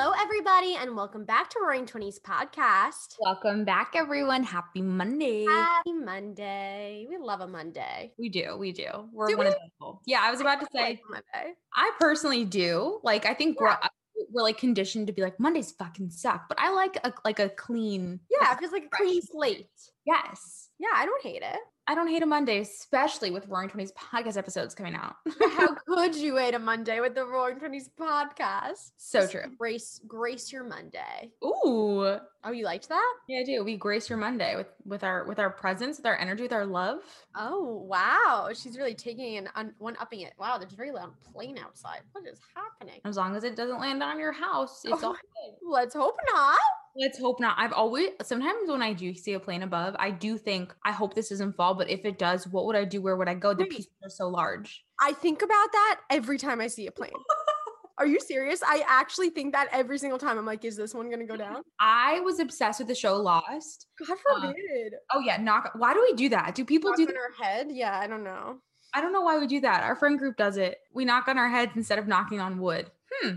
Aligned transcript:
Hello, 0.00 0.12
everybody, 0.16 0.76
and 0.76 0.94
welcome 0.94 1.24
back 1.24 1.50
to 1.50 1.58
Roaring 1.60 1.84
Twenties 1.84 2.20
Podcast. 2.20 3.16
Welcome 3.18 3.64
back, 3.64 3.94
everyone. 3.96 4.44
Happy 4.44 4.80
Monday. 4.80 5.44
Happy 5.44 5.92
Monday. 5.92 7.04
We 7.10 7.16
love 7.18 7.40
a 7.40 7.48
Monday. 7.48 8.12
we 8.16 8.28
do, 8.28 8.56
we 8.56 8.70
do. 8.70 8.86
We're 9.12 9.26
Do 9.26 9.36
one 9.36 9.46
we? 9.46 9.48
of 9.48 9.54
those 9.54 9.70
people. 9.72 10.00
Yeah, 10.06 10.20
I 10.22 10.30
was 10.30 10.40
about 10.40 10.60
to 10.60 10.68
say, 10.72 11.00
Monday. 11.10 11.54
I 11.74 11.90
personally 11.98 12.44
do. 12.44 13.00
Like, 13.02 13.26
I 13.26 13.34
think 13.34 13.60
we're 13.60 13.70
uh, 13.70 13.88
we're 14.30 14.44
like 14.44 14.58
conditioned 14.58 15.08
to 15.08 15.12
be 15.12 15.20
like 15.20 15.40
Mondays 15.40 15.72
fucking 15.72 16.10
suck, 16.10 16.44
but 16.48 16.60
I 16.60 16.72
like 16.72 16.96
a 17.02 17.12
like 17.24 17.40
a 17.40 17.48
clean. 17.48 18.20
Yeah, 18.30 18.52
it 18.52 18.60
feels 18.60 18.70
like 18.70 18.84
a 18.84 18.96
clean 18.96 19.20
slate. 19.20 19.66
Yes, 20.06 20.67
Yeah, 20.78 20.88
I 20.94 21.04
don't 21.06 21.22
hate 21.22 21.42
it. 21.42 21.58
I 21.90 21.94
don't 21.94 22.06
hate 22.08 22.22
a 22.22 22.26
Monday, 22.26 22.60
especially 22.60 23.30
with 23.30 23.48
Roaring 23.48 23.70
Twenties 23.70 23.92
podcast 23.92 24.36
episodes 24.36 24.74
coming 24.74 24.94
out. 24.94 25.16
How 25.52 25.74
could 25.88 26.14
you 26.14 26.36
hate 26.36 26.52
a 26.52 26.58
Monday 26.58 27.00
with 27.00 27.14
the 27.14 27.24
Roaring 27.24 27.58
Twenties 27.58 27.88
podcast? 27.98 28.90
so 28.98 29.20
Just 29.20 29.32
true. 29.32 29.40
Grace, 29.58 29.98
grace 30.06 30.52
your 30.52 30.64
Monday. 30.64 31.30
Ooh, 31.42 32.18
Oh, 32.44 32.52
you 32.52 32.64
liked 32.64 32.88
that? 32.90 33.12
yeah, 33.26 33.40
I 33.40 33.44
do. 33.44 33.64
We 33.64 33.76
grace 33.76 34.08
your 34.10 34.18
Monday 34.18 34.54
with 34.54 34.68
with 34.84 35.02
our 35.02 35.24
with 35.24 35.38
our 35.38 35.48
presence, 35.50 35.96
with 35.96 36.04
our 36.06 36.16
energy, 36.18 36.42
with 36.42 36.52
our 36.52 36.66
love. 36.66 37.00
Oh 37.34 37.82
wow, 37.88 38.50
she's 38.54 38.76
really 38.76 38.94
taking 38.94 39.38
and 39.38 39.48
un- 39.56 39.74
one 39.78 39.96
upping 39.98 40.20
it. 40.20 40.34
Wow, 40.38 40.58
there's 40.58 40.74
a 40.74 40.76
very 40.76 40.92
loud 40.92 41.10
plane 41.32 41.58
outside. 41.58 42.00
What 42.12 42.26
is 42.26 42.38
happening? 42.54 43.00
As 43.06 43.16
long 43.16 43.34
as 43.34 43.44
it 43.44 43.56
doesn't 43.56 43.80
land 43.80 44.02
on 44.02 44.18
your 44.20 44.32
house, 44.32 44.82
it's 44.84 45.02
all 45.02 45.12
good. 45.14 45.54
Let's 45.68 45.94
hope 45.94 46.16
not. 46.34 46.58
Let's 46.96 47.18
hope 47.18 47.40
not. 47.40 47.56
I've 47.58 47.72
always 47.72 48.10
sometimes 48.22 48.68
when 48.68 48.82
I 48.82 48.92
do 48.92 49.14
see 49.14 49.34
a 49.34 49.40
plane 49.40 49.62
above, 49.62 49.94
I 49.98 50.10
do 50.10 50.36
think 50.38 50.74
I 50.84 50.92
hope 50.92 51.14
this 51.14 51.28
doesn't 51.28 51.54
fall. 51.56 51.74
But 51.74 51.88
if 51.90 52.04
it 52.04 52.18
does, 52.18 52.46
what 52.48 52.66
would 52.66 52.76
I 52.76 52.84
do? 52.84 53.00
Where 53.02 53.16
would 53.16 53.28
I 53.28 53.34
go? 53.34 53.54
The 53.54 53.66
pieces 53.66 53.90
are 54.02 54.10
so 54.10 54.28
large. 54.28 54.84
I 55.00 55.12
think 55.12 55.42
about 55.42 55.72
that 55.72 56.00
every 56.10 56.38
time 56.38 56.60
I 56.60 56.66
see 56.68 56.86
a 56.86 56.90
plane. 56.92 57.12
Are 57.98 58.06
you 58.06 58.20
serious? 58.20 58.62
I 58.64 58.84
actually 58.86 59.30
think 59.30 59.52
that 59.54 59.66
every 59.72 59.98
single 59.98 60.20
time. 60.20 60.38
I'm 60.38 60.46
like, 60.46 60.64
is 60.64 60.76
this 60.76 60.94
one 60.94 61.10
gonna 61.10 61.26
go 61.26 61.36
down? 61.46 61.62
I 61.80 62.20
was 62.20 62.38
obsessed 62.38 62.78
with 62.78 62.86
the 62.88 62.94
show 62.94 63.16
Lost. 63.16 63.86
God 64.06 64.16
Uh, 64.32 64.40
forbid. 64.40 64.92
Oh 65.12 65.18
yeah, 65.20 65.36
knock. 65.36 65.72
Why 65.76 65.94
do 65.94 66.00
we 66.08 66.14
do 66.14 66.28
that? 66.28 66.54
Do 66.54 66.64
people 66.64 66.90
Knock 66.90 66.96
do? 66.98 67.02
on 67.02 67.08
That? 67.08 67.16
her 67.16 67.44
head? 67.44 67.66
Yeah, 67.70 67.98
I 67.98 68.06
don't 68.06 68.22
know. 68.22 68.58
I 68.94 69.00
don't 69.00 69.12
know 69.12 69.20
why 69.22 69.38
we 69.38 69.46
do 69.48 69.60
that. 69.60 69.82
Our 69.82 69.96
friend 69.96 70.18
group 70.18 70.36
does 70.36 70.56
it. 70.56 70.78
We 70.94 71.04
knock 71.04 71.26
on 71.28 71.38
our 71.38 71.48
heads 71.48 71.72
instead 71.74 71.98
of 71.98 72.06
knocking 72.06 72.40
on 72.40 72.58
wood. 72.60 72.90
Hmm. 73.20 73.30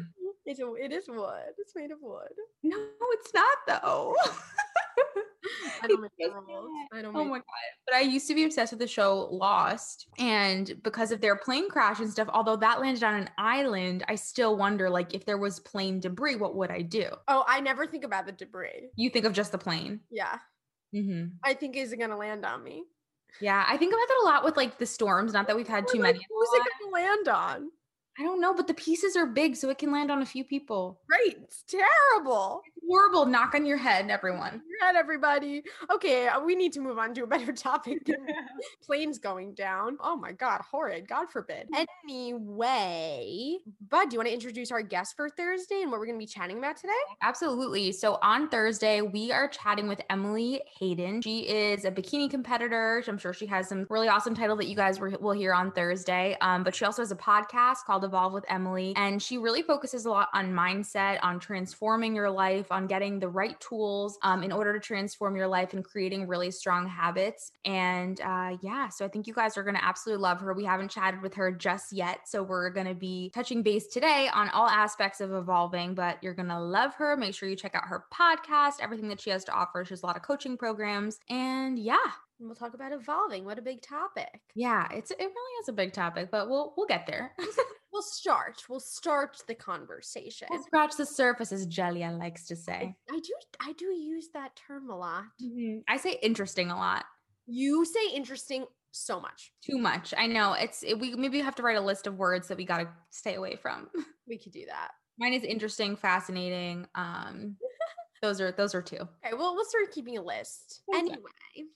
It's 0.51 0.59
a, 0.59 0.73
it 0.73 0.91
is 0.91 1.07
wood. 1.07 1.53
It's 1.57 1.73
made 1.77 1.91
of 1.91 1.99
wood. 2.01 2.27
No, 2.61 2.77
it's 3.13 3.33
not 3.33 3.57
though. 3.81 4.13
I 5.81 5.87
don't 5.87 6.01
make 6.01 6.11
rules. 6.19 6.69
I 6.91 7.01
don't 7.01 7.15
Oh 7.15 7.23
my 7.23 7.37
god. 7.37 7.45
But 7.87 7.95
I 7.95 8.01
used 8.01 8.27
to 8.27 8.35
be 8.35 8.43
obsessed 8.43 8.73
with 8.73 8.79
the 8.79 8.87
show 8.87 9.29
Lost. 9.31 10.07
And 10.19 10.73
because 10.83 11.13
of 11.13 11.21
their 11.21 11.37
plane 11.37 11.69
crash 11.69 12.01
and 12.01 12.11
stuff, 12.11 12.27
although 12.33 12.57
that 12.57 12.81
landed 12.81 13.01
on 13.01 13.13
an 13.15 13.29
island, 13.37 14.03
I 14.09 14.15
still 14.15 14.57
wonder 14.57 14.89
like 14.89 15.13
if 15.13 15.25
there 15.25 15.37
was 15.37 15.61
plane 15.61 16.01
debris, 16.01 16.35
what 16.35 16.57
would 16.57 16.69
I 16.69 16.81
do? 16.81 17.05
Oh, 17.29 17.45
I 17.47 17.61
never 17.61 17.87
think 17.87 18.03
about 18.03 18.25
the 18.25 18.33
debris. 18.33 18.89
You 18.97 19.09
think 19.09 19.23
of 19.23 19.31
just 19.31 19.53
the 19.53 19.57
plane. 19.57 20.01
Yeah. 20.09 20.37
hmm 20.91 21.27
I 21.45 21.53
think 21.53 21.77
is 21.77 21.93
it 21.93 21.97
gonna 21.97 22.17
land 22.17 22.45
on 22.45 22.61
me? 22.61 22.83
Yeah, 23.39 23.63
I 23.65 23.77
think 23.77 23.93
about 23.93 24.05
that 24.09 24.21
a 24.21 24.25
lot 24.25 24.43
with 24.43 24.57
like 24.57 24.79
the 24.79 24.85
storms. 24.85 25.31
Not 25.31 25.47
that 25.47 25.55
we've 25.55 25.65
had 25.65 25.87
too 25.87 25.99
like, 25.99 26.15
many. 26.15 26.27
Who's 26.29 26.49
it 26.55 26.63
gonna 26.81 26.91
land 26.91 27.27
on? 27.29 27.71
I 28.19 28.23
don't 28.23 28.41
know, 28.41 28.53
but 28.53 28.67
the 28.67 28.73
pieces 28.73 29.15
are 29.15 29.25
big, 29.25 29.55
so 29.55 29.69
it 29.69 29.77
can 29.77 29.91
land 29.91 30.11
on 30.11 30.21
a 30.21 30.25
few 30.25 30.43
people. 30.43 30.99
Great. 31.09 31.37
It's 31.43 31.63
terrible. 31.63 32.61
Horrible 32.87 33.25
knock 33.25 33.53
on 33.55 33.65
your 33.65 33.77
head, 33.77 34.09
everyone. 34.09 34.61
Your 34.67 34.85
head, 34.85 34.95
everybody. 34.95 35.63
Okay, 35.91 36.27
uh, 36.27 36.41
we 36.41 36.55
need 36.55 36.73
to 36.73 36.79
move 36.79 36.97
on 36.97 37.13
to 37.13 37.23
a 37.23 37.27
better 37.27 37.53
topic. 37.53 38.09
Planes 38.83 39.17
going 39.19 39.53
down. 39.53 39.97
Oh 40.01 40.15
my 40.15 40.31
god, 40.31 40.61
horrid. 40.69 41.07
God 41.07 41.29
forbid. 41.29 41.69
Anyway, 41.73 43.57
Bud, 43.89 44.09
do 44.09 44.15
you 44.15 44.19
want 44.19 44.27
to 44.27 44.33
introduce 44.33 44.71
our 44.71 44.81
guest 44.81 45.15
for 45.15 45.29
Thursday 45.29 45.83
and 45.83 45.91
what 45.91 45.99
we're 45.99 46.05
gonna 46.07 46.17
be 46.17 46.25
chatting 46.25 46.57
about 46.57 46.77
today? 46.77 46.91
Absolutely. 47.21 47.91
So 47.91 48.17
on 48.21 48.49
Thursday, 48.49 49.01
we 49.01 49.31
are 49.31 49.47
chatting 49.47 49.87
with 49.87 50.01
Emily 50.09 50.61
Hayden. 50.79 51.21
She 51.21 51.41
is 51.41 51.85
a 51.85 51.91
bikini 51.91 52.29
competitor. 52.29 53.03
I'm 53.07 53.17
sure 53.17 53.33
she 53.33 53.45
has 53.45 53.69
some 53.69 53.85
really 53.89 54.07
awesome 54.07 54.33
title 54.35 54.55
that 54.57 54.67
you 54.67 54.75
guys 54.75 54.99
will 54.99 55.11
will 55.19 55.31
hear 55.31 55.53
on 55.53 55.71
Thursday. 55.71 56.35
Um, 56.41 56.63
but 56.63 56.75
she 56.75 56.85
also 56.85 57.01
has 57.01 57.11
a 57.11 57.15
podcast 57.15 57.85
called 57.85 58.03
Evolve 58.03 58.33
with 58.33 58.45
Emily, 58.49 58.93
and 58.95 59.21
she 59.21 59.37
really 59.37 59.61
focuses 59.61 60.05
a 60.05 60.09
lot 60.09 60.29
on 60.33 60.51
mindset, 60.51 61.19
on 61.21 61.39
transforming 61.39 62.15
your 62.15 62.29
life, 62.29 62.70
on 62.71 62.87
getting 62.87 63.19
the 63.19 63.29
right 63.29 63.59
tools 63.59 64.17
um, 64.23 64.43
in 64.43 64.51
order 64.51 64.73
to 64.73 64.79
transform 64.79 65.35
your 65.35 65.47
life 65.47 65.73
and 65.73 65.83
creating 65.83 66.27
really 66.27 66.49
strong 66.51 66.87
habits. 66.87 67.51
And 67.65 68.19
uh, 68.21 68.57
yeah, 68.61 68.89
so 68.89 69.05
I 69.05 69.07
think 69.07 69.27
you 69.27 69.33
guys 69.33 69.57
are 69.57 69.63
going 69.63 69.75
to 69.75 69.83
absolutely 69.85 70.21
love 70.23 70.39
her. 70.41 70.53
We 70.53 70.65
haven't 70.65 70.89
chatted 70.89 71.21
with 71.21 71.33
her 71.35 71.51
just 71.51 71.91
yet, 71.93 72.21
so 72.27 72.41
we're 72.43 72.69
going 72.71 72.87
to 72.87 72.95
be 72.95 73.31
touching 73.35 73.61
base 73.61 73.87
today 73.87 74.29
on 74.33 74.49
all 74.49 74.67
aspects 74.67 75.21
of 75.21 75.31
evolving. 75.33 75.93
But 75.93 76.17
you're 76.23 76.33
going 76.33 76.47
to 76.49 76.59
love 76.59 76.95
her. 76.95 77.15
Make 77.17 77.35
sure 77.35 77.49
you 77.49 77.55
check 77.55 77.75
out 77.75 77.85
her 77.87 78.05
podcast, 78.13 78.75
everything 78.81 79.09
that 79.09 79.19
she 79.21 79.29
has 79.29 79.43
to 79.45 79.51
offer. 79.53 79.83
She 79.85 79.91
has 79.91 80.03
a 80.03 80.05
lot 80.05 80.15
of 80.15 80.23
coaching 80.23 80.57
programs, 80.57 81.19
and 81.29 81.77
yeah, 81.77 81.97
And 82.39 82.47
we'll 82.47 82.55
talk 82.55 82.73
about 82.73 82.91
evolving. 82.93 83.45
What 83.45 83.59
a 83.59 83.61
big 83.61 83.81
topic. 83.81 84.41
yeah, 84.55 84.87
it's 84.91 85.11
it 85.11 85.17
really 85.19 85.61
is 85.61 85.69
a 85.69 85.73
big 85.73 85.93
topic, 85.93 86.29
but 86.31 86.49
we'll 86.49 86.73
we'll 86.77 86.87
get 86.87 87.05
there. 87.07 87.33
We'll 87.91 88.01
start. 88.01 88.63
We'll 88.69 88.79
start 88.79 89.43
the 89.47 89.55
conversation. 89.55 90.47
we'll 90.49 90.63
scratch 90.63 90.95
the 90.97 91.05
surface, 91.05 91.51
as 91.51 91.65
Julia 91.65 92.11
likes 92.11 92.45
to 92.47 92.55
say. 92.55 92.95
I 93.09 93.19
do 93.19 93.33
I 93.61 93.73
do 93.73 93.85
use 93.85 94.29
that 94.33 94.55
term 94.55 94.89
a 94.89 94.97
lot. 94.97 95.25
Mhm. 95.43 95.83
I 95.89 95.97
say 95.97 96.17
interesting 96.21 96.71
a 96.71 96.75
lot. 96.75 97.05
You 97.47 97.83
say 97.85 98.13
interesting 98.13 98.65
so 98.91 99.19
much. 99.19 99.51
Too 99.61 99.77
much. 99.77 100.13
I 100.17 100.27
know. 100.27 100.53
It's 100.53 100.83
it, 100.83 100.99
we 100.99 101.15
maybe 101.15 101.37
you 101.37 101.43
have 101.43 101.55
to 101.55 101.63
write 101.63 101.77
a 101.77 101.81
list 101.81 102.07
of 102.07 102.17
words 102.17 102.47
that 102.47 102.57
we 102.57 102.65
got 102.65 102.77
to 102.79 102.89
stay 103.09 103.35
away 103.35 103.55
from. 103.55 103.89
We 104.27 104.37
could 104.37 104.53
do 104.53 104.65
that. 104.67 104.91
Mine 105.19 105.33
is 105.33 105.43
interesting, 105.43 105.97
fascinating. 105.97 106.87
Um, 106.95 107.57
those 108.21 108.39
are 108.39 108.53
those 108.53 108.73
are 108.73 108.81
two. 108.81 108.95
Okay, 109.25 109.33
well, 109.37 109.55
we'll 109.55 109.65
start 109.65 109.91
keeping 109.91 110.17
a 110.17 110.21
list. 110.21 110.83
Anyway, 110.93 111.17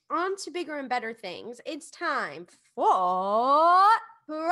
on 0.10 0.38
to 0.38 0.52
bigger 0.52 0.78
and 0.78 0.88
better 0.88 1.14
things. 1.14 1.60
It's 1.66 1.90
time 1.92 2.48
for 2.76 3.84
Pride 4.28 4.50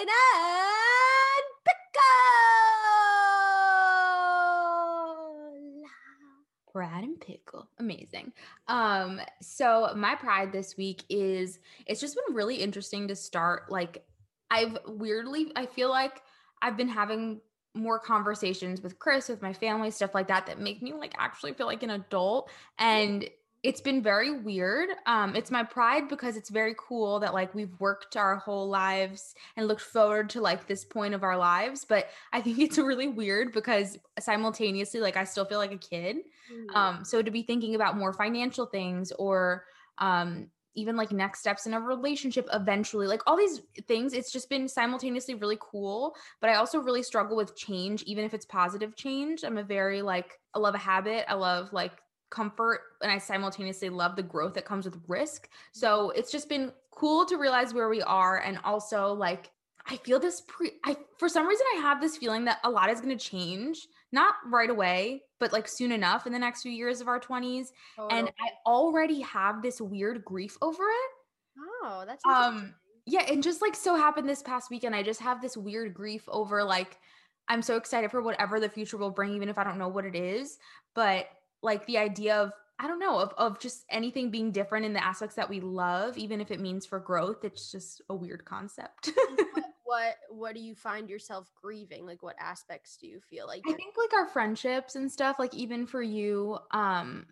and 0.00 0.08
Pickle. 1.64 2.02
Brad 6.70 7.04
and 7.04 7.18
pickle, 7.20 7.68
amazing. 7.78 8.32
Um, 8.68 9.20
so 9.40 9.92
my 9.96 10.14
pride 10.14 10.52
this 10.52 10.76
week 10.76 11.02
is 11.08 11.60
it's 11.86 12.00
just 12.00 12.14
been 12.26 12.34
really 12.34 12.56
interesting 12.56 13.08
to 13.08 13.16
start. 13.16 13.70
Like, 13.70 14.04
I've 14.50 14.76
weirdly, 14.86 15.52
I 15.56 15.64
feel 15.64 15.88
like 15.88 16.20
I've 16.60 16.76
been 16.76 16.88
having 16.88 17.40
more 17.74 17.98
conversations 17.98 18.82
with 18.82 18.98
Chris, 18.98 19.30
with 19.30 19.40
my 19.40 19.54
family, 19.54 19.90
stuff 19.90 20.14
like 20.14 20.28
that, 20.28 20.46
that 20.46 20.60
make 20.60 20.82
me 20.82 20.92
like 20.92 21.14
actually 21.16 21.54
feel 21.54 21.66
like 21.66 21.82
an 21.82 21.90
adult. 21.90 22.50
And 22.78 23.28
it's 23.62 23.80
been 23.80 24.02
very 24.02 24.30
weird. 24.30 24.88
Um, 25.06 25.36
it's 25.36 25.50
my 25.50 25.62
pride 25.62 26.08
because 26.08 26.36
it's 26.36 26.50
very 26.50 26.74
cool 26.76 27.20
that 27.20 27.32
like 27.32 27.54
we've 27.54 27.78
worked 27.78 28.16
our 28.16 28.36
whole 28.36 28.68
lives 28.68 29.34
and 29.56 29.68
looked 29.68 29.82
forward 29.82 30.30
to 30.30 30.40
like 30.40 30.66
this 30.66 30.84
point 30.84 31.14
of 31.14 31.22
our 31.22 31.36
lives. 31.36 31.84
But 31.84 32.08
I 32.32 32.40
think 32.40 32.58
it's 32.60 32.78
really 32.78 33.08
weird 33.08 33.52
because 33.52 33.98
simultaneously, 34.18 35.00
like 35.00 35.16
I 35.16 35.24
still 35.24 35.44
feel 35.44 35.58
like 35.58 35.72
a 35.72 35.78
kid. 35.78 36.18
Mm. 36.52 36.76
Um, 36.76 37.04
so 37.04 37.22
to 37.22 37.30
be 37.30 37.42
thinking 37.42 37.74
about 37.74 37.96
more 37.96 38.12
financial 38.12 38.66
things 38.66 39.12
or 39.12 39.64
um 39.98 40.48
even 40.74 40.96
like 40.96 41.12
next 41.12 41.40
steps 41.40 41.66
in 41.66 41.74
a 41.74 41.80
relationship 41.80 42.48
eventually, 42.52 43.06
like 43.06 43.20
all 43.26 43.36
these 43.36 43.60
things, 43.86 44.14
it's 44.14 44.32
just 44.32 44.48
been 44.48 44.66
simultaneously 44.66 45.34
really 45.34 45.58
cool. 45.60 46.14
But 46.40 46.50
I 46.50 46.54
also 46.54 46.78
really 46.78 47.02
struggle 47.02 47.36
with 47.36 47.54
change, 47.54 48.02
even 48.04 48.24
if 48.24 48.32
it's 48.32 48.46
positive 48.46 48.96
change. 48.96 49.44
I'm 49.44 49.58
a 49.58 49.62
very 49.62 50.00
like, 50.00 50.38
I 50.54 50.58
love 50.58 50.74
a 50.74 50.78
habit. 50.78 51.26
I 51.28 51.34
love 51.34 51.72
like 51.72 51.92
comfort 52.32 52.80
and 53.02 53.12
I 53.12 53.18
simultaneously 53.18 53.90
love 53.90 54.16
the 54.16 54.22
growth 54.22 54.54
that 54.54 54.64
comes 54.64 54.84
with 54.84 54.98
risk. 55.06 55.48
So 55.72 56.10
it's 56.10 56.32
just 56.32 56.48
been 56.48 56.72
cool 56.90 57.24
to 57.26 57.36
realize 57.36 57.72
where 57.72 57.88
we 57.88 58.02
are 58.02 58.38
and 58.38 58.58
also 58.64 59.12
like 59.12 59.50
I 59.86 59.96
feel 59.98 60.18
this 60.18 60.42
pre 60.48 60.72
I 60.84 60.96
for 61.18 61.28
some 61.28 61.46
reason 61.46 61.66
I 61.76 61.80
have 61.80 62.00
this 62.00 62.16
feeling 62.16 62.44
that 62.46 62.58
a 62.64 62.70
lot 62.70 62.90
is 62.90 63.00
going 63.00 63.16
to 63.16 63.24
change, 63.24 63.86
not 64.12 64.34
right 64.46 64.70
away, 64.70 65.22
but 65.38 65.52
like 65.52 65.68
soon 65.68 65.92
enough 65.92 66.26
in 66.26 66.32
the 66.32 66.38
next 66.38 66.62
few 66.62 66.72
years 66.72 67.00
of 67.00 67.08
our 67.08 67.20
20s 67.20 67.68
and 68.10 68.28
I 68.40 68.50
already 68.66 69.20
have 69.20 69.62
this 69.62 69.80
weird 69.80 70.24
grief 70.24 70.56
over 70.62 70.82
it. 70.82 71.10
oh, 71.84 72.04
that's 72.06 72.24
Um 72.24 72.74
yeah, 73.04 73.22
and 73.28 73.42
just 73.42 73.60
like 73.60 73.74
so 73.74 73.96
happened 73.96 74.28
this 74.28 74.42
past 74.42 74.70
weekend, 74.70 74.94
I 74.94 75.02
just 75.02 75.20
have 75.20 75.42
this 75.42 75.56
weird 75.56 75.92
grief 75.92 76.22
over 76.28 76.62
like 76.64 76.98
I'm 77.48 77.62
so 77.62 77.76
excited 77.76 78.10
for 78.10 78.22
whatever 78.22 78.60
the 78.60 78.68
future 78.68 78.96
will 78.96 79.10
bring, 79.10 79.34
even 79.34 79.48
if 79.48 79.58
I 79.58 79.64
don't 79.64 79.78
know 79.78 79.88
what 79.88 80.04
it 80.04 80.14
is. 80.14 80.58
But 80.94 81.26
like 81.62 81.86
the 81.86 81.98
idea 81.98 82.36
of 82.36 82.52
I 82.78 82.88
don't 82.88 82.98
know, 82.98 83.20
of, 83.20 83.32
of 83.38 83.60
just 83.60 83.84
anything 83.90 84.30
being 84.30 84.50
different 84.50 84.84
in 84.84 84.92
the 84.92 85.04
aspects 85.04 85.36
that 85.36 85.48
we 85.48 85.60
love, 85.60 86.18
even 86.18 86.40
if 86.40 86.50
it 86.50 86.58
means 86.58 86.84
for 86.84 86.98
growth, 86.98 87.44
it's 87.44 87.70
just 87.70 88.02
a 88.10 88.14
weird 88.14 88.44
concept. 88.44 89.10
what, 89.52 89.64
what 89.84 90.16
what 90.30 90.54
do 90.54 90.60
you 90.60 90.74
find 90.74 91.08
yourself 91.08 91.48
grieving? 91.62 92.06
Like 92.06 92.24
what 92.24 92.34
aspects 92.40 92.96
do 92.96 93.06
you 93.06 93.20
feel 93.20 93.46
like 93.46 93.62
I 93.68 93.72
think 93.72 93.94
like 93.96 94.12
our 94.12 94.26
friendships 94.26 94.96
and 94.96 95.10
stuff, 95.10 95.38
like 95.38 95.54
even 95.54 95.86
for 95.86 96.02
you, 96.02 96.58
um, 96.72 97.26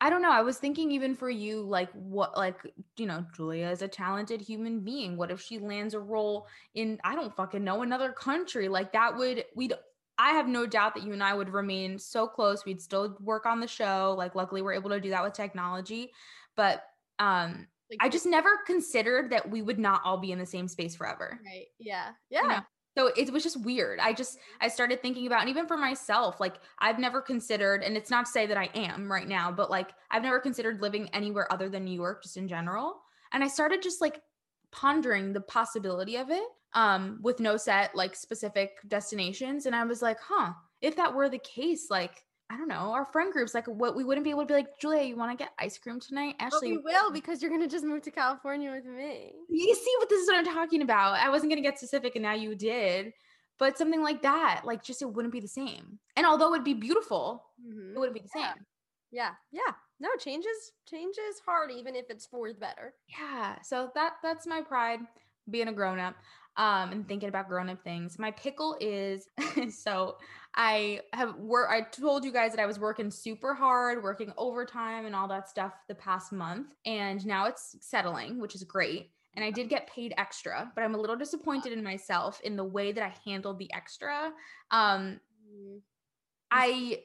I 0.00 0.10
don't 0.10 0.22
know. 0.22 0.32
I 0.32 0.42
was 0.42 0.58
thinking 0.58 0.90
even 0.90 1.14
for 1.14 1.28
you, 1.28 1.60
like 1.62 1.90
what, 1.92 2.36
like 2.36 2.56
you 2.96 3.06
know, 3.06 3.26
Julia 3.36 3.68
is 3.68 3.82
a 3.82 3.88
talented 3.88 4.40
human 4.40 4.80
being. 4.80 5.16
What 5.16 5.30
if 5.30 5.40
she 5.40 5.58
lands 5.58 5.92
a 5.92 6.00
role 6.00 6.46
in 6.74 6.98
I 7.04 7.14
don't 7.14 7.34
fucking 7.34 7.62
know 7.62 7.82
another 7.82 8.12
country? 8.12 8.68
Like 8.68 8.92
that 8.92 9.16
would 9.16 9.44
we'd. 9.54 9.74
I 10.18 10.30
have 10.30 10.46
no 10.46 10.66
doubt 10.66 10.94
that 10.94 11.04
you 11.04 11.12
and 11.12 11.22
I 11.22 11.34
would 11.34 11.50
remain 11.52 11.98
so 11.98 12.26
close. 12.26 12.64
We'd 12.64 12.80
still 12.80 13.16
work 13.20 13.46
on 13.46 13.60
the 13.60 13.66
show. 13.66 14.14
Like 14.16 14.34
luckily 14.34 14.62
we're 14.62 14.74
able 14.74 14.90
to 14.90 15.00
do 15.00 15.10
that 15.10 15.22
with 15.22 15.32
technology, 15.32 16.12
but 16.56 16.84
um, 17.18 17.66
like, 17.90 17.98
I 18.00 18.08
just 18.08 18.26
never 18.26 18.58
considered 18.66 19.30
that 19.30 19.50
we 19.50 19.62
would 19.62 19.78
not 19.78 20.02
all 20.04 20.18
be 20.18 20.32
in 20.32 20.38
the 20.38 20.46
same 20.46 20.68
space 20.68 20.96
forever 20.96 21.38
right. 21.44 21.66
Yeah. 21.78 22.10
you 22.30 22.40
Yeah. 22.42 22.48
know? 22.48 22.60
So 22.96 23.10
it 23.16 23.32
was 23.32 23.42
just 23.42 23.60
weird. 23.64 23.98
I 23.98 24.12
just 24.12 24.38
I 24.60 24.68
started 24.68 25.02
thinking 25.02 25.26
about, 25.26 25.40
and 25.40 25.50
even 25.50 25.66
for 25.66 25.76
myself, 25.76 26.38
like 26.38 26.54
I've 26.78 27.00
never 27.00 27.20
considered, 27.20 27.82
and 27.82 27.96
it's 27.96 28.10
not 28.10 28.26
to 28.26 28.30
say 28.30 28.46
that 28.46 28.56
I 28.56 28.70
am 28.74 29.10
right 29.10 29.26
now, 29.26 29.50
but 29.50 29.68
like 29.68 29.90
I've 30.12 30.22
never 30.22 30.38
considered 30.38 30.80
living 30.80 31.08
anywhere 31.12 31.52
other 31.52 31.68
than 31.68 31.84
New 31.84 31.94
York, 31.94 32.22
just 32.22 32.36
in 32.36 32.46
general. 32.46 33.02
And 33.32 33.42
I 33.42 33.48
started 33.48 33.82
just 33.82 34.00
like 34.00 34.20
pondering 34.70 35.32
the 35.32 35.40
possibility 35.40 36.16
of 36.16 36.30
it, 36.30 36.44
um, 36.74 37.18
with 37.22 37.40
no 37.40 37.56
set 37.56 37.94
like 37.94 38.14
specific 38.16 38.72
destinations. 38.88 39.66
And 39.66 39.74
I 39.74 39.84
was 39.84 40.02
like, 40.02 40.18
huh, 40.20 40.52
if 40.80 40.96
that 40.96 41.14
were 41.14 41.28
the 41.28 41.38
case, 41.38 41.86
like 41.90 42.24
I 42.50 42.58
don't 42.58 42.68
know, 42.68 42.92
our 42.92 43.06
friend 43.06 43.32
groups, 43.32 43.54
like 43.54 43.66
what 43.66 43.96
we 43.96 44.04
wouldn't 44.04 44.22
be 44.24 44.30
able 44.30 44.42
to 44.42 44.46
be 44.46 44.52
like, 44.54 44.78
Julia, 44.78 45.02
you 45.02 45.16
want 45.16 45.36
to 45.36 45.42
get 45.42 45.52
ice 45.58 45.78
cream 45.78 45.98
tonight? 45.98 46.36
But 46.38 46.46
Ashley, 46.54 46.72
we 46.72 46.78
will 46.78 47.10
because 47.10 47.40
you're 47.40 47.50
gonna 47.50 47.66
just 47.68 47.84
move 47.84 48.02
to 48.02 48.10
California 48.10 48.70
with 48.70 48.84
me. 48.84 49.32
you 49.48 49.74
see 49.74 49.94
what 49.98 50.08
this 50.08 50.20
is 50.20 50.26
what 50.28 50.36
I'm 50.36 50.44
talking 50.44 50.82
about. 50.82 51.14
I 51.14 51.30
wasn't 51.30 51.50
gonna 51.50 51.62
get 51.62 51.78
specific 51.78 52.16
and 52.16 52.22
now 52.22 52.34
you 52.34 52.54
did. 52.54 53.12
But 53.58 53.78
something 53.78 54.02
like 54.02 54.22
that, 54.22 54.62
like 54.64 54.82
just 54.82 55.00
it 55.00 55.06
wouldn't 55.06 55.32
be 55.32 55.40
the 55.40 55.48
same. 55.48 55.98
And 56.16 56.26
although 56.26 56.52
it'd 56.54 56.64
be 56.64 56.74
beautiful, 56.74 57.44
Mhm. 57.64 57.94
it 57.94 57.98
wouldn't 57.98 58.14
be 58.14 58.20
the 58.20 58.38
Yeah. 58.38 58.52
same. 58.54 58.66
Yeah. 59.12 59.30
Yeah. 59.52 59.72
No, 60.00 60.08
change 60.18 60.44
is 60.44 60.72
change 60.86 61.16
is 61.16 61.38
hard, 61.46 61.70
even 61.70 61.94
if 61.94 62.10
it's 62.10 62.26
for 62.26 62.48
the 62.52 62.58
better. 62.58 62.94
Yeah. 63.06 63.62
So 63.62 63.90
that 63.94 64.14
that's 64.22 64.44
my 64.46 64.60
pride 64.60 65.00
being 65.48 65.68
a 65.68 65.72
grown 65.72 65.98
up. 66.00 66.16
Um, 66.56 66.92
and 66.92 67.08
thinking 67.08 67.28
about 67.28 67.48
grown 67.48 67.68
up 67.68 67.82
things. 67.82 68.16
My 68.16 68.30
pickle 68.30 68.76
is 68.80 69.26
so 69.70 70.18
I 70.54 71.00
have 71.12 71.34
work 71.36 71.68
I 71.68 71.80
told 71.80 72.24
you 72.24 72.32
guys 72.32 72.52
that 72.52 72.60
I 72.60 72.66
was 72.66 72.78
working 72.78 73.10
super 73.10 73.54
hard, 73.54 74.04
working 74.04 74.32
overtime 74.36 75.04
and 75.04 75.16
all 75.16 75.26
that 75.28 75.48
stuff 75.48 75.72
the 75.88 75.96
past 75.96 76.30
month. 76.32 76.68
And 76.86 77.26
now 77.26 77.46
it's 77.46 77.74
settling, 77.80 78.40
which 78.40 78.54
is 78.54 78.62
great. 78.62 79.10
And 79.34 79.44
I 79.44 79.50
did 79.50 79.68
get 79.68 79.88
paid 79.88 80.14
extra, 80.16 80.70
but 80.76 80.84
I'm 80.84 80.94
a 80.94 80.98
little 80.98 81.16
disappointed 81.16 81.72
in 81.72 81.82
myself 81.82 82.40
in 82.44 82.54
the 82.54 82.62
way 82.62 82.92
that 82.92 83.02
I 83.02 83.12
handled 83.28 83.58
the 83.58 83.72
extra. 83.74 84.32
Um, 84.70 85.18
Mm. 85.54 85.80
I 86.50 87.00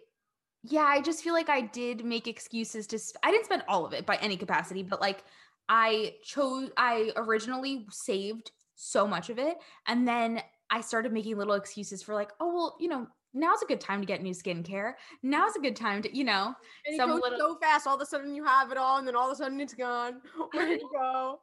yeah, 0.64 0.84
I 0.84 1.02
just 1.02 1.24
feel 1.24 1.34
like 1.34 1.50
I 1.50 1.62
did 1.62 2.04
make 2.04 2.28
excuses 2.28 2.86
to 2.88 3.00
sp- 3.00 3.22
I 3.24 3.32
didn't 3.32 3.46
spend 3.46 3.64
all 3.68 3.86
of 3.86 3.94
it 3.94 4.06
by 4.06 4.18
any 4.18 4.38
capacity, 4.38 4.84
but 4.84 5.00
like 5.02 5.24
I 5.70 6.16
chose 6.24 6.70
I 6.78 7.12
originally 7.16 7.86
saved 7.92 8.52
so 8.82 9.06
much 9.06 9.30
of 9.30 9.38
it 9.38 9.58
and 9.88 10.08
then 10.08 10.42
I 10.70 10.82
started 10.82 11.12
making 11.12 11.36
little 11.38 11.56
excuses 11.56 12.02
for 12.04 12.14
like, 12.14 12.32
oh 12.40 12.54
well, 12.54 12.78
you 12.80 12.88
know, 12.90 13.08
now's 13.34 13.62
a 13.64 13.66
good 13.66 13.82
time 13.82 14.02
to 14.02 14.06
get 14.06 14.22
new 14.22 14.34
skincare. 14.34 14.94
Now's 15.24 15.56
a 15.56 15.60
good 15.60 15.76
time 15.76 16.02
to, 16.04 16.16
you 16.16 16.24
know, 16.24 16.54
And 16.86 16.96
it 16.96 16.98
goes 17.00 17.20
little- 17.22 17.40
so 17.40 17.58
fast. 17.60 17.88
All 17.88 17.96
of 17.96 18.02
a 18.02 18.06
sudden 18.06 18.36
you 18.36 18.44
have 18.46 18.72
it 18.72 18.78
all, 18.78 18.98
and 19.00 19.08
then 19.08 19.16
all 19.16 19.28
of 19.28 19.34
a 19.34 19.36
sudden 19.36 19.60
it's 19.60 19.74
gone. 19.74 20.22
Where 20.54 20.68
did 20.68 20.82
it 20.82 20.88
go? 20.94 21.40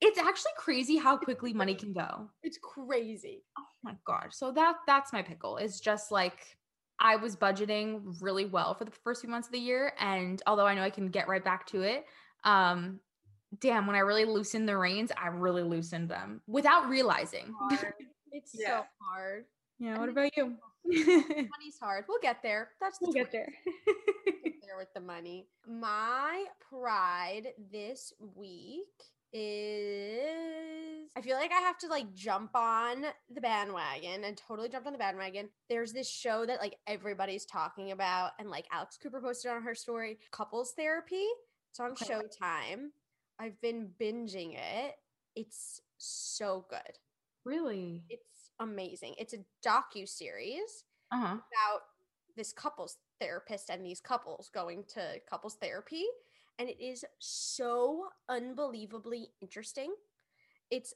it's 0.00 0.18
actually 0.18 0.52
crazy 0.56 0.96
how 0.96 1.16
quickly 1.16 1.52
money 1.52 1.74
can 1.74 1.92
go. 1.92 2.28
It's 2.42 2.58
crazy. 2.58 3.42
Oh 3.58 3.62
my 3.84 3.94
gosh. 4.06 4.30
So 4.32 4.50
that 4.52 4.76
that's 4.86 5.12
my 5.12 5.22
pickle. 5.22 5.56
Is 5.58 5.80
just 5.80 6.10
like 6.12 6.56
I 7.00 7.16
was 7.16 7.34
budgeting 7.36 8.02
really 8.20 8.44
well 8.46 8.74
for 8.74 8.84
the 8.84 8.90
first 9.04 9.20
few 9.22 9.30
months 9.30 9.48
of 9.48 9.52
the 9.52 9.58
year 9.60 9.92
and 9.98 10.40
although 10.46 10.66
I 10.66 10.74
know 10.74 10.82
I 10.82 10.90
can 10.90 11.08
get 11.08 11.26
right 11.28 11.44
back 11.44 11.66
to 11.68 11.82
it, 11.82 12.04
um 12.44 13.00
damn, 13.60 13.86
when 13.86 13.96
I 13.96 14.00
really 14.00 14.24
loosened 14.24 14.68
the 14.68 14.76
reins, 14.76 15.10
I 15.16 15.28
really 15.28 15.62
loosened 15.62 16.08
them 16.08 16.40
without 16.46 16.88
realizing. 16.88 17.54
It's 18.34 18.52
Yeah. 18.58 18.80
so 18.80 18.84
hard. 19.02 19.44
yeah, 19.78 19.98
what 19.98 20.08
about 20.08 20.34
you? 20.38 20.56
Money's 20.86 21.78
hard. 21.78 22.06
We'll 22.08 22.18
get 22.22 22.42
there. 22.42 22.70
That's 22.80 22.98
the 22.98 23.04
we'll 23.06 23.12
get 23.12 23.30
twist. 23.30 23.32
there. 23.32 23.52
get 24.42 24.54
there 24.62 24.78
with 24.78 24.88
the 24.94 25.02
money. 25.02 25.48
My 25.68 26.46
pride 26.70 27.48
this 27.70 28.14
week 28.34 28.86
is 29.34 31.08
I 31.16 31.20
feel 31.20 31.36
like 31.36 31.52
I 31.52 31.60
have 31.60 31.76
to 31.78 31.88
like 31.88 32.14
jump 32.14 32.52
on 32.54 33.04
the 33.34 33.40
bandwagon 33.40 34.24
and 34.24 34.36
totally 34.36 34.68
jumped 34.70 34.86
on 34.86 34.92
the 34.94 34.98
bandwagon. 34.98 35.48
There's 35.68 35.92
this 35.92 36.08
show 36.10 36.46
that 36.46 36.58
like 36.60 36.76
everybody's 36.86 37.44
talking 37.44 37.90
about 37.92 38.30
and 38.38 38.48
like 38.50 38.66
Alex 38.72 38.96
Cooper 39.02 39.20
posted 39.20 39.50
on 39.50 39.62
her 39.62 39.74
story, 39.74 40.18
couples 40.30 40.72
therapy. 40.76 41.26
It's 41.70 41.80
on 41.80 41.90
Okay. 41.92 42.06
Showtime. 42.06 42.88
I've 43.42 43.60
been 43.60 43.90
binging 44.00 44.54
it. 44.56 44.94
It's 45.34 45.80
so 45.98 46.64
good. 46.70 46.98
really? 47.44 48.04
It's 48.08 48.50
amazing. 48.60 49.14
It's 49.18 49.34
a 49.34 49.44
docu 49.66 50.08
series 50.08 50.84
Uh-huh. 51.10 51.36
about 51.38 51.80
this 52.36 52.52
couples 52.52 52.98
therapist 53.20 53.68
and 53.68 53.84
these 53.84 54.00
couples 54.00 54.48
going 54.54 54.84
to 54.94 55.20
couples 55.28 55.56
therapy 55.56 56.04
and 56.58 56.68
it 56.68 56.80
is 56.82 57.04
so 57.18 58.08
unbelievably 58.28 59.28
interesting 59.40 59.94
it's 60.70 60.94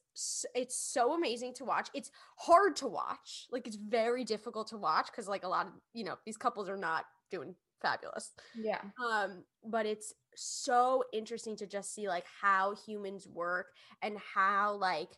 it's 0.54 0.76
so 0.78 1.12
amazing 1.14 1.52
to 1.54 1.64
watch 1.64 1.88
it's 1.94 2.10
hard 2.38 2.74
to 2.76 2.86
watch 2.86 3.46
like 3.52 3.66
it's 3.66 3.76
very 3.76 4.24
difficult 4.24 4.66
to 4.68 4.78
watch 4.78 5.06
because 5.06 5.28
like 5.28 5.44
a 5.44 5.48
lot 5.48 5.66
of 5.66 5.72
you 5.92 6.04
know 6.04 6.16
these 6.24 6.36
couples 6.38 6.68
are 6.68 6.76
not 6.78 7.04
doing 7.30 7.54
fabulous 7.82 8.32
Yeah. 8.54 8.80
um 9.04 9.44
but 9.64 9.86
it's 9.86 10.14
so 10.36 11.02
interesting 11.12 11.56
to 11.56 11.66
just 11.66 11.94
see 11.94 12.08
like 12.08 12.24
how 12.40 12.74
humans 12.86 13.26
work 13.26 13.68
and 14.02 14.16
how 14.18 14.74
like 14.74 15.10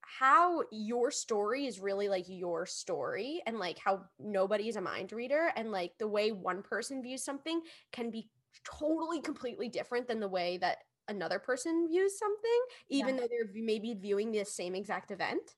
how 0.00 0.62
your 0.70 1.10
story 1.10 1.66
is 1.66 1.80
really 1.80 2.08
like 2.08 2.24
your 2.28 2.64
story 2.64 3.42
and 3.46 3.58
like 3.58 3.78
how 3.78 4.02
nobody 4.18 4.68
is 4.68 4.76
a 4.76 4.80
mind 4.80 5.12
reader 5.12 5.50
and 5.56 5.72
like 5.72 5.92
the 5.98 6.06
way 6.06 6.30
one 6.30 6.62
person 6.62 7.02
views 7.02 7.24
something 7.24 7.60
can 7.92 8.10
be 8.10 8.28
totally 8.64 9.20
completely 9.20 9.68
different 9.68 10.06
than 10.06 10.20
the 10.20 10.28
way 10.28 10.58
that 10.58 10.78
another 11.08 11.38
person 11.38 11.86
views 11.88 12.18
something 12.18 12.60
even 12.88 13.16
though 13.16 13.28
they're 13.28 13.50
maybe 13.54 13.94
viewing 13.94 14.32
the 14.32 14.44
same 14.44 14.74
exact 14.74 15.10
event 15.10 15.54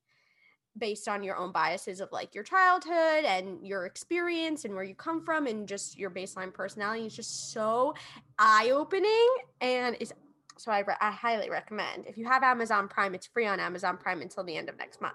based 0.79 1.09
on 1.09 1.23
your 1.23 1.37
own 1.37 1.53
biases 1.53 2.01
of 2.01 2.11
like 2.13 2.35
your 2.35 2.45
childhood 2.45 3.25
and 3.25 3.67
your 3.67 3.87
experience 3.87 4.65
and 4.65 4.75
where 4.75 4.85
you 4.85 4.95
come 4.95 5.25
from 5.25 5.47
and 5.47 5.69
just 5.69 5.99
your 5.99 6.11
baseline 6.11 6.53
personality 6.53 7.07
is 7.07 7.15
just 7.15 7.53
so 7.53 7.95
eye-opening 8.39 9.29
and 9.61 9.97
is 10.01 10.13
so 10.57 10.73
I, 10.73 10.81
re- 10.81 10.95
I 11.01 11.11
highly 11.11 11.51
recommend 11.51 12.07
if 12.07 12.17
you 12.17 12.27
have 12.27 12.43
amazon 12.43 12.89
prime 12.89 13.15
it's 13.15 13.27
free 13.27 13.47
on 13.47 13.61
amazon 13.61 13.97
prime 13.97 14.23
until 14.23 14.45
the 14.45 14.57
end 14.57 14.69
of 14.69 14.77
next 14.79 15.01
month 15.01 15.15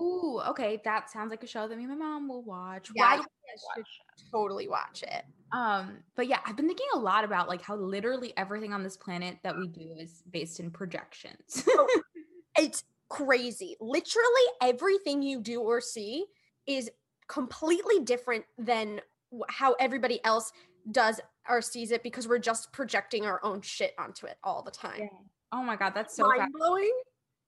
Ooh, 0.00 0.40
okay. 0.48 0.80
That 0.84 1.10
sounds 1.10 1.30
like 1.30 1.44
a 1.44 1.46
show 1.46 1.68
that 1.68 1.76
me 1.76 1.84
and 1.84 1.92
my 1.92 1.98
mom 1.98 2.28
will 2.28 2.42
watch. 2.42 2.90
Yeah, 2.94 3.04
Why 3.04 3.16
guys 3.18 3.84
totally 4.32 4.68
watch 4.68 5.02
it 5.02 5.24
Um, 5.52 5.98
but 6.16 6.26
yeah, 6.26 6.38
I've 6.46 6.56
been 6.56 6.66
thinking 6.66 6.86
a 6.94 6.98
lot 6.98 7.24
about 7.24 7.48
like 7.48 7.62
how 7.62 7.76
literally 7.76 8.32
everything 8.36 8.72
on 8.72 8.82
this 8.82 8.96
planet 8.96 9.38
that 9.42 9.56
we 9.56 9.68
do 9.68 9.94
is 9.98 10.22
based 10.30 10.60
in 10.60 10.70
projections. 10.70 11.64
it's 12.58 12.84
crazy 13.12 13.76
literally 13.80 14.46
everything 14.62 15.22
you 15.22 15.40
do 15.40 15.60
or 15.60 15.80
see 15.80 16.24
is 16.66 16.90
completely 17.28 18.00
different 18.00 18.44
than 18.58 19.00
how 19.48 19.74
everybody 19.74 20.22
else 20.24 20.52
does 20.90 21.20
or 21.48 21.60
sees 21.60 21.90
it 21.90 22.02
because 22.02 22.26
we're 22.26 22.38
just 22.38 22.72
projecting 22.72 23.26
our 23.26 23.40
own 23.44 23.60
shit 23.60 23.92
onto 23.98 24.26
it 24.26 24.36
all 24.42 24.62
the 24.62 24.70
time 24.70 25.10
oh 25.52 25.62
my 25.62 25.76
god, 25.76 25.92
that's 25.94 26.16
so 26.16 26.26
mind 26.26 26.52
blowing 26.52 26.92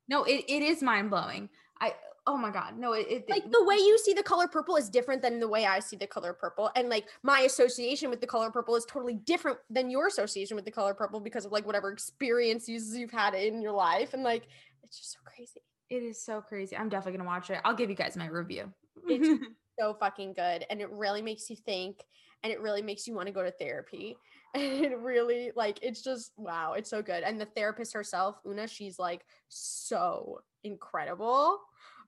no, 0.08 0.24
it, 0.24 0.44
it 0.48 0.62
is 0.62 0.82
mind 0.82 1.10
blowing. 1.10 1.48
I 1.80 1.94
oh 2.26 2.36
my 2.36 2.50
god, 2.50 2.78
no, 2.78 2.92
it, 2.92 3.06
it 3.08 3.30
like 3.30 3.50
the 3.50 3.64
way 3.64 3.76
you 3.76 3.98
see 3.98 4.14
the 4.14 4.22
color 4.22 4.48
purple 4.48 4.76
is 4.76 4.88
different 4.88 5.22
than 5.22 5.40
the 5.40 5.48
way 5.48 5.66
I 5.66 5.80
see 5.80 5.96
the 5.96 6.06
color 6.06 6.32
purple. 6.32 6.70
And 6.76 6.88
like 6.88 7.06
my 7.22 7.40
association 7.40 8.10
with 8.10 8.20
the 8.20 8.26
color 8.26 8.50
purple 8.50 8.76
is 8.76 8.84
totally 8.84 9.14
different 9.14 9.58
than 9.70 9.90
your 9.90 10.06
association 10.06 10.56
with 10.56 10.64
the 10.64 10.70
color 10.70 10.94
purple 10.94 11.20
because 11.20 11.44
of 11.44 11.52
like 11.52 11.66
whatever 11.66 11.90
experiences 11.90 12.96
you've 12.96 13.10
had 13.10 13.34
in 13.34 13.60
your 13.62 13.72
life. 13.72 14.14
And 14.14 14.22
like 14.22 14.48
it's 14.84 14.98
just 14.98 15.12
so 15.12 15.18
crazy. 15.24 15.60
it 15.90 16.02
is 16.02 16.24
so 16.24 16.40
crazy. 16.40 16.76
I'm 16.76 16.88
definitely 16.88 17.18
gonna 17.18 17.28
watch 17.28 17.50
it. 17.50 17.60
I'll 17.64 17.74
give 17.74 17.90
you 17.90 17.96
guys 17.96 18.16
my 18.16 18.26
review. 18.26 18.72
It's 19.08 19.44
so 19.78 19.94
fucking 19.94 20.34
good. 20.34 20.64
And 20.70 20.80
it 20.80 20.90
really 20.90 21.22
makes 21.22 21.50
you 21.50 21.56
think 21.56 22.00
and 22.42 22.52
it 22.52 22.60
really 22.60 22.82
makes 22.82 23.06
you 23.06 23.14
want 23.14 23.26
to 23.26 23.32
go 23.32 23.42
to 23.42 23.50
therapy. 23.50 24.16
And 24.54 24.62
it 24.84 24.98
really 24.98 25.50
like 25.56 25.78
it's 25.82 26.02
just 26.02 26.32
wow, 26.36 26.74
it's 26.74 26.90
so 26.90 27.02
good. 27.02 27.22
And 27.22 27.40
the 27.40 27.46
therapist 27.46 27.94
herself, 27.94 28.36
Orna, 28.44 28.68
she's 28.68 28.98
like 28.98 29.24
so 29.48 30.40
incredible. 30.62 31.58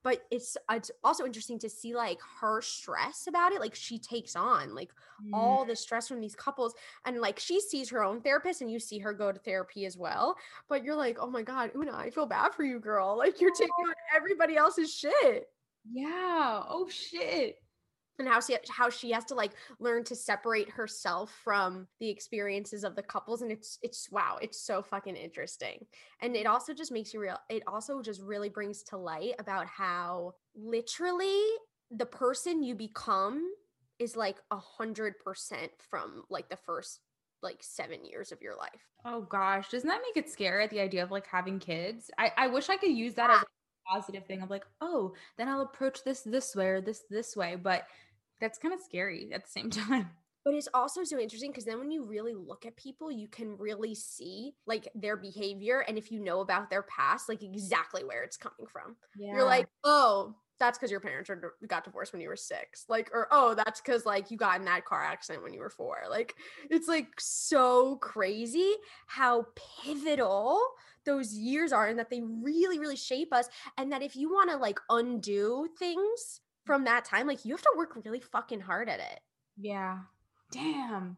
But 0.07 0.23
it's 0.31 0.57
it's 0.71 0.93
also 1.03 1.25
interesting 1.25 1.59
to 1.59 1.69
see 1.69 1.93
like 1.93 2.21
her 2.41 2.63
stress 2.63 3.27
about 3.27 3.51
it 3.51 3.59
like 3.59 3.75
she 3.75 3.99
takes 3.99 4.37
on 4.37 4.73
like 4.73 4.93
mm. 5.21 5.31
all 5.33 5.65
the 5.65 5.75
stress 5.75 6.07
from 6.07 6.21
these 6.21 6.37
couples 6.37 6.75
and 7.05 7.21
like 7.21 7.41
she 7.41 7.59
sees 7.59 7.91
her 7.91 8.05
own 8.05 8.21
therapist 8.21 8.61
and 8.61 8.71
you 8.71 8.79
see 8.79 9.01
her 9.01 9.13
go 9.13 9.33
to 9.33 9.41
therapy 9.41 9.85
as 9.85 9.97
well 9.99 10.37
but 10.69 10.85
you're 10.85 10.95
like 10.95 11.19
oh 11.21 11.29
my 11.29 11.43
god 11.43 11.73
Orna 11.75 11.93
i 11.93 12.11
feel 12.11 12.25
bad 12.25 12.55
for 12.55 12.63
you 12.63 12.79
girl 12.79 13.19
like 13.19 13.41
you're 13.41 13.51
oh. 13.51 13.59
taking 13.59 13.73
on 13.89 13.95
everybody 14.15 14.57
else's 14.57 14.95
shit 14.95 15.49
Yeah. 15.93 16.63
Oh 16.69 16.89
shit. 16.89 17.57
And 18.19 18.29
how 18.29 18.41
she 18.41 18.57
how 18.71 18.89
she 18.89 19.11
has 19.11 19.25
to 19.25 19.35
like 19.35 19.53
learn 19.79 20.05
to 20.05 20.17
separate 20.17 20.69
herself 20.71 21.33
from 21.45 21.87
the 22.01 22.09
experiences 22.09 22.85
of 22.85 22.97
the 22.97 23.03
couples 23.03 23.43
and 23.43 23.53
it's 23.53 23.79
it's 23.83 24.09
wow 24.11 24.39
it's 24.41 24.61
so 24.61 24.83
fucking 24.83 25.17
interesting 25.17 25.85
and 26.23 26.37
it 26.37 26.47
also 26.47 26.73
just 26.73 26.93
makes 26.93 27.13
you 27.13 27.21
real 27.21 27.39
it 27.49 27.63
also 27.67 28.01
just 28.01 28.21
really 28.23 28.49
brings 28.49 28.83
to 28.83 28.97
light 28.97 29.35
about 29.39 29.67
how 29.67 30.33
literally 30.55 31.43
the 31.91 32.07
person 32.07 32.63
you 32.63 32.75
become 32.75 33.51
is 33.99 34.17
like 34.17 34.37
a 34.51 34.57
hundred 34.57 35.15
percent 35.25 35.71
from 35.79 36.25
like 36.31 36.49
the 36.49 36.57
first 36.57 37.01
like 37.43 37.59
seven 37.61 38.05
years 38.05 38.33
of 38.33 38.41
your 38.41 38.57
life 38.57 38.89
Oh 39.09 39.21
gosh, 39.21 39.69
doesn't 39.69 39.89
that 39.89 40.03
make 40.03 40.17
it 40.17 40.29
scary? 40.29 40.67
The 40.67 40.81
idea 40.81 41.05
of 41.05 41.13
like 41.13 41.29
having 41.29 41.61
kids. 41.61 42.11
I 42.19 42.33
I 42.37 42.47
wish 42.49 42.69
I 42.69 42.77
could 42.77 42.91
use 42.91 43.15
that 43.15 43.31
as 43.31 43.43
a 43.43 43.45
positive 43.89 44.27
thing 44.27 44.43
of 44.43 44.51
like, 44.51 44.65
oh, 44.81 45.15
then 45.39 45.49
I'll 45.49 45.61
approach 45.61 46.03
this 46.03 46.23
this 46.23 46.57
way 46.57 46.67
or 46.67 46.81
this 46.81 47.05
this 47.09 47.37
way, 47.37 47.55
but 47.55 47.87
that's 48.41 48.59
kind 48.59 48.75
of 48.75 48.81
scary 48.81 49.31
at 49.33 49.45
the 49.45 49.51
same 49.51 49.71
time. 49.71 50.11
But 50.45 50.55
it's 50.55 50.69
also 50.73 51.03
so 51.03 51.19
interesting 51.19 51.51
because 51.51 51.65
then 51.65 51.81
when 51.81 51.91
you 51.91 52.05
really 52.05 52.33
look 52.33 52.67
at 52.67 52.77
people, 52.77 53.11
you 53.11 53.27
can 53.27 53.57
really 53.59 53.97
see 53.97 54.53
like 54.65 54.89
their 54.95 55.17
behavior. 55.17 55.81
And 55.81 55.99
if 55.99 56.13
you 56.13 56.21
know 56.21 56.39
about 56.39 56.71
their 56.71 56.85
past, 56.85 57.29
like 57.29 57.43
exactly 57.43 58.05
where 58.05 58.23
it's 58.23 58.37
coming 58.37 58.67
from. 58.73 58.95
Yeah. 59.19 59.33
You're 59.33 59.45
like, 59.45 59.67
oh, 59.83 60.37
that's 60.61 60.79
because 60.79 60.93
your 60.93 61.01
parents 61.01 61.29
are, 61.31 61.55
got 61.67 61.83
divorced 61.83 62.13
when 62.13 62.23
you 62.23 62.29
were 62.29 62.37
six. 62.37 62.85
Like, 62.89 63.11
or 63.13 63.27
oh, 63.33 63.55
that's 63.55 63.81
because 63.81 64.07
like 64.07 64.31
you 64.31 64.37
got 64.37 64.61
in 64.61 64.65
that 64.67 64.85
car 64.85 65.03
accident 65.03 65.43
when 65.43 65.53
you 65.53 65.59
were 65.59 65.69
four. 65.69 66.03
Like, 66.09 66.37
it's 66.71 66.87
like 66.87 67.09
so 67.19 67.97
crazy 67.97 68.73
how 69.09 69.47
pivotal 69.85 70.61
those 71.05 71.35
years 71.35 71.73
are 71.73 71.89
and 71.89 71.99
that 71.99 72.09
they 72.09 72.23
really, 72.23 72.79
really 72.79 72.95
shape 72.95 73.33
us. 73.33 73.49
And 73.79 73.91
that 73.91 74.03
if 74.03 74.15
you 74.15 74.31
want 74.31 74.51
to 74.51 74.57
like 74.57 74.79
undo 74.91 75.69
things 75.77 76.41
from 76.67 76.85
that 76.85 77.05
time, 77.05 77.27
like 77.27 77.45
you 77.45 77.55
have 77.55 77.63
to 77.63 77.73
work 77.77 77.97
really 78.05 78.21
fucking 78.21 78.61
hard 78.61 78.89
at 78.89 79.01
it. 79.01 79.21
Yeah. 79.57 80.01
Damn. 80.53 81.17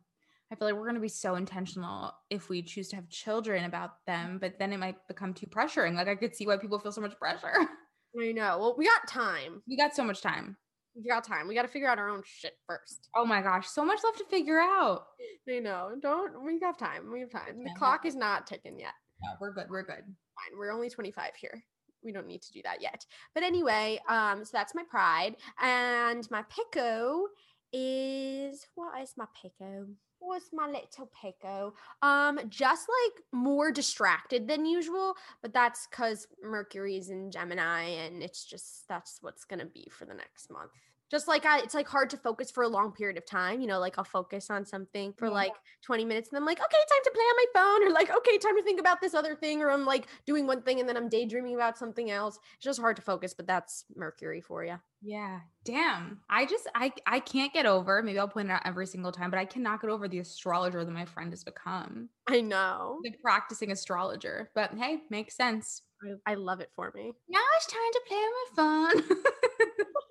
I 0.51 0.55
feel 0.55 0.69
like 0.69 0.77
we're 0.77 0.85
going 0.85 0.95
to 0.95 1.01
be 1.01 1.09
so 1.09 1.35
intentional 1.35 2.15
if 2.31 2.49
we 2.49 2.63
choose 2.63 2.89
to 2.89 2.97
have 2.97 3.09
children 3.09 3.65
about 3.65 4.05
them, 4.07 4.39
but 4.41 4.59
then 4.59 4.73
it 4.73 4.79
might 4.79 5.07
become 5.09 5.35
too 5.35 5.47
pressuring. 5.47 5.95
Like 5.95 6.09
I 6.09 6.15
could 6.15 6.35
see 6.35 6.47
why 6.47 6.57
people 6.57 6.79
feel 6.79 6.93
so 6.93 7.01
much 7.01 7.19
pressure. 7.19 7.53
I 8.21 8.33
know. 8.33 8.59
Well, 8.59 8.75
we 8.79 8.87
got 8.87 9.07
time. 9.07 9.63
We 9.69 9.77
got 9.77 9.95
so 9.95 10.05
much 10.05 10.23
time. 10.23 10.57
We 10.97 11.09
got 11.09 11.25
time. 11.25 11.47
We 11.47 11.55
got 11.55 11.63
to 11.63 11.69
figure 11.69 11.89
out 11.89 11.99
our 11.99 12.09
own 12.09 12.23
shit 12.25 12.55
first. 12.67 13.09
Oh 13.15 13.25
my 13.27 13.43
gosh, 13.43 13.69
so 13.69 13.85
much 13.85 14.01
left 14.03 14.19
to 14.19 14.25
figure 14.25 14.59
out. 14.59 15.05
I 15.49 15.59
know. 15.59 15.93
Don't. 16.01 16.43
We 16.43 16.59
have 16.63 16.79
time. 16.79 17.13
We 17.13 17.21
have 17.21 17.31
time. 17.31 17.63
The 17.63 17.71
clock 17.77 18.07
is 18.07 18.17
not 18.17 18.47
ticking 18.47 18.81
yet. 18.81 18.95
No, 19.23 19.31
we're 19.41 19.53
good. 19.53 19.67
We're 19.69 19.83
good. 19.83 20.03
Fine. 20.03 20.59
We're 20.59 20.73
only 20.73 20.89
25 20.89 21.37
here. 21.37 21.63
We 22.03 22.13
don't 22.13 22.27
need 22.27 22.43
to 22.43 22.53
do 22.53 22.63
that 22.63 22.81
yet. 22.81 23.05
But 23.35 23.43
anyway, 23.43 24.01
um, 24.09 24.45
so 24.45 24.51
that's 24.53 24.75
my 24.75 24.85
pride. 24.89 25.37
And 25.61 26.29
my 26.31 26.45
pico 26.49 27.27
is 27.73 28.67
what 28.75 29.01
is 29.03 29.15
my 29.17 29.27
pico? 29.41 29.87
What's 30.21 30.51
my 30.53 30.67
little 30.67 31.11
pico? 31.23 31.75
Um, 32.03 32.41
just 32.49 32.89
like 32.89 33.23
more 33.33 33.71
distracted 33.71 34.49
than 34.49 34.67
usual, 34.67 35.15
but 35.43 35.53
that's 35.53 35.87
because 35.87 36.27
Mercury's 36.43 37.11
in 37.11 37.31
Gemini, 37.31 37.83
and 37.83 38.23
it's 38.23 38.45
just 38.45 38.89
that's 38.89 39.19
what's 39.21 39.45
gonna 39.45 39.67
be 39.67 39.89
for 39.91 40.07
the 40.07 40.15
next 40.15 40.51
month. 40.51 40.73
Just 41.11 41.27
like 41.29 41.47
I, 41.47 41.61
it's 41.61 41.75
like 41.75 41.89
hard 41.89 42.11
to 42.11 42.17
focus 42.17 42.51
for 42.51 42.63
a 42.63 42.69
long 42.69 42.93
period 42.93 43.17
of 43.17 43.25
time. 43.25 43.61
You 43.61 43.67
know, 43.67 43.79
like 43.79 43.97
I'll 43.99 44.05
focus 44.05 44.51
on 44.51 44.67
something 44.67 45.15
for 45.17 45.27
Yeah. 45.27 45.33
like 45.33 45.53
20 45.85 46.05
minutes 46.05 46.29
and 46.31 46.37
I'm 46.39 46.45
like, 46.45 46.59
okay, 46.59 46.67
time 46.77 47.05
to 47.05 47.11
play 47.11 47.23
on 47.23 47.37
my 47.37 47.45
phone, 47.55 47.89
or 47.89 47.91
like, 47.93 48.11
okay, 48.15 48.37
time 48.39 48.57
to 48.57 48.63
think 48.63 48.79
about 48.81 49.01
this 49.01 49.15
other 49.15 49.35
thing, 49.35 49.63
or 49.63 49.71
I'm 49.71 49.85
like 49.87 50.07
doing 50.27 50.47
one 50.47 50.63
thing 50.63 50.81
and 50.81 50.89
then 50.89 50.97
I'm 50.97 51.09
daydreaming 51.09 51.55
about 51.55 51.79
something 51.79 52.11
else. 52.11 52.39
It's 52.57 52.65
just 52.65 52.81
hard 52.81 52.97
to 52.97 53.03
focus, 53.03 53.33
but 53.35 53.47
that's 53.47 53.85
Mercury 53.97 54.41
for 54.41 54.65
you. 54.65 54.79
Yeah. 55.01 55.41
Damn. 55.65 56.21
I 56.29 56.45
just 56.45 56.69
I 56.75 56.93
I 57.07 57.21
can't 57.21 57.53
get 57.53 57.67
over. 57.67 58.03
Maybe 58.03 58.19
I'll 58.19 58.29
point 58.29 58.49
it 58.51 58.53
out 58.53 58.63
every 58.65 58.87
single 58.87 59.13
time, 59.13 59.31
but 59.31 59.39
I 59.39 59.45
cannot 59.45 59.81
get 59.81 59.91
over 59.91 60.09
the 60.09 60.19
astrologer 60.19 60.85
that 60.85 60.91
my 60.91 61.05
friend 61.05 61.31
has 61.33 61.45
become. 61.45 62.09
I 62.27 62.41
know. 62.41 62.99
The 63.05 63.13
practicing 63.23 63.71
astrologer. 63.71 64.51
But 64.55 64.75
hey, 64.75 64.99
makes 65.09 65.37
sense. 65.37 65.83
I, 66.27 66.33
I 66.33 66.35
love 66.35 66.61
it 66.61 66.71
for 66.75 66.93
me. 66.95 67.13
Now 67.29 67.41
it's 67.57 67.67
time 67.67 67.93
to 67.93 68.01
play 68.09 68.17
on 68.17 68.33
my 68.33 68.93
phone. 69.05 69.19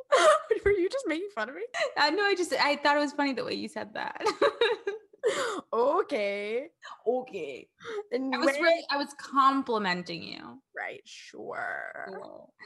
Were 0.65 0.71
you 0.71 0.89
just 0.89 1.05
making 1.07 1.29
fun 1.33 1.49
of 1.49 1.55
me? 1.55 1.61
I 1.97 2.09
know 2.09 2.23
I 2.23 2.35
just 2.35 2.53
I 2.53 2.75
thought 2.77 2.97
it 2.97 2.99
was 2.99 3.13
funny 3.13 3.33
the 3.33 3.43
way 3.43 3.53
you 3.53 3.67
said 3.67 3.93
that. 3.93 4.21
okay. 5.73 6.67
okay. 7.05 7.67
And 8.11 8.33
I 8.33 8.37
was 8.37 8.47
really 8.47 8.83
I 8.89 8.97
was 8.97 9.13
complimenting 9.19 10.23
you. 10.23 10.61
right, 10.75 11.01
sure. 11.05 12.13
Cool. 12.13 12.53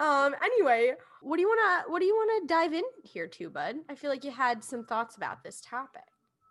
um 0.00 0.34
anyway 0.44 0.92
what 1.22 1.36
do 1.36 1.40
you 1.40 1.46
want 1.48 1.84
to 1.86 1.90
what 1.90 2.00
do 2.00 2.04
you 2.04 2.14
want 2.14 2.42
to 2.42 2.52
dive 2.52 2.72
in 2.74 2.82
here 3.04 3.28
to 3.28 3.48
bud 3.48 3.76
i 3.88 3.94
feel 3.94 4.10
like 4.10 4.24
you 4.24 4.30
had 4.30 4.62
some 4.62 4.84
thoughts 4.84 5.16
about 5.16 5.42
this 5.44 5.60
topic 5.60 6.02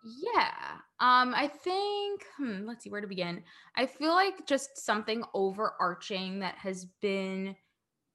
Yeah. 0.04 0.78
Um, 1.00 1.34
I 1.36 1.48
think, 1.48 2.24
hmm, 2.38 2.66
let's 2.66 2.84
see 2.84 2.90
where 2.92 3.02
to 3.02 3.08
begin. 3.08 3.44
I 3.76 3.86
feel 3.88 4.14
like 4.14 4.46
just 4.46 4.78
something 4.78 5.24
overarching 5.34 6.40
that 6.40 6.56
has 6.60 6.86
been 7.02 7.56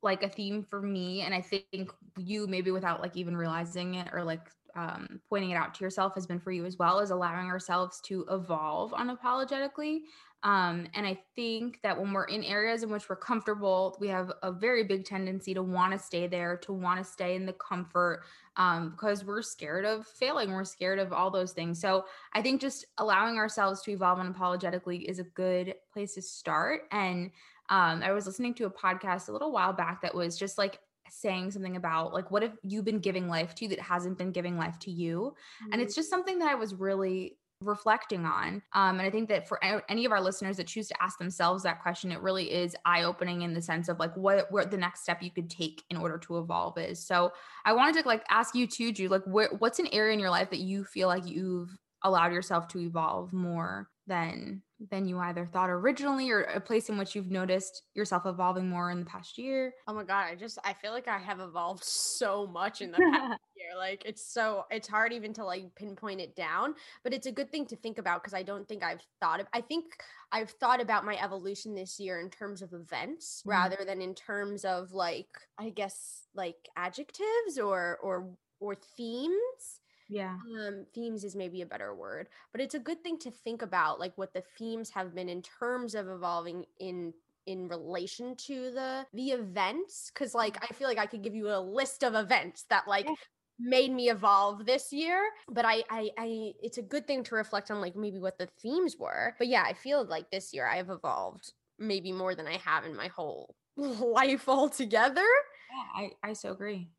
like 0.02 0.22
a 0.22 0.28
theme 0.28 0.62
for 0.62 0.80
me, 0.80 1.22
and 1.22 1.34
I 1.34 1.40
think 1.40 1.90
you 2.16 2.46
maybe 2.46 2.70
without 2.70 3.00
like 3.00 3.16
even 3.16 3.36
realizing 3.36 3.94
it 3.94 4.08
or 4.12 4.24
like 4.24 4.50
um 4.76 5.20
pointing 5.28 5.50
it 5.50 5.56
out 5.56 5.74
to 5.74 5.84
yourself 5.84 6.14
has 6.14 6.26
been 6.26 6.38
for 6.40 6.52
you 6.52 6.64
as 6.64 6.78
well, 6.78 7.00
is 7.00 7.10
allowing 7.10 7.48
ourselves 7.48 8.00
to 8.02 8.24
evolve 8.30 8.92
unapologetically. 8.92 10.00
Um, 10.42 10.86
and 10.94 11.06
I 11.06 11.20
think 11.36 11.80
that 11.82 12.00
when 12.00 12.14
we're 12.14 12.24
in 12.24 12.42
areas 12.44 12.82
in 12.82 12.90
which 12.90 13.10
we're 13.10 13.16
comfortable, 13.16 13.96
we 14.00 14.08
have 14.08 14.32
a 14.42 14.50
very 14.50 14.84
big 14.84 15.04
tendency 15.04 15.52
to 15.52 15.62
want 15.62 15.92
to 15.92 15.98
stay 15.98 16.26
there, 16.28 16.56
to 16.58 16.72
want 16.72 16.98
to 16.98 17.04
stay 17.04 17.34
in 17.34 17.44
the 17.44 17.52
comfort, 17.52 18.22
um, 18.56 18.90
because 18.90 19.22
we're 19.22 19.42
scared 19.42 19.84
of 19.84 20.06
failing. 20.06 20.52
We're 20.52 20.64
scared 20.64 20.98
of 20.98 21.12
all 21.12 21.30
those 21.30 21.52
things. 21.52 21.78
So 21.78 22.06
I 22.32 22.40
think 22.40 22.62
just 22.62 22.86
allowing 22.96 23.36
ourselves 23.36 23.82
to 23.82 23.92
evolve 23.92 24.18
unapologetically 24.18 25.04
is 25.04 25.18
a 25.18 25.24
good 25.24 25.74
place 25.92 26.14
to 26.14 26.22
start. 26.22 26.82
And 26.90 27.32
um, 27.70 28.02
I 28.02 28.12
was 28.12 28.26
listening 28.26 28.54
to 28.54 28.66
a 28.66 28.70
podcast 28.70 29.28
a 29.28 29.32
little 29.32 29.52
while 29.52 29.72
back 29.72 30.02
that 30.02 30.14
was 30.14 30.36
just 30.36 30.58
like 30.58 30.80
saying 31.08 31.50
something 31.50 31.76
about 31.76 32.12
like 32.12 32.30
what 32.30 32.42
have 32.42 32.56
you 32.62 32.82
been 32.82 32.98
giving 32.98 33.28
life 33.28 33.54
to 33.56 33.68
that 33.68 33.80
hasn't 33.80 34.18
been 34.18 34.32
giving 34.32 34.56
life 34.56 34.78
to 34.80 34.90
you? 34.90 35.34
And 35.72 35.80
it's 35.80 35.94
just 35.94 36.10
something 36.10 36.38
that 36.40 36.48
i 36.48 36.54
was 36.54 36.74
really 36.74 37.36
reflecting 37.62 38.24
on. 38.24 38.62
Um, 38.72 38.98
and 38.98 39.02
i 39.02 39.10
think 39.10 39.28
that 39.28 39.46
for 39.46 39.60
any 39.88 40.04
of 40.04 40.12
our 40.12 40.20
listeners 40.20 40.56
that 40.56 40.66
choose 40.66 40.88
to 40.88 41.02
ask 41.02 41.18
themselves 41.18 41.62
that 41.62 41.82
question 41.82 42.10
it 42.10 42.20
really 42.20 42.50
is 42.50 42.74
eye-opening 42.84 43.42
in 43.42 43.54
the 43.54 43.62
sense 43.62 43.88
of 43.88 43.98
like 43.98 44.16
what 44.16 44.50
what 44.50 44.70
the 44.70 44.76
next 44.76 45.02
step 45.02 45.22
you 45.22 45.30
could 45.30 45.50
take 45.50 45.82
in 45.90 45.96
order 45.96 46.18
to 46.18 46.38
evolve 46.38 46.78
is. 46.78 47.04
So 47.04 47.32
i 47.64 47.72
wanted 47.72 48.02
to 48.02 48.08
like 48.08 48.24
ask 48.30 48.54
you 48.54 48.66
too 48.66 48.92
Jude, 48.92 49.10
like 49.10 49.24
where, 49.24 49.50
what's 49.58 49.78
an 49.78 49.88
area 49.92 50.12
in 50.12 50.20
your 50.20 50.30
life 50.30 50.50
that 50.50 50.60
you 50.60 50.84
feel 50.84 51.08
like 51.08 51.26
you've 51.26 51.76
allowed 52.02 52.32
yourself 52.32 52.66
to 52.68 52.80
evolve 52.80 53.32
more 53.32 53.88
than 54.06 54.62
than 54.90 55.06
you 55.06 55.18
either 55.18 55.44
thought 55.44 55.68
originally 55.68 56.30
or 56.30 56.42
a 56.42 56.60
place 56.60 56.88
in 56.88 56.96
which 56.96 57.14
you've 57.14 57.30
noticed 57.30 57.82
yourself 57.94 58.24
evolving 58.24 58.68
more 58.68 58.90
in 58.90 58.98
the 59.00 59.04
past 59.04 59.36
year 59.36 59.74
oh 59.86 59.92
my 59.92 60.02
god 60.04 60.24
i 60.26 60.34
just 60.34 60.58
i 60.64 60.72
feel 60.72 60.92
like 60.92 61.06
i 61.06 61.18
have 61.18 61.40
evolved 61.40 61.84
so 61.84 62.46
much 62.46 62.80
in 62.80 62.90
the 62.90 62.96
past 62.96 63.40
year 63.56 63.76
like 63.76 64.02
it's 64.06 64.32
so 64.32 64.64
it's 64.70 64.88
hard 64.88 65.12
even 65.12 65.32
to 65.34 65.44
like 65.44 65.64
pinpoint 65.76 66.20
it 66.20 66.34
down 66.34 66.74
but 67.04 67.12
it's 67.12 67.26
a 67.26 67.32
good 67.32 67.50
thing 67.52 67.66
to 67.66 67.76
think 67.76 67.98
about 67.98 68.22
because 68.22 68.32
i 68.34 68.42
don't 68.42 68.66
think 68.68 68.82
i've 68.82 69.02
thought 69.20 69.40
of 69.40 69.46
i 69.52 69.60
think 69.60 69.84
i've 70.32 70.50
thought 70.50 70.80
about 70.80 71.04
my 71.04 71.16
evolution 71.22 71.74
this 71.74 72.00
year 72.00 72.20
in 72.20 72.30
terms 72.30 72.62
of 72.62 72.72
events 72.72 73.42
Mhm. 73.46 73.50
rather 73.50 73.84
than 73.84 74.00
in 74.00 74.14
terms 74.14 74.64
of 74.64 74.92
like 74.92 75.28
i 75.58 75.68
guess 75.68 76.26
like 76.34 76.68
adjectives 76.76 77.58
or 77.58 77.98
or 78.02 78.30
or 78.60 78.74
themes 78.96 79.79
yeah. 80.10 80.38
Um 80.58 80.86
themes 80.94 81.24
is 81.24 81.36
maybe 81.36 81.60
a 81.62 81.66
better 81.66 81.94
word 81.94 82.28
but 82.52 82.60
it's 82.60 82.74
a 82.74 82.78
good 82.78 83.02
thing 83.02 83.18
to 83.20 83.30
think 83.30 83.62
about 83.62 84.00
like 84.00 84.16
what 84.16 84.32
the 84.32 84.42
themes 84.58 84.90
have 84.90 85.14
been 85.14 85.28
in 85.28 85.42
terms 85.42 85.94
of 85.94 86.08
evolving 86.08 86.64
in 86.78 87.12
in 87.46 87.68
relation 87.68 88.34
to 88.36 88.70
the 88.70 89.06
the 89.12 89.30
events 89.32 90.10
because 90.12 90.34
like 90.34 90.56
i 90.62 90.72
feel 90.74 90.88
like 90.88 90.98
i 90.98 91.06
could 91.06 91.22
give 91.22 91.34
you 91.34 91.48
a 91.50 91.60
list 91.60 92.02
of 92.04 92.14
events 92.14 92.64
that 92.70 92.88
like 92.88 93.06
Yeah. 93.06 93.14
made 93.58 93.92
me 93.92 94.08
evolve 94.10 94.64
this 94.66 94.92
year 94.92 95.30
but 95.48 95.64
I, 95.66 95.84
I 95.90 96.10
i 96.18 96.52
it's 96.62 96.78
a 96.78 96.82
good 96.82 97.06
thing 97.06 97.22
to 97.24 97.34
reflect 97.34 97.70
on 97.70 97.80
like 97.80 97.96
maybe 97.96 98.18
what 98.18 98.38
the 98.38 98.46
themes 98.46 98.96
were 98.98 99.34
but 99.38 99.48
yeah 99.48 99.64
i 99.66 99.74
feel 99.74 100.04
like 100.04 100.30
this 100.30 100.54
year 100.54 100.66
i've 100.66 100.90
evolved 100.90 101.52
maybe 101.78 102.12
more 102.12 102.34
than 102.34 102.46
i 102.46 102.56
have 102.58 102.84
in 102.84 102.96
my 102.96 103.08
whole 103.08 103.54
life 103.76 104.48
altogether. 104.48 105.26
Yeah 105.70 105.86
i 105.94 106.12
i 106.22 106.32
so 106.32 106.52
agree. 106.52 106.90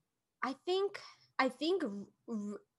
I 0.44 0.54
think 0.66 1.00
I 1.40 1.50
think 1.50 1.84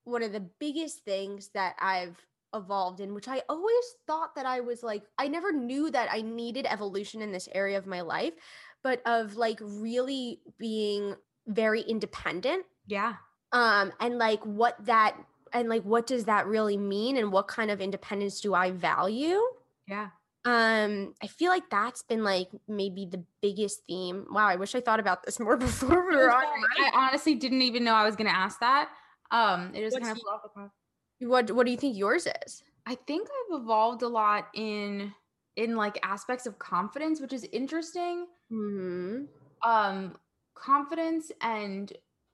one 0.04 0.22
of 0.22 0.32
the 0.32 0.40
biggest 0.40 1.04
things 1.04 1.50
that 1.54 1.74
I've 1.80 2.16
evolved 2.54 3.00
in 3.00 3.14
which 3.14 3.28
I 3.28 3.42
always 3.48 3.84
thought 4.06 4.34
that 4.34 4.44
I 4.44 4.60
was 4.60 4.82
like 4.82 5.04
I 5.18 5.26
never 5.28 5.52
knew 5.52 5.90
that 5.90 6.08
I 6.12 6.20
needed 6.20 6.66
evolution 6.68 7.22
in 7.22 7.32
this 7.32 7.48
area 7.52 7.78
of 7.78 7.86
my 7.86 8.02
life 8.02 8.34
but 8.82 9.00
of 9.06 9.36
like 9.36 9.58
really 9.62 10.40
being 10.58 11.14
very 11.46 11.80
independent 11.80 12.66
Yeah. 12.86 13.14
um 13.52 13.90
and 14.00 14.18
like 14.18 14.44
what 14.44 14.76
that 14.84 15.16
and 15.54 15.68
like 15.70 15.82
what 15.84 16.06
does 16.06 16.26
that 16.26 16.46
really 16.46 16.76
mean 16.76 17.16
and 17.16 17.32
what 17.32 17.48
kind 17.48 17.70
of 17.70 17.80
independence 17.80 18.40
do 18.40 18.52
i 18.54 18.70
value 18.70 19.40
Yeah. 19.88 20.08
um 20.44 21.14
i 21.22 21.26
feel 21.28 21.50
like 21.50 21.70
that's 21.70 22.02
been 22.02 22.22
like 22.22 22.48
maybe 22.68 23.06
the 23.06 23.22
biggest 23.40 23.80
theme 23.86 24.26
wow 24.30 24.46
i 24.46 24.56
wish 24.56 24.74
i 24.74 24.80
thought 24.80 25.00
about 25.00 25.24
this 25.24 25.40
more 25.40 25.56
before 25.68 26.06
we 26.10 26.16
were 26.16 26.30
on 26.32 26.44
I 26.44 26.90
honestly 26.94 27.34
didn't 27.34 27.62
even 27.62 27.82
know 27.84 27.94
I 27.94 28.04
was 28.04 28.14
gonna 28.16 28.30
ask 28.30 28.60
that. 28.60 28.90
Um, 29.32 29.74
it 29.74 29.80
just 29.80 29.98
What's 29.98 30.00
kind 30.00 30.12
of 30.12 30.18
flew 30.18 30.30
off 30.30 30.42
the 30.44 30.48
cuff. 30.50 30.72
what 31.20 31.50
what 31.52 31.66
do 31.66 31.72
you 31.72 31.78
think 31.78 31.96
yours 31.96 32.26
is 32.44 32.62
I 32.86 32.94
think 32.94 33.28
I've 33.28 33.60
evolved 33.60 34.02
a 34.02 34.08
lot 34.08 34.48
in 34.54 35.14
in 35.56 35.76
like 35.76 35.98
aspects 36.02 36.46
of 36.46 36.58
confidence, 36.58 37.20
which 37.20 37.32
is 37.32 37.44
interesting. 37.52 38.26
hmm 38.50 39.26
Um, 39.64 40.16
confidence 40.54 41.30
and 41.40 41.92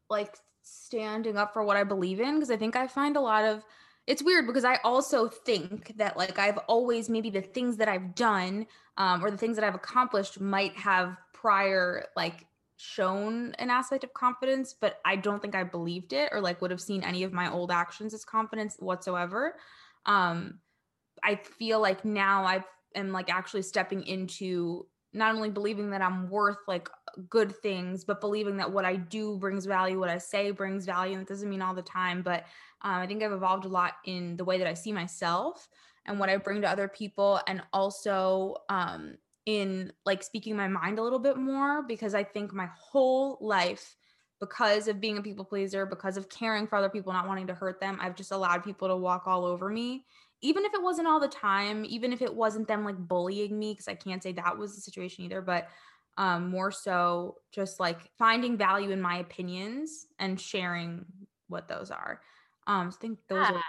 like 0.09 0.37
standing 0.63 1.37
up 1.37 1.53
for 1.53 1.63
what 1.63 1.77
I 1.77 1.85
believe 1.85 2.21
in 2.21 2.35
because 2.37 2.51
I 2.51 2.57
think 2.57 2.75
I 2.77 2.87
find 2.87 3.17
a 3.17 3.21
lot 3.21 3.45
of 3.45 3.65
it's 4.07 4.23
weird 4.23 4.47
because 4.47 4.65
I 4.65 4.77
also 4.77 5.29
think 5.29 5.95
that 5.99 6.17
like 6.17 6.39
I've 6.39 6.57
always 6.67 7.11
maybe 7.11 7.29
the 7.29 7.43
things 7.43 7.77
that 7.77 7.89
I've 7.89 8.15
done 8.15 8.67
um, 8.97 9.23
or 9.23 9.31
the 9.31 9.37
things 9.37 9.57
that 9.57 9.65
I've 9.65 9.75
accomplished 9.75 10.41
might 10.41 10.75
have 10.77 11.19
prior 11.35 12.07
like 12.17 12.47
shown 12.79 13.53
an 13.59 13.71
aspect 13.71 14.05
of 14.05 14.15
confidence, 14.15 14.73
but 14.73 15.01
I 15.05 15.17
don't 15.17 15.43
think 15.43 15.55
I 15.55 15.65
believed 15.65 16.13
it 16.13 16.31
or 16.33 16.41
like 16.41 16.63
would 16.63 16.71
have 16.71 16.81
seen 16.81 17.03
any 17.03 17.25
of 17.25 17.33
my 17.33 17.51
old 17.51 17.71
actions 17.71 18.15
as 18.15 18.25
confidence 18.25 18.77
whatsoever. 18.79 19.57
Um, 20.07 20.61
I 21.23 21.35
feel 21.35 21.81
like 21.81 22.05
now 22.05 22.45
I 22.45 22.65
am 22.95 23.11
like 23.11 23.31
actually 23.31 23.63
stepping 23.63 24.05
into 24.05 24.87
not 25.13 25.35
only 25.35 25.51
believing 25.51 25.91
that 25.91 26.03
I'm 26.03 26.31
worth 26.31 26.59
like 26.69 26.89
good 27.29 27.55
things, 27.57 28.05
but 28.05 28.21
believing 28.21 28.57
that 28.59 28.71
what 28.71 28.85
I 28.85 28.95
do 28.95 29.37
brings 29.39 29.67
value, 29.67 29.99
what 29.99 30.11
I 30.11 30.19
say 30.19 30.53
brings 30.53 30.87
value. 30.87 31.15
And 31.15 31.23
it 31.23 31.29
doesn't 31.29 31.51
mean 31.51 31.63
all 31.63 31.75
the 31.75 31.83
time, 31.83 32.23
but 32.23 32.45
um, 32.83 33.01
I 33.01 33.07
think 33.09 33.23
I've 33.23 33.33
evolved 33.33 33.65
a 33.65 33.69
lot 33.69 33.95
in 34.05 34.37
the 34.37 34.45
way 34.45 34.59
that 34.59 34.69
I 34.69 34.75
see 34.75 34.93
myself 34.93 35.69
and 36.07 36.21
what 36.21 36.29
I 36.29 36.37
bring 36.37 36.63
to 36.63 36.71
other 36.71 36.89
people, 36.89 37.41
and 37.49 37.61
also 37.73 38.57
um, 38.69 39.17
in 39.49 39.91
like 40.05 40.23
speaking 40.23 40.55
my 40.55 40.69
mind 40.69 40.99
a 40.99 41.03
little 41.03 41.19
bit 41.19 41.39
more 41.39 41.83
because 41.83 42.15
I 42.15 42.23
think 42.23 42.53
my 42.53 42.69
whole 42.79 43.39
life, 43.41 43.97
because 44.41 44.89
of 44.89 45.01
being 45.01 45.17
a 45.17 45.23
people 45.23 45.47
pleaser, 45.47 45.87
because 45.87 46.19
of 46.19 46.29
caring 46.29 46.67
for 46.67 46.77
other 46.77 46.91
people, 46.91 47.15
not 47.15 47.27
wanting 47.27 47.47
to 47.47 47.55
hurt 47.55 47.81
them, 47.81 47.97
I've 47.99 48.15
just 48.15 48.31
allowed 48.31 48.63
people 48.63 48.89
to 48.89 48.97
walk 48.97 49.23
all 49.27 49.47
over 49.47 49.71
me. 49.71 50.05
Even 50.43 50.67
if 50.67 50.75
it 50.75 50.83
wasn't 50.83 51.09
all 51.09 51.19
the 51.19 51.29
time, 51.29 51.87
even 51.87 52.13
if 52.13 52.21
it 52.21 52.33
wasn't 52.33 52.69
them 52.69 52.85
like 52.85 52.99
bullying 52.99 53.59
me, 53.59 53.73
because 53.73 53.89
I 53.89 53.95
can't 53.95 54.23
say 54.23 54.33
that 54.33 54.59
was 54.59 54.75
the 54.75 54.83
situation 54.83 55.25
either, 55.25 55.41
but 55.41 55.69
um, 56.19 56.51
more 56.51 56.71
so 56.71 57.37
just 57.51 57.81
like 57.81 58.01
finding 58.19 58.59
value 58.59 58.91
in 58.91 59.01
my 59.01 59.17
opinions 59.17 60.09
and 60.19 60.39
sharing 60.39 61.07
what 61.49 61.69
those 61.69 61.91
are. 61.91 62.21
Um, 62.67 62.91
so 62.91 62.99
I 62.99 63.01
think 63.01 63.19
those 63.31 63.39
are 63.51 63.55
Yeah. 63.55 63.61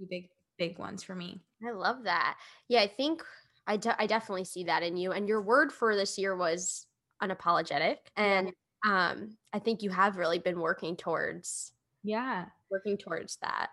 two 0.00 0.06
big, 0.08 0.30
big 0.56 0.78
ones 0.78 1.02
for 1.02 1.14
me. 1.14 1.42
i 1.66 1.72
love 1.72 2.04
that 2.04 2.36
yeah 2.68 2.80
i 2.82 2.86
think 2.88 3.22
I, 3.66 3.76
de- 3.76 4.00
I 4.00 4.06
definitely 4.06 4.44
see 4.44 4.64
that 4.64 4.82
in 4.82 4.96
you 4.96 5.12
and 5.12 5.28
your 5.28 5.42
word 5.42 5.72
for 5.72 5.96
this 5.96 6.18
year 6.18 6.36
was 6.36 6.86
unapologetic 7.22 7.98
and 8.16 8.52
um 8.86 9.36
i 9.52 9.58
think 9.58 9.82
you 9.82 9.90
have 9.90 10.16
really 10.18 10.38
been 10.38 10.60
working 10.60 10.96
towards 10.96 11.72
Yeah. 12.02 12.50
working 12.70 12.96
towards 12.98 13.36
that 13.38 13.70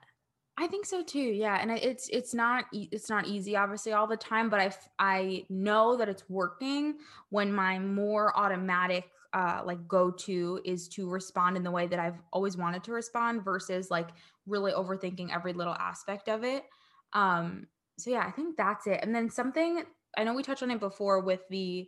I 0.56 0.68
think 0.68 0.86
so 0.86 1.04
too. 1.04 1.20
Yeah, 1.20 1.58
and 1.60 1.72
it's 1.72 2.10
it's 2.10 2.34
not 2.34 2.66
it's 2.72 3.10
not 3.10 3.26
easy 3.28 3.56
obviously 3.56 3.92
all 3.94 4.06
the 4.06 4.18
time, 4.18 4.50
but 4.50 4.60
I 4.60 4.72
I 5.00 5.46
know 5.50 5.98
that 5.98 6.10
it's 6.10 6.30
working 6.30 7.00
when 7.30 7.52
my 7.52 7.80
more 7.80 8.38
automatic 8.38 9.10
uh 9.34 9.64
like 9.66 9.88
go 9.88 10.12
to 10.12 10.62
is 10.64 10.88
to 10.90 11.10
respond 11.10 11.58
in 11.58 11.64
the 11.64 11.72
way 11.72 11.88
that 11.88 11.98
I've 11.98 12.22
always 12.32 12.56
wanted 12.56 12.84
to 12.84 12.92
respond 12.94 13.44
versus 13.44 13.90
like 13.90 14.12
really 14.46 14.72
overthinking 14.72 15.34
every 15.34 15.54
little 15.54 15.74
aspect 15.74 16.30
of 16.30 16.44
it. 16.44 16.66
Um 17.14 17.68
so 17.98 18.12
yeah, 18.12 18.26
I 18.26 18.32
think 18.32 18.58
that's 18.58 18.88
it. 18.88 19.00
And 19.02 19.14
then 19.14 19.30
something 19.30 19.84
I 20.18 20.24
know 20.24 20.34
we 20.34 20.44
touched 20.44 20.64
on 20.64 20.72
it 20.72 20.80
before 20.80 21.20
with 21.22 21.42
the 21.50 21.88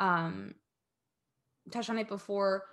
um 0.00 0.54
touched 1.70 1.90
on 1.90 1.98
it 1.98 2.08
before 2.08 2.64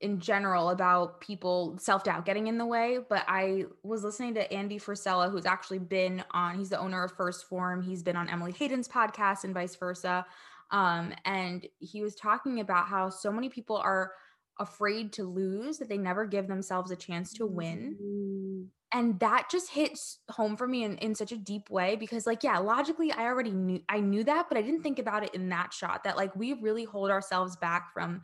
in 0.00 0.20
general 0.20 0.70
about 0.70 1.20
people 1.20 1.76
self-doubt 1.80 2.24
getting 2.24 2.46
in 2.46 2.56
the 2.56 2.64
way 2.64 2.98
but 3.08 3.24
i 3.26 3.64
was 3.82 4.04
listening 4.04 4.32
to 4.32 4.52
andy 4.52 4.78
frisella 4.78 5.30
who's 5.30 5.44
actually 5.44 5.80
been 5.80 6.22
on 6.30 6.56
he's 6.56 6.68
the 6.68 6.78
owner 6.78 7.02
of 7.02 7.12
first 7.16 7.48
form. 7.48 7.82
He's 7.82 8.02
been 8.02 8.16
on 8.16 8.28
emily 8.28 8.52
hayden's 8.52 8.88
podcast 8.88 9.44
and 9.44 9.52
vice 9.52 9.74
versa. 9.74 10.24
Um, 10.70 11.14
and 11.24 11.66
he 11.78 12.02
was 12.02 12.14
talking 12.14 12.60
about 12.60 12.86
how 12.86 13.08
so 13.08 13.32
many 13.32 13.48
people 13.48 13.76
are 13.76 14.12
afraid 14.60 15.12
to 15.14 15.24
lose 15.24 15.78
that 15.78 15.88
they 15.88 15.96
never 15.96 16.26
give 16.26 16.46
themselves 16.46 16.90
a 16.90 16.96
chance 16.96 17.32
to 17.34 17.46
win. 17.46 17.96
Mm, 18.02 18.66
and 18.92 19.20
that 19.20 19.48
just 19.50 19.70
hits 19.70 20.18
home 20.30 20.56
for 20.56 20.66
me 20.66 20.84
in, 20.84 20.96
in 20.98 21.14
such 21.14 21.30
a 21.30 21.36
deep 21.36 21.68
way 21.68 21.94
because 21.96 22.26
like 22.26 22.42
yeah 22.42 22.58
logically 22.58 23.12
i 23.12 23.24
already 23.24 23.50
knew 23.50 23.80
i 23.88 24.00
knew 24.00 24.24
that 24.24 24.46
but 24.48 24.56
i 24.56 24.62
didn't 24.62 24.82
think 24.82 24.98
about 24.98 25.22
it 25.22 25.34
in 25.34 25.48
that 25.48 25.72
shot 25.72 26.04
that 26.04 26.16
like 26.16 26.34
we 26.34 26.54
really 26.54 26.84
hold 26.84 27.10
ourselves 27.10 27.56
back 27.56 27.92
from 27.92 28.22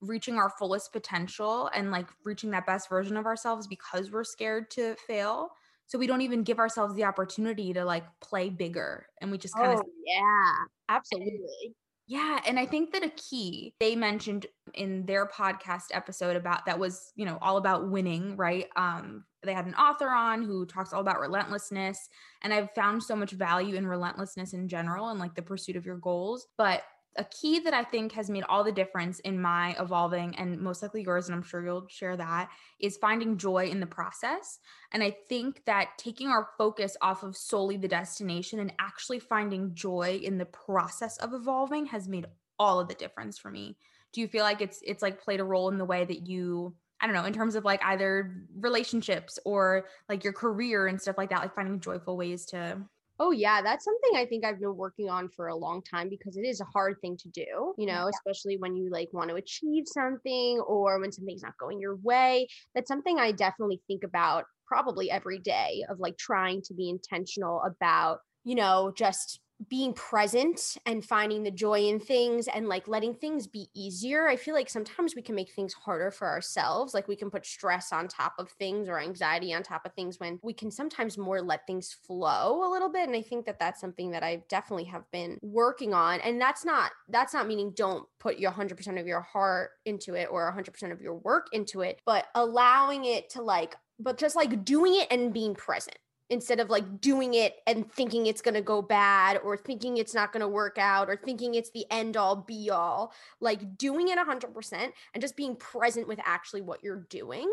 reaching 0.00 0.36
our 0.36 0.50
fullest 0.58 0.92
potential 0.92 1.70
and 1.74 1.90
like 1.90 2.06
reaching 2.24 2.50
that 2.50 2.66
best 2.66 2.88
version 2.88 3.16
of 3.16 3.26
ourselves 3.26 3.66
because 3.66 4.10
we're 4.10 4.24
scared 4.24 4.70
to 4.70 4.96
fail. 5.06 5.50
So 5.86 5.98
we 5.98 6.06
don't 6.06 6.22
even 6.22 6.42
give 6.42 6.58
ourselves 6.58 6.94
the 6.94 7.04
opportunity 7.04 7.72
to 7.72 7.84
like 7.84 8.04
play 8.20 8.48
bigger 8.48 9.06
and 9.20 9.30
we 9.30 9.38
just 9.38 9.54
kind 9.54 9.72
of 9.72 9.80
oh 9.80 9.90
yeah. 10.06 10.52
Absolutely 10.88 11.74
yeah, 12.10 12.40
and 12.44 12.58
I 12.58 12.66
think 12.66 12.92
that 12.92 13.04
a 13.04 13.10
key 13.10 13.72
they 13.78 13.94
mentioned 13.94 14.46
in 14.74 15.06
their 15.06 15.28
podcast 15.28 15.84
episode 15.92 16.34
about 16.34 16.66
that 16.66 16.76
was, 16.76 17.12
you 17.14 17.24
know, 17.24 17.38
all 17.40 17.56
about 17.56 17.88
winning, 17.88 18.36
right? 18.36 18.66
Um 18.74 19.24
they 19.44 19.54
had 19.54 19.66
an 19.66 19.76
author 19.76 20.08
on 20.08 20.42
who 20.42 20.66
talks 20.66 20.92
all 20.92 21.00
about 21.00 21.20
relentlessness 21.20 22.08
and 22.42 22.52
I've 22.52 22.72
found 22.74 23.00
so 23.04 23.14
much 23.14 23.30
value 23.30 23.76
in 23.76 23.86
relentlessness 23.86 24.54
in 24.54 24.66
general 24.66 25.10
and 25.10 25.20
like 25.20 25.36
the 25.36 25.42
pursuit 25.42 25.76
of 25.76 25.86
your 25.86 25.98
goals, 25.98 26.48
but 26.58 26.82
a 27.16 27.24
key 27.24 27.58
that 27.60 27.74
I 27.74 27.82
think 27.82 28.12
has 28.12 28.30
made 28.30 28.44
all 28.44 28.62
the 28.62 28.72
difference 28.72 29.18
in 29.20 29.40
my 29.40 29.74
evolving 29.78 30.34
and 30.36 30.60
most 30.60 30.82
likely 30.82 31.02
yours, 31.02 31.26
and 31.26 31.34
I'm 31.34 31.42
sure 31.42 31.64
you'll 31.64 31.88
share 31.88 32.16
that, 32.16 32.50
is 32.78 32.96
finding 32.96 33.36
joy 33.36 33.66
in 33.66 33.80
the 33.80 33.86
process. 33.86 34.58
And 34.92 35.02
I 35.02 35.16
think 35.28 35.64
that 35.66 35.98
taking 35.98 36.28
our 36.28 36.48
focus 36.56 36.96
off 37.02 37.22
of 37.22 37.36
solely 37.36 37.76
the 37.76 37.88
destination 37.88 38.60
and 38.60 38.72
actually 38.78 39.18
finding 39.18 39.74
joy 39.74 40.20
in 40.22 40.38
the 40.38 40.46
process 40.46 41.16
of 41.18 41.34
evolving 41.34 41.86
has 41.86 42.08
made 42.08 42.26
all 42.58 42.78
of 42.78 42.88
the 42.88 42.94
difference 42.94 43.38
for 43.38 43.50
me. 43.50 43.76
Do 44.12 44.20
you 44.20 44.28
feel 44.28 44.44
like 44.44 44.60
it's 44.60 44.80
it's 44.84 45.02
like 45.02 45.22
played 45.22 45.40
a 45.40 45.44
role 45.44 45.68
in 45.68 45.78
the 45.78 45.84
way 45.84 46.04
that 46.04 46.26
you 46.26 46.74
I 47.00 47.06
don't 47.06 47.14
know, 47.14 47.24
in 47.24 47.32
terms 47.32 47.54
of 47.54 47.64
like 47.64 47.82
either 47.82 48.44
relationships 48.58 49.38
or 49.46 49.86
like 50.08 50.22
your 50.22 50.34
career 50.34 50.86
and 50.86 51.00
stuff 51.00 51.16
like 51.16 51.30
that, 51.30 51.40
like 51.40 51.54
finding 51.54 51.80
joyful 51.80 52.16
ways 52.16 52.44
to 52.46 52.78
Oh 53.22 53.32
yeah, 53.32 53.60
that's 53.60 53.84
something 53.84 54.12
I 54.16 54.24
think 54.24 54.46
I've 54.46 54.58
been 54.58 54.76
working 54.76 55.10
on 55.10 55.28
for 55.28 55.48
a 55.48 55.54
long 55.54 55.82
time 55.82 56.08
because 56.08 56.38
it 56.38 56.46
is 56.46 56.62
a 56.62 56.64
hard 56.64 56.96
thing 57.02 57.18
to 57.18 57.28
do, 57.28 57.74
you 57.76 57.84
know, 57.86 58.08
especially 58.08 58.56
when 58.56 58.76
you 58.76 58.88
like 58.90 59.10
want 59.12 59.28
to 59.28 59.36
achieve 59.36 59.84
something 59.86 60.58
or 60.66 60.98
when 60.98 61.12
something's 61.12 61.42
not 61.42 61.58
going 61.60 61.78
your 61.78 61.96
way. 61.96 62.48
That's 62.74 62.88
something 62.88 63.18
I 63.18 63.32
definitely 63.32 63.82
think 63.86 64.04
about 64.04 64.46
probably 64.66 65.10
every 65.10 65.38
day 65.38 65.84
of 65.90 66.00
like 66.00 66.16
trying 66.16 66.62
to 66.62 66.74
be 66.74 66.88
intentional 66.88 67.60
about, 67.60 68.20
you 68.44 68.54
know, 68.54 68.90
just 68.96 69.38
being 69.68 69.92
present 69.92 70.78
and 70.86 71.04
finding 71.04 71.42
the 71.42 71.50
joy 71.50 71.80
in 71.80 72.00
things 72.00 72.48
and 72.48 72.68
like 72.68 72.88
letting 72.88 73.14
things 73.14 73.46
be 73.46 73.68
easier. 73.74 74.26
I 74.26 74.36
feel 74.36 74.54
like 74.54 74.70
sometimes 74.70 75.14
we 75.14 75.22
can 75.22 75.34
make 75.34 75.52
things 75.52 75.74
harder 75.74 76.10
for 76.10 76.26
ourselves. 76.26 76.94
Like 76.94 77.08
we 77.08 77.16
can 77.16 77.30
put 77.30 77.44
stress 77.44 77.92
on 77.92 78.08
top 78.08 78.34
of 78.38 78.50
things 78.50 78.88
or 78.88 78.98
anxiety 78.98 79.52
on 79.52 79.62
top 79.62 79.84
of 79.84 79.92
things 79.92 80.18
when 80.18 80.38
we 80.42 80.54
can 80.54 80.70
sometimes 80.70 81.18
more 81.18 81.42
let 81.42 81.66
things 81.66 81.94
flow 82.06 82.66
a 82.66 82.70
little 82.70 82.88
bit. 82.88 83.06
And 83.06 83.16
I 83.16 83.22
think 83.22 83.44
that 83.46 83.58
that's 83.58 83.80
something 83.80 84.10
that 84.12 84.22
I 84.22 84.42
definitely 84.48 84.84
have 84.84 85.10
been 85.10 85.38
working 85.42 85.92
on. 85.92 86.20
And 86.20 86.40
that's 86.40 86.64
not, 86.64 86.92
that's 87.08 87.34
not 87.34 87.46
meaning 87.46 87.72
don't 87.76 88.06
put 88.18 88.38
your 88.38 88.52
100% 88.52 88.98
of 88.98 89.06
your 89.06 89.20
heart 89.20 89.70
into 89.84 90.14
it 90.14 90.28
or 90.30 90.50
100% 90.50 90.92
of 90.92 91.02
your 91.02 91.14
work 91.14 91.48
into 91.52 91.82
it, 91.82 92.00
but 92.06 92.26
allowing 92.34 93.04
it 93.04 93.28
to 93.30 93.42
like, 93.42 93.76
but 93.98 94.16
just 94.16 94.36
like 94.36 94.64
doing 94.64 94.94
it 94.94 95.08
and 95.10 95.34
being 95.34 95.54
present 95.54 95.98
instead 96.30 96.60
of 96.60 96.70
like 96.70 97.00
doing 97.00 97.34
it 97.34 97.56
and 97.66 97.90
thinking 97.92 98.26
it's 98.26 98.40
going 98.40 98.54
to 98.54 98.62
go 98.62 98.80
bad 98.80 99.38
or 99.44 99.56
thinking 99.56 99.98
it's 99.98 100.14
not 100.14 100.32
going 100.32 100.40
to 100.40 100.48
work 100.48 100.78
out 100.78 101.08
or 101.08 101.16
thinking 101.16 101.54
it's 101.54 101.70
the 101.70 101.84
end 101.90 102.16
all 102.16 102.36
be 102.36 102.70
all. 102.70 103.12
Like 103.40 103.76
doing 103.76 104.08
it 104.08 104.18
100% 104.18 104.92
and 105.12 105.20
just 105.20 105.36
being 105.36 105.56
present 105.56 106.08
with 106.08 106.20
actually 106.24 106.62
what 106.62 106.82
you're 106.82 107.06
doing 107.10 107.50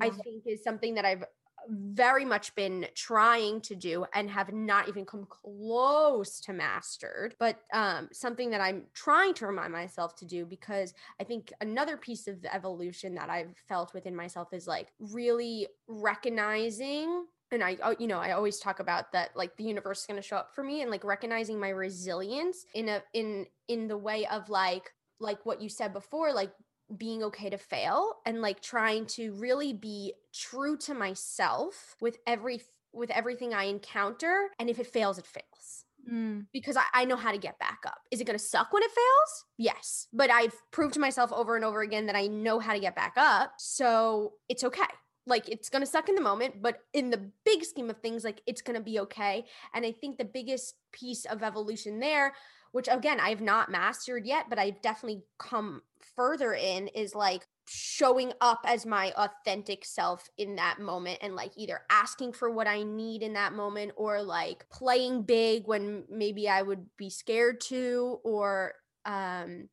i 0.00 0.08
think 0.08 0.46
is 0.46 0.62
something 0.62 0.94
that 0.94 1.04
i've 1.04 1.24
very 1.68 2.24
much 2.24 2.52
been 2.56 2.84
trying 2.96 3.60
to 3.60 3.76
do 3.76 4.04
and 4.14 4.28
have 4.28 4.52
not 4.52 4.88
even 4.88 5.04
come 5.04 5.24
close 5.28 6.40
to 6.40 6.52
mastered 6.52 7.36
but 7.38 7.60
um 7.72 8.08
something 8.12 8.50
that 8.50 8.60
i'm 8.60 8.82
trying 8.94 9.32
to 9.32 9.46
remind 9.46 9.72
myself 9.72 10.16
to 10.16 10.24
do 10.24 10.44
because 10.44 10.92
i 11.20 11.24
think 11.24 11.52
another 11.60 11.96
piece 11.96 12.26
of 12.26 12.42
the 12.42 12.52
evolution 12.52 13.14
that 13.14 13.30
i've 13.30 13.54
felt 13.68 13.94
within 13.94 14.16
myself 14.16 14.48
is 14.52 14.66
like 14.66 14.88
really 14.98 15.68
recognizing 15.86 17.26
and 17.52 17.62
I, 17.62 17.76
uh, 17.82 17.94
you 17.98 18.06
know, 18.06 18.18
I 18.18 18.32
always 18.32 18.58
talk 18.58 18.80
about 18.80 19.12
that, 19.12 19.30
like 19.36 19.56
the 19.56 19.64
universe 19.64 20.00
is 20.00 20.06
going 20.06 20.20
to 20.20 20.26
show 20.26 20.36
up 20.36 20.54
for 20.54 20.64
me, 20.64 20.82
and 20.82 20.90
like 20.90 21.04
recognizing 21.04 21.60
my 21.60 21.68
resilience 21.68 22.64
in 22.74 22.88
a 22.88 23.02
in 23.12 23.46
in 23.68 23.88
the 23.88 23.98
way 23.98 24.26
of 24.26 24.48
like 24.48 24.92
like 25.20 25.44
what 25.46 25.62
you 25.62 25.68
said 25.68 25.92
before, 25.92 26.32
like 26.32 26.52
being 26.96 27.22
okay 27.22 27.48
to 27.48 27.58
fail 27.58 28.16
and 28.26 28.42
like 28.42 28.60
trying 28.60 29.06
to 29.06 29.32
really 29.34 29.72
be 29.72 30.12
true 30.34 30.76
to 30.76 30.94
myself 30.94 31.96
with 32.00 32.18
every 32.26 32.60
with 32.92 33.10
everything 33.10 33.54
I 33.54 33.64
encounter. 33.64 34.50
And 34.58 34.68
if 34.68 34.78
it 34.78 34.86
fails, 34.86 35.18
it 35.18 35.26
fails. 35.26 35.84
Mm. 36.10 36.46
Because 36.52 36.76
I, 36.76 36.82
I 36.92 37.04
know 37.04 37.16
how 37.16 37.30
to 37.30 37.38
get 37.38 37.58
back 37.58 37.78
up. 37.86 37.98
Is 38.10 38.20
it 38.20 38.24
gonna 38.24 38.38
suck 38.38 38.72
when 38.72 38.82
it 38.82 38.90
fails? 38.90 39.44
Yes. 39.56 40.08
But 40.12 40.30
I've 40.30 40.54
proved 40.70 40.94
to 40.94 41.00
myself 41.00 41.32
over 41.32 41.56
and 41.56 41.64
over 41.64 41.82
again 41.82 42.06
that 42.06 42.16
I 42.16 42.26
know 42.26 42.58
how 42.58 42.74
to 42.74 42.80
get 42.80 42.96
back 42.96 43.14
up. 43.16 43.54
So 43.58 44.32
it's 44.48 44.64
okay. 44.64 44.82
Like 45.26 45.48
it's 45.48 45.68
gonna 45.68 45.86
suck 45.86 46.08
in 46.08 46.14
the 46.14 46.20
moment, 46.20 46.62
but 46.62 46.80
in 46.92 47.10
the 47.10 47.30
big 47.44 47.64
scheme 47.64 47.90
of 47.90 47.98
things, 47.98 48.24
like 48.24 48.42
it's 48.46 48.62
gonna 48.62 48.80
be 48.80 48.98
okay. 49.00 49.44
And 49.74 49.86
I 49.86 49.92
think 49.92 50.18
the 50.18 50.24
biggest 50.24 50.74
piece 50.92 51.24
of 51.24 51.42
evolution 51.42 52.00
there, 52.00 52.34
which 52.72 52.88
again 52.90 53.20
I've 53.20 53.40
not 53.40 53.70
mastered 53.70 54.26
yet, 54.26 54.46
but 54.50 54.58
I've 54.58 54.82
definitely 54.82 55.22
come 55.38 55.82
further 56.16 56.54
in, 56.54 56.88
is 56.88 57.14
like 57.14 57.46
showing 57.68 58.32
up 58.40 58.60
as 58.66 58.84
my 58.84 59.12
authentic 59.16 59.84
self 59.84 60.28
in 60.36 60.56
that 60.56 60.80
moment 60.80 61.18
and 61.22 61.34
like 61.36 61.52
either 61.56 61.80
asking 61.90 62.32
for 62.32 62.50
what 62.50 62.66
I 62.66 62.82
need 62.82 63.22
in 63.22 63.34
that 63.34 63.52
moment 63.52 63.92
or 63.96 64.22
like 64.22 64.66
playing 64.70 65.22
big 65.22 65.66
when 65.66 66.04
maybe 66.10 66.48
I 66.48 66.62
would 66.62 66.86
be 66.96 67.08
scared 67.08 67.60
to 67.62 68.18
or 68.24 68.74
um 69.04 69.68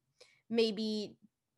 maybe 0.50 1.16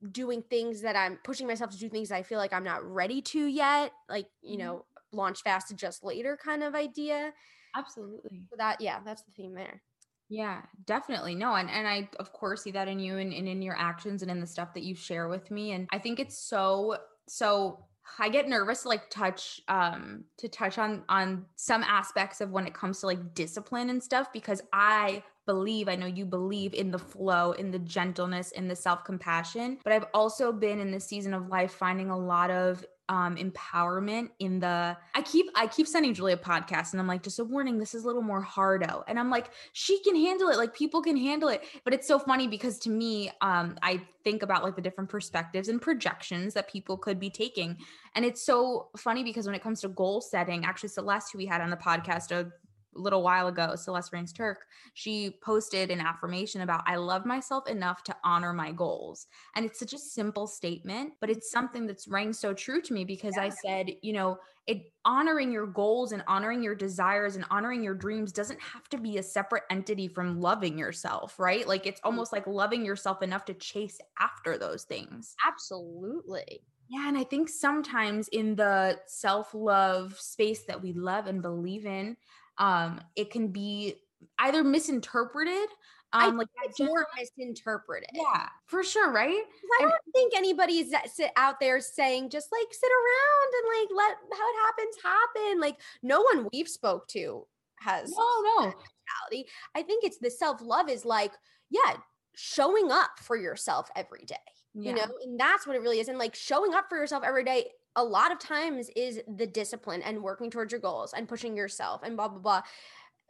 doing 0.10 0.42
things 0.44 0.82
that 0.82 0.96
I'm 0.96 1.18
pushing 1.18 1.48
myself 1.48 1.72
to 1.72 1.78
do 1.78 1.90
things 1.90 2.12
I 2.12 2.24
feel 2.24 2.40
like 2.40 2.54
I'm 2.54 2.64
not 2.64 2.84
ready 2.84 3.22
to 3.24 3.46
yet 3.46 3.94
like 4.10 4.30
you 4.42 4.58
Mhm. 4.58 4.58
know 4.58 4.86
launch 5.12 5.42
fast 5.44 5.72
adjust 5.72 6.04
later 6.04 6.38
kind 6.38 6.64
of 6.64 6.74
idea 6.76 7.34
Absolutely. 7.76 8.48
so 8.50 8.56
that 8.58 8.82
yeah 8.82 9.00
that's 9.04 9.24
the 9.24 9.32
theme 9.32 9.54
there 9.54 9.84
Yeah, 10.30 10.66
definitely. 10.86 11.36
No, 11.36 11.56
and 11.56 11.70
and 11.70 11.88
I 11.88 12.10
of 12.20 12.32
course 12.32 12.64
see 12.64 12.72
that 12.72 12.88
in 12.88 13.00
you 13.00 13.18
and, 13.18 13.34
and 13.34 13.48
in 13.50 13.62
your 13.62 13.76
actions 13.78 14.22
and 14.22 14.32
in 14.32 14.40
the 14.40 14.48
stuff 14.48 14.74
that 14.76 14.84
you 14.84 14.96
share 14.96 15.28
with 15.28 15.52
me. 15.52 15.72
And 15.74 15.88
I 15.92 16.00
think 16.00 16.20
it's 16.20 16.38
so 16.38 16.98
so 17.28 17.88
I 18.18 18.30
get 18.30 18.48
nervous 18.48 18.84
to 18.84 18.88
like 18.90 19.10
touch 19.10 19.60
um 19.68 20.26
to 20.38 20.48
touch 20.48 20.78
on 20.78 21.04
on 21.10 21.48
some 21.58 21.84
aspects 21.84 22.40
of 22.40 22.52
when 22.52 22.66
it 22.66 22.74
comes 22.74 23.02
to 23.02 23.08
like 23.08 23.34
discipline 23.34 23.90
and 23.90 24.02
stuff 24.02 24.32
because 24.32 24.62
I 24.72 25.24
believe 25.46 25.90
I 25.90 25.96
know 25.96 26.06
you 26.06 26.26
believe 26.26 26.74
in 26.74 26.92
the 26.92 27.00
flow, 27.00 27.54
in 27.54 27.72
the 27.72 27.80
gentleness, 27.80 28.52
in 28.52 28.68
the 28.68 28.76
self-compassion, 28.76 29.80
but 29.84 29.94
I've 29.94 30.06
also 30.14 30.52
been 30.52 30.80
in 30.80 30.92
this 30.92 31.06
season 31.06 31.34
of 31.34 31.50
life 31.50 31.74
finding 31.74 32.10
a 32.10 32.18
lot 32.18 32.52
of 32.52 32.86
um 33.12 33.36
empowerment 33.36 34.30
in 34.40 34.60
the 34.60 34.96
I 35.16 35.22
keep 35.22 35.48
I 35.54 35.68
keep 35.68 35.86
sending 35.86 36.14
Julia 36.14 36.38
podcasts 36.38 36.94
and 36.94 37.02
I'm 37.02 37.08
like 37.08 37.24
just 37.24 37.40
a 37.40 37.44
warning 37.44 37.78
this 37.78 37.94
is 37.94 38.04
a 38.06 38.08
little 38.08 38.22
more 38.22 38.42
hardo. 38.42 39.04
And 39.08 39.20
I'm 39.20 39.30
like 39.30 39.50
she 39.74 40.02
can 40.02 40.16
handle 40.16 40.48
it 40.48 40.58
like 40.58 40.74
people 40.74 41.02
can 41.02 41.18
handle 41.18 41.50
it. 41.50 41.62
But 41.84 41.94
it's 41.94 42.08
so 42.08 42.18
funny 42.18 42.48
because 42.48 42.80
to 42.80 42.90
me 42.90 43.30
um 43.42 43.78
I 43.82 44.02
think 44.24 44.44
about 44.44 44.64
like 44.64 44.78
the 44.78 44.82
different 44.82 45.10
perspectives 45.10 45.68
and 45.68 45.82
projections 45.82 46.54
that 46.54 46.72
people 46.72 46.96
could 46.96 47.20
be 47.20 47.30
taking. 47.30 47.78
And 48.16 48.24
it's 48.24 48.46
so 48.46 48.88
funny 48.96 49.24
because 49.24 49.46
when 49.46 49.56
it 49.56 49.64
comes 49.64 49.82
to 49.82 49.90
goal 49.90 50.22
setting 50.22 50.64
actually 50.64 50.90
Celeste 50.90 51.34
who 51.34 51.40
we 51.40 51.46
had 51.46 51.60
on 51.60 51.70
the 51.70 51.78
podcast 51.78 52.32
a 52.32 52.50
little 52.94 53.24
while 53.24 53.48
ago 53.48 53.76
Celeste 53.76 54.14
Rains 54.14 54.34
Turk 54.34 54.66
she 54.94 55.38
posted 55.44 55.92
an 55.92 56.02
affirmation 56.02 56.62
about 56.62 56.84
I 56.86 56.96
love 56.96 57.26
myself 57.26 57.68
enough 57.68 58.04
to 58.04 58.16
honor 58.24 58.54
my 58.54 58.72
goals 58.72 59.28
and 59.56 59.66
it's 59.66 59.80
such 59.80 59.94
a 59.94 59.98
simple 59.98 60.48
statement, 60.48 61.14
but 61.20 61.30
it's 61.30 61.52
something 61.52 61.88
that's 61.88 62.08
rang 62.08 62.34
so 62.34 62.54
true 62.54 62.82
to 62.82 62.94
me 62.94 63.06
because 63.06 63.38
I 63.38 63.50
said, 63.50 63.92
you 64.02 64.14
know, 64.14 64.38
it 64.68 64.92
honoring 65.06 65.52
your 65.52 65.66
goals 65.66 66.12
and 66.12 66.24
honoring 66.28 66.62
your 66.62 66.76
desires 66.76 67.36
and 67.36 67.46
honoring 67.50 67.84
your 67.84 67.96
dreams 67.96 68.32
doesn't 68.32 68.62
have 68.62 68.88
to 68.90 68.98
be 68.98 69.18
a 69.18 69.24
separate 69.24 69.64
entity 69.70 70.08
from 70.08 70.40
loving 70.40 70.78
yourself, 70.78 71.40
right? 71.40 71.68
Like 71.68 71.86
it's 71.86 72.00
mm. 72.02 72.06
almost 72.06 72.32
like 72.32 72.46
loving 72.48 72.86
yourself 72.86 73.22
enough 73.22 73.46
to 73.46 73.54
chase 73.54 74.00
after 74.20 74.58
those 74.58 74.84
things. 74.84 75.36
absolutely 75.48 76.62
Yeah, 76.90 77.08
and 77.08 77.18
I 77.18 77.24
think 77.24 77.50
sometimes 77.50 78.28
in 78.30 78.56
the 78.56 79.00
self-love 79.08 80.20
space 80.20 80.64
that 80.64 80.82
we 80.82 80.94
love 80.94 81.28
and 81.28 81.42
believe 81.42 81.86
in, 81.86 82.18
um, 82.62 83.02
it 83.16 83.32
can 83.32 83.48
be 83.48 83.96
either 84.38 84.64
misinterpreted, 84.64 85.68
I 86.14 86.28
um, 86.28 86.38
like 86.38 86.48
that 86.62 86.70
it's 86.70 86.80
more 86.80 87.08
misinterpreted 87.18 88.10
yeah, 88.14 88.50
for 88.68 88.84
sure, 88.84 89.12
right? 89.12 89.44
I 89.80 89.82
don't 89.82 89.94
think 90.14 90.34
anybody's 90.36 90.94
sit 91.12 91.32
out 91.38 91.60
there 91.60 91.80
saying 91.80 92.30
just 92.30 92.50
like 92.52 92.68
sit 92.72 92.90
around 92.92 93.54
and 93.58 93.80
like 93.80 93.98
let 93.98 94.38
how 94.38 94.50
it 94.50 94.56
happens 94.62 94.96
happen. 95.04 95.60
Like 95.60 95.78
no 96.04 96.22
one 96.22 96.50
we've 96.54 96.68
spoke 96.68 97.08
to 97.10 97.48
has 97.80 98.12
No, 98.12 98.42
no. 98.42 98.60
mentality. 98.66 99.50
I 99.74 99.82
think 99.82 100.04
it's 100.04 100.20
the 100.20 100.30
self 100.30 100.62
love 100.62 100.90
is 100.90 101.04
like 101.04 101.32
yeah, 101.70 101.96
showing 102.36 102.92
up 102.92 103.12
for 103.22 103.38
yourself 103.38 103.90
every 103.96 104.26
day. 104.26 104.36
You 104.74 104.94
know, 104.94 105.06
and 105.24 105.38
that's 105.38 105.68
what 105.68 105.76
it 105.76 105.82
really 105.82 106.00
is. 106.00 106.08
And 106.08 106.18
like 106.18 106.34
showing 106.34 106.74
up 106.74 106.86
for 106.88 106.98
yourself 106.98 107.24
every 107.26 107.44
day, 107.44 107.72
a 107.96 108.04
lot 108.04 108.32
of 108.32 108.40
times 108.40 108.90
is 108.96 109.22
the 109.28 109.48
discipline 109.48 110.02
and 110.02 110.22
working 110.22 110.50
towards 110.50 110.72
your 110.72 110.82
goals 110.82 111.14
and 111.14 111.28
pushing 111.28 111.56
yourself 111.56 112.02
and 112.04 112.16
blah 112.16 112.28
blah 112.28 112.40
blah. 112.40 112.62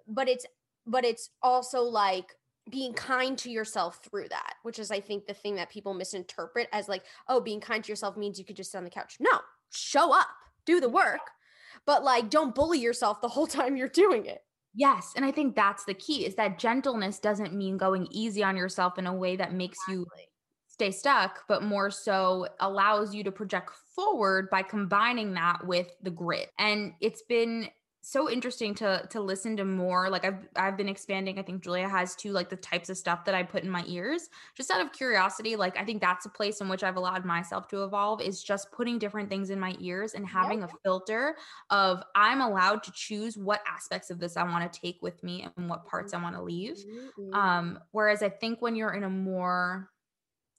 But 0.07 0.27
it's 0.27 0.45
but 0.85 1.05
it's 1.05 1.29
also 1.41 1.81
like 1.81 2.35
being 2.69 2.93
kind 2.93 3.37
to 3.39 3.49
yourself 3.49 3.99
through 4.03 4.29
that, 4.29 4.53
which 4.63 4.79
is 4.79 4.91
I 4.91 4.99
think 4.99 5.25
the 5.25 5.33
thing 5.33 5.55
that 5.55 5.69
people 5.69 5.93
misinterpret 5.93 6.67
as 6.71 6.87
like, 6.87 7.03
oh, 7.27 7.41
being 7.41 7.59
kind 7.59 7.83
to 7.83 7.89
yourself 7.91 8.17
means 8.17 8.37
you 8.37 8.45
could 8.45 8.55
just 8.55 8.71
sit 8.71 8.77
on 8.77 8.83
the 8.83 8.89
couch. 8.89 9.17
No, 9.19 9.39
show 9.71 10.13
up, 10.13 10.27
do 10.65 10.79
the 10.79 10.89
work, 10.89 11.21
but 11.85 12.03
like 12.03 12.29
don't 12.29 12.55
bully 12.55 12.79
yourself 12.79 13.21
the 13.21 13.29
whole 13.29 13.47
time 13.47 13.75
you're 13.75 13.87
doing 13.87 14.25
it. 14.25 14.41
Yes, 14.73 15.11
and 15.17 15.25
I 15.25 15.31
think 15.31 15.55
that's 15.55 15.83
the 15.83 15.93
key 15.93 16.25
is 16.25 16.35
that 16.35 16.57
gentleness 16.57 17.19
doesn't 17.19 17.53
mean 17.53 17.77
going 17.77 18.07
easy 18.09 18.41
on 18.41 18.55
yourself 18.55 18.97
in 18.97 19.05
a 19.05 19.13
way 19.13 19.35
that 19.35 19.53
makes 19.53 19.77
you 19.89 20.05
stay 20.71 20.91
stuck, 20.91 21.43
but 21.47 21.63
more 21.63 21.91
so 21.91 22.47
allows 22.61 23.13
you 23.13 23.23
to 23.25 23.31
project 23.31 23.71
forward 23.93 24.49
by 24.49 24.63
combining 24.63 25.33
that 25.33 25.65
with 25.67 25.87
the 26.01 26.09
grit. 26.09 26.49
And 26.57 26.93
it's 27.01 27.23
been 27.23 27.67
so 28.03 28.31
interesting 28.31 28.73
to 28.73 29.05
to 29.11 29.21
listen 29.21 29.55
to 29.55 29.63
more 29.63 30.09
like 30.09 30.25
I've 30.25 30.47
I've 30.55 30.75
been 30.75 30.89
expanding 30.89 31.37
I 31.37 31.43
think 31.43 31.61
Julia 31.61 31.87
has 31.87 32.15
too 32.15 32.31
like 32.31 32.49
the 32.49 32.55
types 32.55 32.89
of 32.89 32.97
stuff 32.97 33.25
that 33.25 33.35
I 33.35 33.43
put 33.43 33.63
in 33.63 33.69
my 33.69 33.83
ears. 33.85 34.27
Just 34.57 34.71
out 34.71 34.81
of 34.81 34.91
curiosity 34.91 35.55
like 35.55 35.77
I 35.77 35.85
think 35.85 36.01
that's 36.01 36.25
a 36.25 36.29
place 36.29 36.61
in 36.61 36.69
which 36.69 36.83
I've 36.83 36.95
allowed 36.95 37.25
myself 37.25 37.67
to 37.67 37.83
evolve 37.83 38.19
is 38.19 38.41
just 38.41 38.71
putting 38.71 38.97
different 38.97 39.29
things 39.29 39.51
in 39.51 39.59
my 39.59 39.75
ears 39.79 40.15
and 40.15 40.25
having 40.25 40.63
a 40.63 40.69
filter 40.83 41.35
of 41.69 42.01
I'm 42.15 42.41
allowed 42.41 42.81
to 42.83 42.91
choose 42.91 43.37
what 43.37 43.61
aspects 43.71 44.09
of 44.09 44.19
this 44.19 44.35
I 44.35 44.43
want 44.45 44.71
to 44.71 44.79
take 44.79 44.97
with 45.03 45.21
me 45.21 45.47
and 45.55 45.69
what 45.69 45.85
parts 45.85 46.15
I 46.15 46.23
want 46.23 46.35
to 46.35 46.41
leave 46.41 46.77
um, 47.33 47.77
whereas 47.91 48.23
I 48.23 48.29
think 48.29 48.63
when 48.63 48.75
you're 48.75 48.93
in 48.93 49.03
a 49.03 49.09
more, 49.09 49.91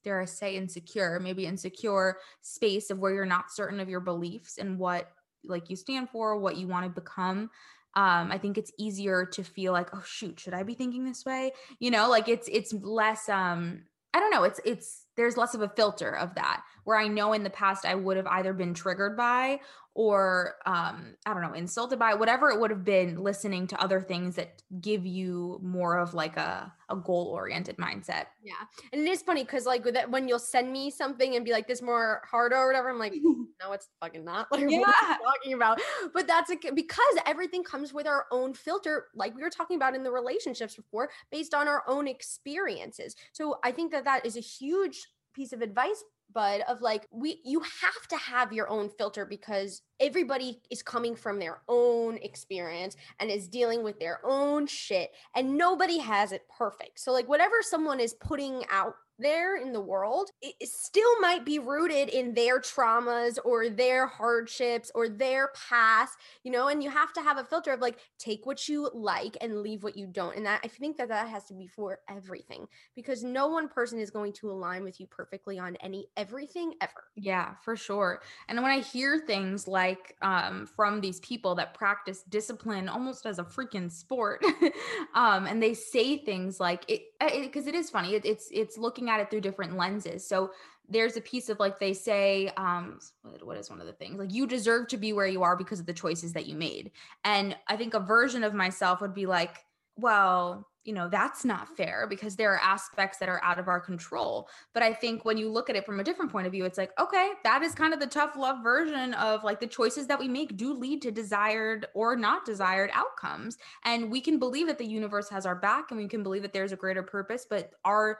dare 0.05 0.21
I 0.21 0.25
say, 0.27 0.57
insecure, 0.57 1.21
maybe 1.21 1.47
insecure 1.47 2.19
space 2.41 2.91
of 2.91 2.99
where 2.99 3.13
you're 3.13 3.27
not 3.27 3.53
certain 3.53 3.81
of 3.81 3.89
your 3.89 4.01
beliefs 4.01 4.59
and 4.59 4.79
what 4.79 5.09
like 5.45 5.71
you 5.71 5.77
stand 5.77 6.11
for, 6.11 6.39
what 6.39 6.57
you 6.57 6.69
want 6.69 6.85
to 6.85 7.01
become, 7.01 7.51
um, 7.95 8.33
I 8.33 8.39
think 8.39 8.57
it's 8.57 8.73
easier 8.79 9.27
to 9.27 9.43
feel 9.43 9.73
like, 9.73 9.95
oh 9.95 10.03
shoot, 10.07 10.41
should 10.41 10.55
I 10.55 10.63
be 10.63 10.75
thinking 10.75 11.05
this 11.05 11.25
way? 11.25 11.53
You 11.79 11.91
know, 11.91 12.09
like 12.09 12.29
it's 12.29 12.49
it's 12.51 12.73
less 12.73 13.29
um 13.29 13.83
I 14.15 14.21
don't 14.21 14.31
know, 14.31 14.45
it's 14.45 14.61
it's 14.65 15.07
there's 15.17 15.37
less 15.37 15.55
of 15.55 15.61
a 15.61 15.69
filter 15.69 16.17
of 16.17 16.35
that 16.37 16.63
where 16.85 16.99
I 16.99 17.09
know 17.09 17.33
in 17.33 17.43
the 17.43 17.51
past 17.51 17.85
I 17.85 17.95
would 17.95 18.17
have 18.17 18.27
either 18.27 18.55
been 18.55 18.73
triggered 18.73 19.17
by 19.17 19.61
or 19.95 20.55
um 20.65 21.15
I 21.27 21.35
don't 21.35 21.43
know, 21.43 21.53
insulted 21.53 21.99
by 21.99 22.15
whatever 22.15 22.51
it 22.51 22.59
would 22.59 22.71
have 22.71 22.85
been 22.85 23.23
listening 23.23 23.67
to 23.69 23.81
other 23.81 24.01
things 24.01 24.37
that 24.37 24.63
give 24.81 25.05
you 25.05 25.61
more 25.63 25.99
of 25.99 26.15
like 26.15 26.37
a 26.37 26.73
a 26.89 26.97
goal 26.97 27.27
oriented 27.35 27.77
mindset. 27.77 28.27
Yeah. 28.43 28.55
And 28.93 29.03
it 29.03 29.11
is 29.11 29.23
funny 29.23 29.45
because 29.45 29.67
like 29.67 29.85
with 29.85 29.95
that 29.95 30.11
when 30.11 30.29
you'll 30.29 30.39
send 30.39 30.73
me 30.73 30.91
something 30.91 31.37
and 31.37 31.45
be 31.45 31.53
like 31.53 31.67
this 31.67 31.83
more 31.83 32.23
harder 32.31 32.57
or 32.57 32.67
whatever, 32.67 32.91
I'm 32.91 32.99
like, 32.99 33.15
no, 33.23 33.73
it's 33.73 33.89
fucking 34.01 34.25
not. 34.25 34.47
Like 34.53 34.61
what 34.61 34.71
are 34.71 34.71
you 34.71 34.85
talking 34.85 35.55
about? 35.55 35.81
But 36.13 36.27
that's 36.27 36.51
a, 36.51 36.57
because 36.75 37.15
everything 37.27 37.65
comes 37.65 37.93
with 37.93 38.07
our 38.07 38.27
own 38.31 38.55
filter, 38.55 39.07
like 39.15 39.35
we 39.35 39.43
were 39.43 39.51
talking 39.51 39.77
about 39.77 39.95
in 39.95 40.03
the 40.03 40.11
relationships 40.11 40.77
before, 40.77 41.11
based 41.31 41.55
on 41.55 41.69
our 41.69 41.83
own 41.87 42.07
experiences. 42.07 43.17
So 43.33 43.59
I 43.65 43.73
think 43.73 43.93
that 43.93 44.05
that 44.05 44.27
is 44.27 44.37
a 44.37 44.41
huge 44.41 45.07
piece 45.33 45.53
of 45.53 45.63
advice 45.63 46.05
bud 46.33 46.63
of 46.69 46.81
like 46.81 47.07
we 47.11 47.41
you 47.45 47.61
have 47.61 48.09
to 48.09 48.17
have 48.17 48.53
your 48.53 48.69
own 48.69 48.89
filter 48.89 49.25
because 49.25 49.83
everybody 50.01 50.61
is 50.71 50.83
coming 50.83 51.15
from 51.15 51.39
their 51.39 51.61
own 51.69 52.17
experience 52.19 52.97
and 53.21 53.31
is 53.31 53.49
dealing 53.49 53.83
with 53.83 53.99
their 53.99 54.21
own 54.25 54.67
shit 54.67 55.13
and 55.35 55.57
nobody 55.57 55.99
has 55.99 56.33
it 56.33 56.47
perfect. 56.57 56.99
So 57.01 57.13
like 57.13 57.29
whatever 57.29 57.57
someone 57.63 58.01
is 58.01 58.15
putting 58.15 58.65
out 58.71 58.95
there 59.19 59.57
in 59.57 59.73
the 59.73 59.81
world 59.81 60.31
it, 60.41 60.55
still 60.69 61.21
might 61.21 61.45
be 61.45 61.59
rooted 61.59 62.09
in 62.09 62.35
their 62.35 62.61
traumas 62.61 63.39
or 63.45 63.69
their 63.69 64.07
hardships 64.07 64.91
or 64.95 65.09
their 65.09 65.51
past 65.69 66.15
you 66.45 66.51
know 66.51 66.69
and 66.69 66.83
you 66.83 66.91
have 66.91 67.13
to 67.13 67.21
have 67.21 67.39
a 67.39 67.45
filter 67.45 67.73
of 67.73 67.81
like 67.81 67.99
take 68.19 68.47
what 68.47 68.69
you 68.69 68.91
like 68.95 69.37
and 69.41 69.63
leave 69.63 69.83
what 69.83 69.97
you 69.97 70.07
don't 70.07 70.37
and 70.37 70.47
that 70.47 70.61
i 70.65 70.69
think 70.69 70.97
that 70.97 71.09
that 71.09 71.29
has 71.29 71.45
to 71.45 71.55
be 71.55 71.67
for 71.67 71.99
everything 72.09 72.67
because 72.95 73.23
no 73.23 73.47
one 73.49 73.69
person 73.69 73.99
is 73.99 74.11
going 74.11 74.33
to 74.33 74.51
align 74.51 74.83
with 74.83 74.99
you 75.01 75.07
perfectly 75.07 75.59
on 75.59 75.77
any 75.77 76.07
everything 76.17 76.75
ever 76.81 77.05
Yeah, 77.15 77.55
for 77.63 77.77
sure. 77.77 78.23
And 78.49 78.61
when 78.63 78.71
I 78.71 78.81
hear 78.81 79.19
things 79.19 79.69
like 79.69 80.17
um, 80.23 80.67
from 80.67 81.01
these 81.01 81.21
people 81.21 81.55
that 81.57 81.75
practice 81.75 82.23
discipline 82.23 82.89
almost 82.89 83.27
as 83.27 83.39
a 83.39 83.45
freaking 83.45 83.91
sport, 83.91 84.43
um, 85.15 85.47
and 85.47 85.63
they 85.63 85.75
say 85.75 86.19
things 86.19 86.59
like 86.59 86.85
it, 86.89 87.03
because 87.31 87.67
it 87.67 87.75
is 87.75 87.91
funny. 87.91 88.15
It, 88.15 88.25
it's 88.25 88.49
it's 88.51 88.79
looking 88.79 89.11
at 89.11 89.21
it 89.21 89.31
through 89.31 89.41
different 89.43 89.77
lenses. 89.77 90.27
So 90.27 90.51
there's 90.89 91.17
a 91.17 91.21
piece 91.21 91.49
of 91.49 91.59
like 91.59 91.79
they 91.79 91.93
say 91.93 92.49
um 92.57 92.99
what 93.43 93.57
is 93.57 93.71
one 93.71 93.81
of 93.81 93.87
the 93.87 93.93
things 93.93 94.19
like 94.19 94.33
you 94.33 94.47
deserve 94.47 94.89
to 94.89 94.97
be 94.97 95.13
where 95.13 95.27
you 95.27 95.43
are 95.43 95.57
because 95.57 95.81
of 95.81 95.87
the 95.87 95.93
choices 95.93 96.33
that 96.33 96.47
you 96.47 96.55
made 96.57 96.91
and 97.25 97.57
i 97.69 97.77
think 97.77 97.95
a 97.95 98.01
version 98.01 98.43
of 98.43 98.53
myself 98.53 99.01
would 99.01 99.15
be 99.15 99.27
like 99.27 99.65
well 99.97 100.69
you 100.85 100.93
know 100.93 101.09
that's 101.09 101.45
not 101.45 101.69
fair 101.77 102.07
because 102.09 102.37
there 102.37 102.53
are 102.53 102.61
aspects 102.61 103.19
that 103.19 103.29
are 103.29 103.43
out 103.43 103.59
of 103.59 103.69
our 103.69 103.81
control. 103.81 104.49
But 104.75 104.83
i 104.83 104.93
think 104.93 105.25
when 105.25 105.37
you 105.37 105.51
look 105.51 105.71
at 105.71 105.77
it 105.77 105.87
from 105.87 106.01
a 106.01 106.05
different 106.05 106.33
point 106.33 106.47
of 106.47 106.53
view 106.53 106.65
it's 106.65 106.79
like 106.79 106.93
okay 107.01 107.33
that 107.45 107.63
is 107.63 107.75
kind 107.75 107.95
of 107.95 108.01
the 108.01 108.07
tough 108.07 108.37
love 108.37 108.63
version 108.63 109.15
of 109.15 109.45
like 109.45 109.61
the 109.61 109.67
choices 109.67 110.07
that 110.07 110.19
we 110.19 110.29
make 110.29 110.57
do 110.57 110.73
lead 110.73 111.03
to 111.03 111.11
desired 111.11 111.87
or 111.95 112.17
not 112.17 112.45
desired 112.45 112.91
outcomes. 112.93 113.59
And 113.85 114.11
we 114.11 114.21
can 114.21 114.39
believe 114.39 114.67
that 114.67 114.79
the 114.79 114.87
universe 114.87 115.29
has 115.31 115.47
our 115.47 115.57
back 115.57 115.91
and 115.91 115.99
we 115.99 116.09
can 116.09 116.23
believe 116.23 116.43
that 116.43 116.53
there's 116.53 116.73
a 116.73 116.77
greater 116.77 117.03
purpose 117.03 117.47
but 117.49 117.71
our 117.85 118.19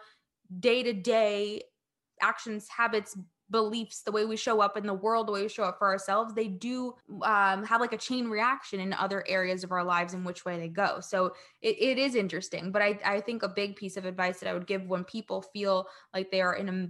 day 0.61 0.83
to 0.83 0.93
day 0.93 1.63
actions, 2.23 2.69
habits, 2.69 3.17
beliefs, 3.53 4.03
the 4.03 4.11
way 4.11 4.25
we 4.25 4.37
show 4.37 4.61
up 4.61 4.77
in 4.77 4.87
the 4.87 4.95
world, 4.95 5.29
the 5.29 5.33
way 5.33 5.43
we 5.43 5.49
show 5.49 5.63
up 5.65 5.79
for 5.79 5.89
ourselves, 5.89 6.35
they 6.35 6.49
do 6.49 6.95
um, 7.23 7.65
have 7.65 7.81
like 7.81 7.93
a 7.93 7.99
chain 7.99 8.29
reaction 8.29 8.81
in 8.81 8.93
other 8.93 9.25
areas 9.29 9.63
of 9.63 9.71
our 9.71 9.85
lives 9.85 10.15
in 10.15 10.25
which 10.25 10.45
way 10.45 10.59
they 10.59 10.69
go. 10.69 10.99
So 11.01 11.35
it, 11.61 11.77
it 11.79 11.99
is 11.99 12.17
interesting. 12.17 12.73
But 12.73 12.83
I, 12.83 12.99
I 13.05 13.21
think 13.21 13.45
a 13.45 13.49
big 13.49 13.77
piece 13.77 13.97
of 13.97 14.05
advice 14.05 14.41
that 14.41 14.49
I 14.49 14.55
would 14.55 14.67
give 14.67 14.87
when 14.87 15.05
people 15.05 15.43
feel 15.43 15.87
like 16.13 16.31
they 16.33 16.41
are 16.41 16.55
in 16.55 16.69
a 16.69 16.89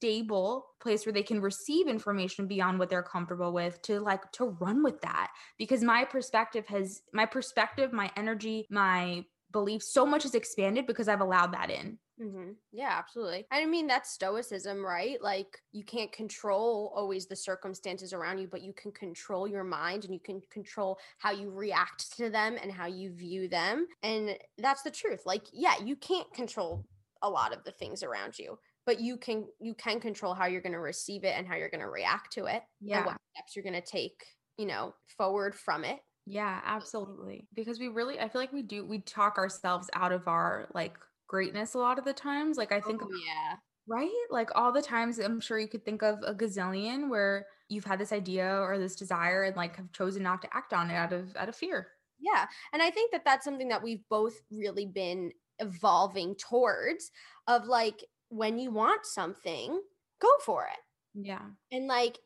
stable 0.00 0.66
place 0.80 1.04
where 1.04 1.12
they 1.12 1.22
can 1.22 1.40
receive 1.40 1.86
information 1.86 2.46
beyond 2.46 2.78
what 2.78 2.88
they're 2.88 3.02
comfortable 3.02 3.52
with 3.52 3.82
to 3.82 4.00
like 4.00 4.30
to 4.32 4.56
run 4.60 4.82
with 4.82 5.00
that 5.02 5.30
because 5.58 5.82
my 5.82 6.04
perspective 6.04 6.66
has 6.66 7.02
my 7.12 7.26
perspective 7.26 7.92
my 7.92 8.10
energy 8.16 8.66
my 8.70 9.22
belief 9.52 9.82
so 9.82 10.06
much 10.06 10.22
has 10.22 10.34
expanded 10.34 10.86
because 10.86 11.06
i've 11.06 11.20
allowed 11.20 11.52
that 11.52 11.68
in 11.68 11.98
Mm-hmm. 12.20 12.50
Yeah, 12.72 12.94
absolutely. 12.98 13.46
I 13.50 13.64
mean, 13.64 13.86
that's 13.86 14.10
stoicism, 14.10 14.84
right? 14.84 15.20
Like, 15.22 15.58
you 15.72 15.84
can't 15.84 16.12
control 16.12 16.92
always 16.94 17.26
the 17.26 17.36
circumstances 17.36 18.12
around 18.12 18.38
you, 18.38 18.46
but 18.46 18.62
you 18.62 18.74
can 18.74 18.92
control 18.92 19.48
your 19.48 19.64
mind 19.64 20.04
and 20.04 20.12
you 20.12 20.20
can 20.20 20.42
control 20.50 20.98
how 21.18 21.30
you 21.30 21.50
react 21.50 22.14
to 22.18 22.28
them 22.28 22.58
and 22.60 22.70
how 22.70 22.86
you 22.86 23.10
view 23.12 23.48
them. 23.48 23.86
And 24.02 24.36
that's 24.58 24.82
the 24.82 24.90
truth. 24.90 25.22
Like, 25.24 25.44
yeah, 25.52 25.74
you 25.82 25.96
can't 25.96 26.32
control 26.34 26.84
a 27.22 27.30
lot 27.30 27.54
of 27.54 27.64
the 27.64 27.72
things 27.72 28.02
around 28.02 28.38
you 28.38 28.58
but 28.86 29.00
you 29.00 29.16
can 29.16 29.46
you 29.60 29.74
can 29.74 30.00
control 30.00 30.34
how 30.34 30.46
you're 30.46 30.60
going 30.60 30.72
to 30.72 30.80
receive 30.80 31.24
it 31.24 31.34
and 31.36 31.46
how 31.46 31.54
you're 31.54 31.68
going 31.68 31.82
to 31.82 31.88
react 31.88 32.32
to 32.32 32.46
it 32.46 32.62
yeah 32.80 32.98
and 32.98 33.06
what 33.06 33.16
steps 33.34 33.54
you're 33.54 33.62
going 33.62 33.74
to 33.74 33.80
take 33.80 34.24
you 34.56 34.66
know 34.66 34.94
forward 35.16 35.54
from 35.54 35.84
it 35.84 35.98
yeah 36.26 36.60
absolutely 36.64 37.46
because 37.54 37.78
we 37.78 37.88
really 37.88 38.18
i 38.18 38.28
feel 38.28 38.40
like 38.40 38.52
we 38.52 38.62
do 38.62 38.84
we 38.84 39.00
talk 39.00 39.38
ourselves 39.38 39.88
out 39.94 40.12
of 40.12 40.26
our 40.28 40.68
like 40.74 40.96
greatness 41.30 41.74
a 41.74 41.78
lot 41.78 41.98
of 41.98 42.04
the 42.04 42.12
times. 42.12 42.58
Like 42.58 42.72
I 42.72 42.80
think, 42.80 43.00
oh, 43.04 43.08
yeah, 43.12 43.56
right? 43.86 44.10
Like 44.30 44.50
all 44.56 44.72
the 44.72 44.82
times, 44.82 45.18
I'm 45.20 45.40
sure 45.40 45.60
you 45.60 45.68
could 45.68 45.84
think 45.84 46.02
of 46.02 46.18
a 46.26 46.34
gazillion 46.34 47.08
where 47.08 47.46
you've 47.68 47.84
had 47.84 48.00
this 48.00 48.12
idea 48.12 48.52
or 48.60 48.78
this 48.78 48.96
desire 48.96 49.44
and 49.44 49.56
like 49.56 49.76
have 49.76 49.92
chosen 49.92 50.24
not 50.24 50.42
to 50.42 50.48
act 50.52 50.72
on 50.72 50.90
it 50.90 50.94
out 50.94 51.12
of 51.12 51.34
out 51.36 51.48
of 51.48 51.54
fear. 51.54 51.86
Yeah, 52.18 52.46
and 52.72 52.82
I 52.82 52.90
think 52.90 53.12
that 53.12 53.24
that's 53.24 53.44
something 53.44 53.68
that 53.68 53.82
we've 53.82 54.02
both 54.10 54.40
really 54.50 54.86
been 54.86 55.30
evolving 55.60 56.34
towards. 56.34 57.12
Of 57.46 57.66
like 57.66 58.04
when 58.28 58.58
you 58.58 58.72
want 58.72 59.06
something, 59.06 59.80
go 60.20 60.30
for 60.44 60.64
it. 60.64 60.80
Yeah, 61.14 61.46
and 61.70 61.86
like 61.86 62.18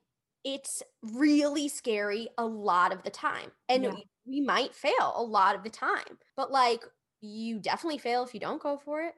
it's 0.44 0.82
really 1.02 1.68
scary 1.68 2.28
a 2.38 2.44
lot 2.44 2.92
of 2.92 3.02
the 3.02 3.10
time. 3.10 3.52
And 3.68 3.84
yeah. 3.84 3.92
we 4.26 4.40
might 4.40 4.74
fail 4.74 5.12
a 5.14 5.22
lot 5.22 5.54
of 5.54 5.62
the 5.62 5.70
time. 5.70 6.18
But 6.36 6.50
like 6.50 6.82
you 7.24 7.58
definitely 7.58 7.98
fail 7.98 8.22
if 8.22 8.34
you 8.34 8.40
don't 8.40 8.62
go 8.62 8.76
for 8.76 9.02
it. 9.02 9.14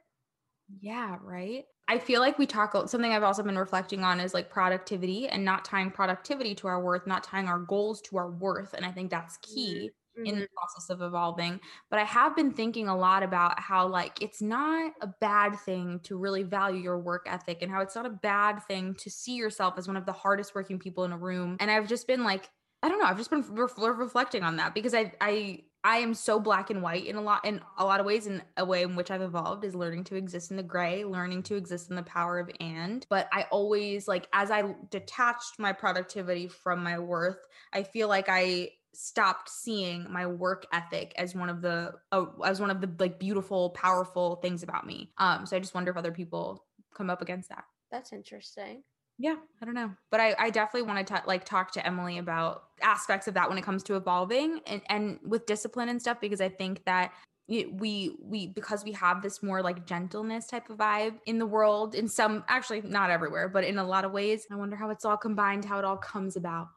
Yeah, 0.80 1.16
right. 1.22 1.64
I 1.88 1.98
feel 1.98 2.20
like 2.20 2.38
we 2.38 2.46
talk 2.46 2.72
something 2.88 3.12
I've 3.12 3.22
also 3.22 3.42
been 3.42 3.58
reflecting 3.58 4.02
on 4.02 4.18
is 4.18 4.34
like 4.34 4.50
productivity 4.50 5.28
and 5.28 5.44
not 5.44 5.64
tying 5.64 5.90
productivity 5.90 6.54
to 6.56 6.66
our 6.66 6.82
worth, 6.82 7.06
not 7.06 7.22
tying 7.22 7.46
our 7.46 7.60
goals 7.60 8.00
to 8.02 8.16
our 8.16 8.30
worth. 8.30 8.74
And 8.74 8.84
I 8.84 8.90
think 8.90 9.10
that's 9.10 9.36
key 9.36 9.90
mm-hmm. 10.18 10.26
in 10.26 10.40
the 10.40 10.48
process 10.56 10.90
of 10.90 11.00
evolving. 11.00 11.60
But 11.88 12.00
I 12.00 12.04
have 12.04 12.34
been 12.34 12.52
thinking 12.52 12.88
a 12.88 12.96
lot 12.96 13.22
about 13.22 13.60
how, 13.60 13.86
like, 13.86 14.20
it's 14.20 14.42
not 14.42 14.94
a 15.00 15.06
bad 15.20 15.54
thing 15.60 16.00
to 16.04 16.16
really 16.16 16.42
value 16.42 16.80
your 16.80 16.98
work 16.98 17.26
ethic 17.30 17.58
and 17.62 17.70
how 17.70 17.82
it's 17.82 17.94
not 17.94 18.06
a 18.06 18.10
bad 18.10 18.64
thing 18.64 18.96
to 18.96 19.08
see 19.08 19.34
yourself 19.36 19.74
as 19.78 19.86
one 19.86 19.96
of 19.96 20.06
the 20.06 20.12
hardest 20.12 20.56
working 20.56 20.80
people 20.80 21.04
in 21.04 21.12
a 21.12 21.18
room. 21.18 21.56
And 21.60 21.70
I've 21.70 21.86
just 21.86 22.08
been 22.08 22.24
like, 22.24 22.50
I 22.82 22.88
don't 22.88 22.98
know. 22.98 23.06
I've 23.06 23.16
just 23.16 23.30
been 23.30 23.44
re- 23.48 23.68
reflecting 23.76 24.42
on 24.42 24.56
that 24.56 24.74
because 24.74 24.92
I, 24.92 25.12
I, 25.20 25.60
I 25.87 25.99
am 25.99 26.14
so 26.14 26.40
black 26.40 26.70
and 26.70 26.83
white 26.83 27.07
in 27.07 27.14
a 27.14 27.20
lot 27.20 27.44
in 27.44 27.61
a 27.79 27.85
lot 27.85 28.01
of 28.01 28.07
ways 28.07 28.27
and 28.27 28.42
a 28.57 28.64
way 28.64 28.83
in 28.83 28.96
which 28.96 29.12
I've 29.12 29.22
evolved 29.22 29.64
is 29.64 29.72
learning 29.72 30.03
to 30.05 30.16
exist 30.16 30.51
in 30.51 30.57
the 30.57 30.62
gray, 30.64 31.05
learning 31.05 31.44
to 31.44 31.55
exist 31.55 31.90
in 31.90 31.94
the 31.94 32.03
power 32.03 32.40
of 32.40 32.51
and. 32.59 33.07
But 33.09 33.29
I 33.33 33.46
always 33.53 34.09
like 34.09 34.27
as 34.33 34.51
I 34.51 34.75
detached 34.90 35.61
my 35.61 35.72
productivity 35.72 36.49
from 36.49 36.83
my 36.83 36.99
worth, 36.99 37.38
I 37.72 37.85
feel 37.85 38.09
like 38.09 38.27
I 38.29 38.70
stopped 38.94 39.49
seeing 39.49 40.11
my 40.11 40.27
work 40.27 40.66
ethic 40.72 41.12
as 41.16 41.37
one 41.37 41.51
of 41.51 41.62
the 41.62 41.92
uh, 42.11 42.25
as 42.44 42.61
one 42.61 42.70
of 42.70 42.81
the 42.81 42.90
like 42.99 43.20
beautiful 43.20 43.70
powerful 43.70 44.37
things 44.42 44.64
about 44.64 44.88
me. 44.88 45.12
Um 45.18 45.46
so 45.46 45.57
I 45.57 45.61
just 45.61 45.75
wonder 45.75 45.92
if 45.92 45.96
other 45.96 46.11
people 46.11 46.64
come 46.96 47.11
up 47.11 47.22
against 47.22 47.51
that. 47.51 47.62
That's 47.92 48.12
interesting 48.12 48.83
yeah 49.18 49.37
i 49.61 49.64
don't 49.64 49.74
know 49.74 49.90
but 50.11 50.20
i, 50.20 50.35
I 50.38 50.50
definitely 50.50 50.88
want 50.88 51.07
to 51.07 51.22
like 51.26 51.44
talk 51.44 51.72
to 51.72 51.87
emily 51.87 52.18
about 52.18 52.64
aspects 52.83 53.29
of 53.29 53.35
that 53.35 53.48
when 53.48 53.59
it 53.59 53.64
comes 53.64 53.83
to 53.85 53.96
evolving 53.96 54.61
and, 54.66 54.83
and 54.88 55.18
with 55.26 55.46
discipline 55.46 55.88
and 55.88 56.00
stuff 56.00 56.20
because 56.20 56.40
i 56.40 56.48
think 56.48 56.85
that 56.85 57.12
we 57.48 58.16
we 58.20 58.48
because 58.48 58.85
we 58.85 58.92
have 58.92 59.22
this 59.22 59.42
more 59.42 59.62
like 59.62 59.87
gentleness 59.87 60.48
type 60.48 60.68
of 60.68 60.76
vibe 60.76 61.14
in 61.26 61.38
the 61.38 61.46
world 61.46 61.94
in 61.94 62.09
some 62.09 62.44
actually 62.48 62.83
not 62.83 63.09
everywhere 63.09 63.48
but 63.48 63.62
in 63.62 63.79
a 63.79 63.85
lot 63.85 64.05
of 64.05 64.12
ways 64.12 64.46
i 64.50 64.57
wonder 64.57 64.74
how 64.74 64.90
it's 64.90 65.05
all 65.05 65.16
combined 65.16 65.64
how 65.64 65.79
it 65.79 65.85
all 65.85 65.96
comes 65.96 66.37
about. 66.37 66.68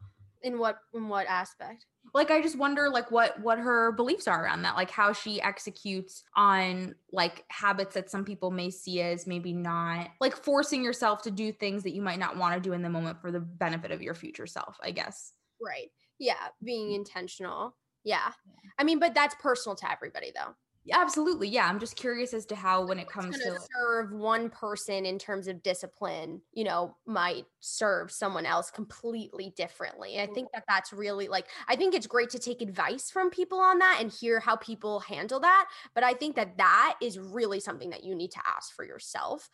In 0.42 0.58
what 0.58 0.80
in 0.94 1.10
what 1.10 1.28
aspect 1.28 1.86
like 2.14 2.32
i 2.32 2.42
just 2.42 2.58
wonder 2.58 2.90
like 2.90 3.12
what 3.12 3.40
what 3.42 3.60
her 3.60 3.92
beliefs 3.92 4.28
are 4.28 4.44
around 4.44 4.62
that 4.62 4.76
like 4.76 4.92
how 4.92 5.14
she 5.14 5.42
executes 5.42 6.24
on 6.36 6.96
like 7.12 7.44
habits 7.50 7.94
that 7.94 8.10
some 8.10 8.26
people 8.26 8.52
may 8.52 8.70
see 8.70 9.02
as 9.02 9.28
maybe 9.28 9.54
not 9.54 10.10
like 10.20 10.36
forcing 10.36 10.84
yourself 10.84 11.22
to 11.22 11.32
do 11.32 11.52
things 11.52 11.84
that 11.84 11.94
you 11.94 12.02
might 12.02 12.20
not 12.20 12.38
want 12.38 12.54
to 12.56 12.60
do 12.60 12.74
in 12.74 12.82
the 12.82 12.90
moment 12.90 13.20
for 13.22 13.32
the 13.32 13.40
benefit 13.40 13.92
of 13.92 14.02
your 14.02 14.14
future 14.14 14.48
self 14.48 14.78
i 14.84 14.92
guess. 14.92 15.34
Right. 15.62 15.90
Yeah 16.20 16.48
being 16.64 16.92
mm. 16.92 16.96
intentional. 16.96 17.76
Yeah. 18.04 18.32
I 18.78 18.84
mean 18.84 19.00
but 19.00 19.14
that's 19.14 19.36
personal 19.36 19.76
to 19.78 19.92
everybody 19.92 20.32
though 20.34 20.56
Absolutely. 20.92 21.48
Yeah. 21.50 21.68
I'm 21.68 21.80
just 21.80 21.96
curious 21.96 22.34
as 22.34 22.46
to 22.48 22.56
how, 22.56 22.86
when 22.86 23.00
it 23.00 23.08
comes 23.10 23.38
to 23.38 23.60
serve 23.76 24.12
one 24.12 24.50
person 24.50 25.06
in 25.06 25.18
terms 25.20 25.48
of 25.48 25.64
discipline, 25.64 26.42
you 26.54 26.64
know, 26.64 26.96
might 27.06 27.46
serve 27.60 28.12
someone 28.12 28.46
else 28.46 28.72
completely 28.72 29.54
differently. 29.56 30.20
I 30.20 30.28
think 30.28 30.50
that 30.54 30.64
that's 30.68 30.94
really 30.94 31.28
like, 31.28 31.48
I 31.68 31.76
think 31.76 31.94
it's 31.94 32.08
great 32.08 32.30
to 32.32 32.40
take 32.40 32.62
advice 32.62 33.10
from 33.10 33.30
people 33.30 33.60
on 33.60 33.80
that 33.80 33.98
and 34.00 34.12
hear 34.12 34.40
how 34.40 34.56
people 34.56 35.00
handle 35.02 35.40
that. 35.42 35.70
But 35.94 36.04
I 36.04 36.14
think 36.14 36.36
that 36.36 36.58
that 36.58 36.98
is 37.02 37.20
really 37.20 37.60
something 37.60 37.90
that 37.90 38.04
you 38.04 38.16
need 38.16 38.32
to 38.32 38.42
ask 38.48 38.74
for 38.76 38.86
yourself 38.86 39.50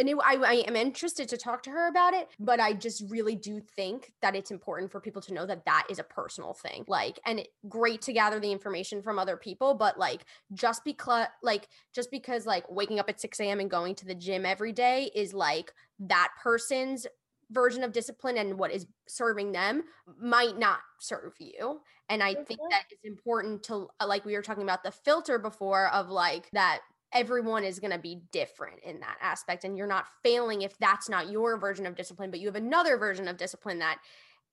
and 0.00 0.08
it, 0.08 0.16
I, 0.24 0.34
I 0.36 0.52
am 0.66 0.74
interested 0.74 1.28
to 1.28 1.36
talk 1.36 1.62
to 1.64 1.70
her 1.70 1.88
about 1.88 2.14
it 2.14 2.28
but 2.40 2.58
i 2.58 2.72
just 2.72 3.04
really 3.08 3.36
do 3.36 3.60
think 3.60 4.12
that 4.22 4.34
it's 4.34 4.50
important 4.50 4.90
for 4.90 5.00
people 5.00 5.22
to 5.22 5.34
know 5.34 5.46
that 5.46 5.64
that 5.66 5.86
is 5.88 5.98
a 5.98 6.04
personal 6.04 6.54
thing 6.54 6.84
like 6.88 7.20
and 7.26 7.40
it, 7.40 7.48
great 7.68 8.02
to 8.02 8.12
gather 8.12 8.40
the 8.40 8.50
information 8.50 9.02
from 9.02 9.18
other 9.18 9.36
people 9.36 9.74
but 9.74 9.98
like 9.98 10.24
just 10.52 10.84
because 10.84 11.26
like 11.42 11.68
just 11.94 12.10
because 12.10 12.46
like 12.46 12.68
waking 12.70 12.98
up 12.98 13.08
at 13.08 13.20
6 13.20 13.38
a.m 13.40 13.60
and 13.60 13.70
going 13.70 13.94
to 13.94 14.06
the 14.06 14.14
gym 14.14 14.44
every 14.44 14.72
day 14.72 15.10
is 15.14 15.32
like 15.34 15.72
that 16.00 16.30
person's 16.42 17.06
version 17.50 17.82
of 17.82 17.92
discipline 17.92 18.38
and 18.38 18.58
what 18.58 18.70
is 18.70 18.86
serving 19.08 19.52
them 19.52 19.82
might 20.20 20.56
not 20.56 20.78
serve 21.00 21.34
you. 21.38 21.80
And 22.08 22.22
i 22.22 22.34
think 22.34 22.60
mm-hmm. 22.60 22.70
that 22.70 22.84
it's 22.90 23.04
important 23.04 23.62
to 23.64 23.86
like 24.04 24.24
we 24.24 24.34
were 24.34 24.42
talking 24.42 24.62
about 24.62 24.82
the 24.82 24.90
filter 24.90 25.38
before 25.38 25.88
of 25.88 26.08
like 26.08 26.50
that 26.52 26.80
everyone 27.12 27.64
is 27.64 27.78
going 27.78 27.92
to 27.92 27.98
be 27.98 28.22
different 28.32 28.78
in 28.84 29.00
that 29.00 29.16
aspect 29.20 29.64
and 29.64 29.76
you're 29.76 29.86
not 29.86 30.06
failing 30.22 30.62
if 30.62 30.76
that's 30.78 31.08
not 31.08 31.30
your 31.30 31.58
version 31.58 31.86
of 31.86 31.94
discipline 31.94 32.30
but 32.30 32.40
you 32.40 32.46
have 32.46 32.56
another 32.56 32.96
version 32.96 33.28
of 33.28 33.36
discipline 33.36 33.78
that 33.78 33.98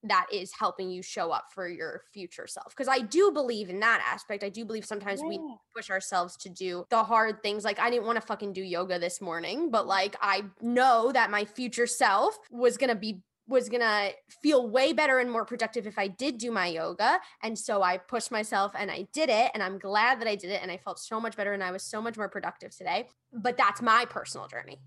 that 0.04 0.28
is 0.32 0.52
helping 0.58 0.90
you 0.92 1.02
show 1.02 1.32
up 1.32 1.46
for 1.52 1.68
your 1.68 2.02
future 2.14 2.46
self 2.48 2.70
because 2.70 2.88
i 2.88 3.00
do 3.00 3.32
believe 3.32 3.70
in 3.70 3.80
that 3.80 4.04
aspect 4.12 4.44
i 4.44 4.50
do 4.50 4.64
believe 4.64 4.86
sometimes 4.86 5.22
yeah. 5.22 5.30
we 5.30 5.40
push 5.76 5.90
ourselves 5.90 6.38
to 6.38 6.50
do 6.50 6.86
the 6.90 7.04
hard 7.04 7.42
things 7.42 7.64
like 7.64 7.80
i 7.80 7.90
didn't 7.90 8.06
want 8.06 8.16
to 8.16 8.26
fucking 8.26 8.54
do 8.54 8.62
yoga 8.62 9.00
this 9.00 9.22
morning 9.22 9.72
but 9.72 9.88
like 9.88 10.16
i 10.22 10.44
know 10.62 11.12
that 11.12 11.32
my 11.32 11.44
future 11.44 11.88
self 11.88 12.38
was 12.52 12.78
going 12.78 12.90
to 12.90 12.96
be 12.96 13.22
was 13.48 13.70
gonna 13.70 14.10
feel 14.42 14.70
way 14.70 14.94
better 14.94 15.20
and 15.20 15.32
more 15.32 15.46
productive 15.46 15.88
if 15.88 15.98
I 15.98 16.08
did 16.08 16.38
do 16.38 16.52
my 16.52 16.68
yoga. 16.68 17.20
And 17.44 17.58
so 17.58 17.82
I 17.82 17.98
pushed 17.98 18.32
myself 18.32 18.74
and 18.78 18.92
I 18.92 19.08
did 19.14 19.30
it. 19.30 19.52
And 19.54 19.64
I'm 19.64 19.80
glad 19.80 20.20
that 20.20 20.28
I 20.28 20.36
did 20.36 20.52
it. 20.52 20.62
And 20.62 20.72
I 20.72 20.78
felt 20.78 21.00
so 21.00 21.20
much 21.20 21.36
better 21.38 21.54
and 21.54 21.64
I 21.64 21.72
was 21.72 21.84
so 21.84 22.02
much 22.02 22.18
more 22.18 22.30
productive 22.30 22.76
today. 22.76 23.08
But 23.34 23.58
that's 23.58 23.82
my 23.82 24.06
personal 24.06 24.48
journey. 24.48 24.80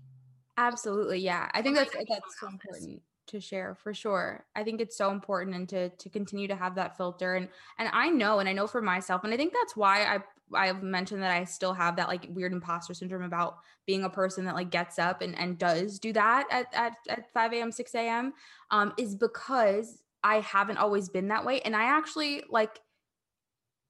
Absolutely. 0.57 1.19
Yeah. 1.19 1.49
I 1.53 1.61
think 1.61 1.75
that's 1.75 1.91
that's 1.93 2.39
so 2.39 2.47
important. 2.47 3.01
To 3.27 3.39
share 3.39 3.75
for 3.75 3.93
sure. 3.93 4.45
I 4.55 4.63
think 4.63 4.81
it's 4.81 4.97
so 4.97 5.11
important 5.11 5.55
and 5.55 5.69
to 5.69 5.89
to 5.89 6.09
continue 6.09 6.47
to 6.47 6.55
have 6.55 6.75
that 6.75 6.97
filter 6.97 7.35
and 7.35 7.47
and 7.79 7.89
I 7.93 8.09
know 8.09 8.39
and 8.39 8.49
I 8.49 8.53
know 8.53 8.67
for 8.67 8.81
myself 8.81 9.23
and 9.23 9.33
I 9.33 9.37
think 9.37 9.53
that's 9.53 9.75
why 9.75 10.03
I 10.03 10.19
I've 10.53 10.83
mentioned 10.83 11.21
that 11.23 11.31
I 11.31 11.43
still 11.45 11.73
have 11.73 11.95
that 11.95 12.07
like 12.07 12.27
weird 12.29 12.53
imposter 12.53 12.93
syndrome 12.93 13.23
about 13.23 13.57
being 13.85 14.03
a 14.03 14.09
person 14.09 14.45
that 14.45 14.55
like 14.55 14.69
gets 14.69 14.99
up 14.99 15.21
and, 15.21 15.37
and 15.37 15.57
does 15.57 15.99
do 15.99 16.13
that 16.13 16.47
at, 16.51 16.67
at, 16.73 16.93
at 17.09 17.31
5 17.31 17.53
a.m., 17.53 17.71
6 17.71 17.95
a.m. 17.95 18.33
Um, 18.69 18.93
is 18.97 19.15
because 19.15 20.01
I 20.23 20.41
haven't 20.41 20.77
always 20.77 21.09
been 21.09 21.29
that 21.29 21.45
way. 21.45 21.61
And 21.61 21.75
I 21.75 21.83
actually 21.83 22.43
like 22.49 22.79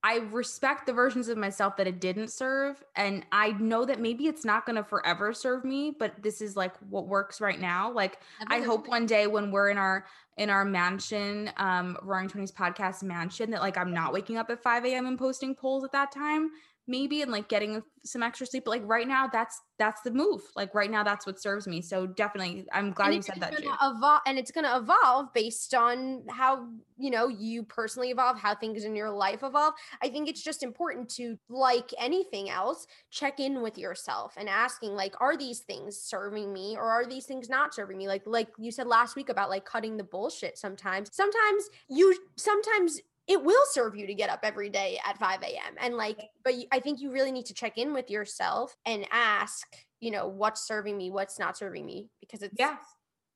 I 0.03 0.17
respect 0.31 0.87
the 0.87 0.93
versions 0.93 1.27
of 1.27 1.37
myself 1.37 1.77
that 1.77 1.85
it 1.85 1.99
didn't 1.99 2.29
serve. 2.29 2.83
And 2.95 3.23
I 3.31 3.51
know 3.51 3.85
that 3.85 3.99
maybe 3.99 4.25
it's 4.25 4.43
not 4.43 4.65
going 4.65 4.77
to 4.77 4.83
forever 4.83 5.31
serve 5.31 5.63
me, 5.63 5.95
but 5.97 6.23
this 6.23 6.41
is 6.41 6.55
like 6.55 6.73
what 6.89 7.07
works 7.07 7.39
right 7.39 7.59
now. 7.59 7.91
Like, 7.91 8.19
I 8.47 8.61
hope 8.61 8.87
one 8.87 9.05
day 9.05 9.27
when 9.27 9.51
we're 9.51 9.69
in 9.69 9.77
our, 9.77 10.05
in 10.37 10.49
our 10.49 10.65
mansion, 10.65 11.51
um, 11.57 11.97
Roaring 12.01 12.29
Twenties 12.29 12.51
podcast 12.51 13.03
mansion, 13.03 13.51
that 13.51 13.61
like 13.61 13.77
I'm 13.77 13.93
not 13.93 14.11
waking 14.11 14.37
up 14.37 14.49
at 14.49 14.63
5 14.63 14.85
a.m. 14.85 15.05
and 15.05 15.19
posting 15.19 15.53
polls 15.53 15.83
at 15.83 15.91
that 15.91 16.11
time 16.11 16.49
maybe 16.87 17.21
and 17.21 17.31
like 17.31 17.47
getting 17.47 17.81
some 18.03 18.23
extra 18.23 18.45
sleep 18.45 18.65
but 18.65 18.71
like 18.71 18.81
right 18.85 19.07
now 19.07 19.27
that's 19.27 19.61
that's 19.77 20.01
the 20.01 20.11
move 20.11 20.41
like 20.55 20.73
right 20.73 20.89
now 20.89 21.03
that's 21.03 21.25
what 21.25 21.39
serves 21.39 21.67
me 21.67 21.81
so 21.81 22.07
definitely 22.07 22.65
i'm 22.73 22.91
glad 22.91 23.13
you 23.13 23.21
said 23.21 23.39
that 23.39 23.55
too 23.55 23.69
evol- 23.81 24.19
and 24.25 24.37
it's 24.37 24.51
going 24.51 24.65
to 24.65 24.77
evolve 24.77 25.33
based 25.33 25.73
on 25.73 26.23
how 26.29 26.67
you 26.97 27.09
know 27.09 27.27
you 27.27 27.63
personally 27.63 28.09
evolve 28.09 28.39
how 28.39 28.55
things 28.55 28.83
in 28.83 28.95
your 28.95 29.09
life 29.09 29.43
evolve. 29.43 29.73
I 30.01 30.09
think 30.09 30.29
it's 30.29 30.43
just 30.43 30.63
important 30.63 31.09
to 31.15 31.37
like 31.49 31.91
anything 31.99 32.49
else 32.49 32.85
check 33.09 33.39
in 33.39 33.61
with 33.61 33.77
yourself 33.77 34.33
and 34.37 34.47
asking 34.47 34.93
like 34.93 35.15
are 35.19 35.35
these 35.35 35.59
things 35.59 35.97
serving 35.97 36.53
me 36.53 36.75
or 36.77 36.89
are 36.89 37.05
these 37.05 37.25
things 37.25 37.49
not 37.49 37.73
serving 37.73 37.97
me? 37.97 38.07
Like 38.07 38.23
like 38.25 38.49
you 38.57 38.71
said 38.71 38.87
last 38.87 39.15
week 39.15 39.29
about 39.29 39.49
like 39.49 39.65
cutting 39.65 39.97
the 39.97 40.03
bullshit 40.03 40.57
sometimes. 40.57 41.09
Sometimes 41.11 41.69
you 41.89 42.15
sometimes 42.37 42.99
it 43.27 43.43
will 43.43 43.63
serve 43.71 43.95
you 43.95 44.07
to 44.07 44.13
get 44.13 44.29
up 44.29 44.39
every 44.43 44.69
day 44.69 44.99
at 45.05 45.17
5 45.17 45.41
a.m. 45.43 45.75
And 45.79 45.95
like, 45.95 46.19
but 46.43 46.53
I 46.71 46.79
think 46.79 46.99
you 46.99 47.11
really 47.11 47.31
need 47.31 47.45
to 47.47 47.53
check 47.53 47.77
in 47.77 47.93
with 47.93 48.09
yourself 48.09 48.75
and 48.85 49.05
ask, 49.11 49.67
you 49.99 50.11
know, 50.11 50.27
what's 50.27 50.67
serving 50.67 50.97
me, 50.97 51.11
what's 51.11 51.39
not 51.39 51.57
serving 51.57 51.85
me, 51.85 52.09
because 52.19 52.41
it's, 52.41 52.55
yeah, 52.57 52.77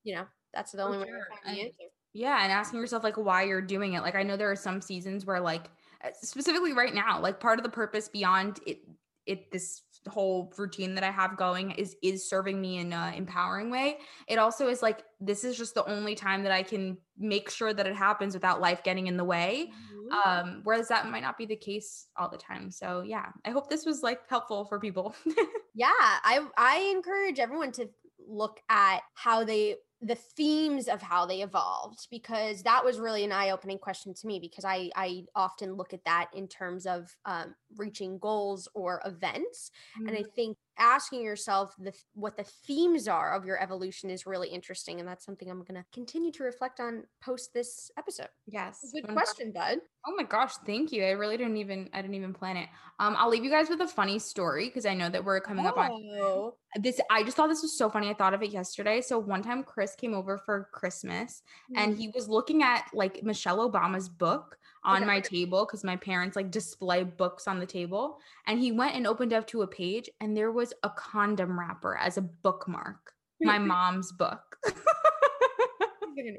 you 0.03 0.15
know, 0.15 0.25
that's 0.53 0.71
the 0.71 0.83
only 0.83 1.07
sure. 1.07 1.27
way. 1.45 1.73
yeah. 2.13 2.43
And 2.43 2.51
asking 2.51 2.79
yourself 2.79 3.03
like 3.03 3.17
why 3.17 3.43
you're 3.43 3.61
doing 3.61 3.93
it. 3.93 4.01
Like, 4.01 4.15
I 4.15 4.23
know 4.23 4.37
there 4.37 4.51
are 4.51 4.55
some 4.55 4.81
seasons 4.81 5.25
where 5.25 5.39
like, 5.39 5.69
uh, 6.03 6.09
specifically 6.21 6.73
right 6.73 6.93
now, 6.93 7.21
like 7.21 7.39
part 7.39 7.59
of 7.59 7.63
the 7.63 7.69
purpose 7.69 8.09
beyond 8.09 8.59
it, 8.65 8.79
it, 9.25 9.51
this 9.51 9.81
whole 10.07 10.53
routine 10.57 10.95
that 10.95 11.03
I 11.03 11.11
have 11.11 11.37
going 11.37 11.71
is 11.71 11.95
is 12.01 12.29
serving 12.29 12.59
me 12.59 12.77
in 12.77 12.93
an 12.93 13.13
empowering 13.13 13.69
way. 13.69 13.97
It 14.27 14.37
also 14.37 14.67
is 14.67 14.81
like 14.81 15.03
this 15.19 15.43
is 15.43 15.57
just 15.57 15.73
the 15.73 15.85
only 15.85 16.15
time 16.15 16.43
that 16.43 16.51
I 16.51 16.63
can 16.63 16.97
make 17.17 17.49
sure 17.49 17.73
that 17.73 17.87
it 17.87 17.95
happens 17.95 18.33
without 18.33 18.61
life 18.61 18.83
getting 18.83 19.07
in 19.07 19.17
the 19.17 19.23
way. 19.23 19.71
Mm-hmm. 19.71 20.29
Um, 20.29 20.61
whereas 20.63 20.87
that 20.89 21.09
might 21.09 21.23
not 21.23 21.37
be 21.37 21.45
the 21.45 21.55
case 21.55 22.07
all 22.17 22.29
the 22.29 22.37
time. 22.37 22.71
So 22.71 23.01
yeah, 23.01 23.27
I 23.45 23.49
hope 23.49 23.69
this 23.69 23.85
was 23.85 24.03
like 24.03 24.27
helpful 24.29 24.65
for 24.65 24.79
people. 24.79 25.15
yeah, 25.73 25.91
I 25.99 26.45
I 26.57 26.91
encourage 26.95 27.39
everyone 27.39 27.71
to 27.73 27.89
look 28.27 28.59
at 28.69 29.01
how 29.13 29.43
they 29.43 29.75
the 30.01 30.15
themes 30.15 30.87
of 30.87 31.01
how 31.01 31.25
they 31.25 31.41
evolved 31.41 32.07
because 32.11 32.63
that 32.63 32.83
was 32.83 32.99
really 32.99 33.23
an 33.23 33.31
eye-opening 33.31 33.77
question 33.77 34.13
to 34.13 34.27
me 34.27 34.39
because 34.39 34.65
i 34.65 34.89
i 34.95 35.23
often 35.35 35.73
look 35.73 35.93
at 35.93 36.03
that 36.03 36.27
in 36.33 36.47
terms 36.47 36.85
of 36.85 37.15
um, 37.25 37.55
reaching 37.77 38.19
goals 38.19 38.67
or 38.73 39.01
events 39.05 39.71
mm-hmm. 39.97 40.07
and 40.07 40.17
i 40.17 40.21
mm-hmm. 40.21 40.31
think 40.35 40.57
asking 40.77 41.23
yourself 41.23 41.73
the 41.79 41.93
what 42.13 42.35
the 42.37 42.43
themes 42.43 43.07
are 43.07 43.33
of 43.33 43.45
your 43.45 43.61
evolution 43.61 44.09
is 44.09 44.25
really 44.25 44.49
interesting 44.49 44.99
and 44.99 45.07
that's 45.07 45.25
something 45.25 45.49
i'm 45.49 45.63
going 45.63 45.75
to 45.79 45.85
continue 45.93 46.31
to 46.31 46.43
reflect 46.43 46.79
on 46.79 47.03
post 47.23 47.53
this 47.53 47.89
episode 47.97 48.27
yes 48.47 48.91
good 48.93 49.07
question 49.07 49.51
bud 49.51 49.79
oh 50.05 50.13
my 50.15 50.23
gosh 50.23 50.53
thank 50.65 50.91
you 50.91 51.03
i 51.03 51.11
really 51.11 51.37
didn't 51.37 51.57
even 51.57 51.89
i 51.93 52.01
didn't 52.01 52.15
even 52.15 52.33
plan 52.33 52.57
it 52.57 52.67
um 52.99 53.15
i'll 53.17 53.29
leave 53.29 53.43
you 53.43 53.51
guys 53.51 53.69
with 53.69 53.81
a 53.81 53.87
funny 53.87 54.19
story 54.19 54.65
because 54.65 54.85
i 54.85 54.93
know 54.93 55.09
that 55.09 55.23
we're 55.23 55.39
coming 55.39 55.65
oh. 55.65 55.69
up 55.69 55.77
on 55.77 55.91
oh. 55.91 56.55
this 56.81 56.99
i 57.09 57.23
just 57.23 57.37
thought 57.37 57.47
this 57.47 57.61
was 57.61 57.77
so 57.77 57.89
funny 57.89 58.09
i 58.09 58.13
thought 58.13 58.33
of 58.33 58.43
it 58.43 58.51
yesterday 58.51 59.01
so 59.01 59.17
one 59.17 59.41
time 59.41 59.63
chris 59.63 59.95
came 59.95 60.13
over 60.13 60.37
for 60.37 60.67
christmas 60.71 61.41
mm-hmm. 61.71 61.83
and 61.83 61.97
he 61.97 62.09
was 62.13 62.27
looking 62.27 62.63
at 62.63 62.85
like 62.93 63.23
michelle 63.23 63.69
obama's 63.69 64.09
book 64.09 64.57
on 64.85 64.97
okay. 64.97 65.05
my 65.05 65.19
table 65.19 65.65
because 65.65 65.83
my 65.83 65.95
parents 65.95 66.35
like 66.35 66.51
display 66.51 67.03
books 67.03 67.47
on 67.47 67.59
the 67.59 67.65
table. 67.65 68.19
And 68.47 68.59
he 68.59 68.71
went 68.71 68.95
and 68.95 69.07
opened 69.07 69.33
up 69.33 69.47
to 69.47 69.63
a 69.63 69.67
page 69.67 70.09
and 70.21 70.37
there 70.37 70.51
was 70.51 70.73
a 70.83 70.89
condom 70.91 71.59
wrapper 71.59 71.97
as 71.97 72.17
a 72.17 72.21
bookmark. 72.21 73.13
My 73.41 73.57
mom's 73.59 74.11
book. 74.11 74.57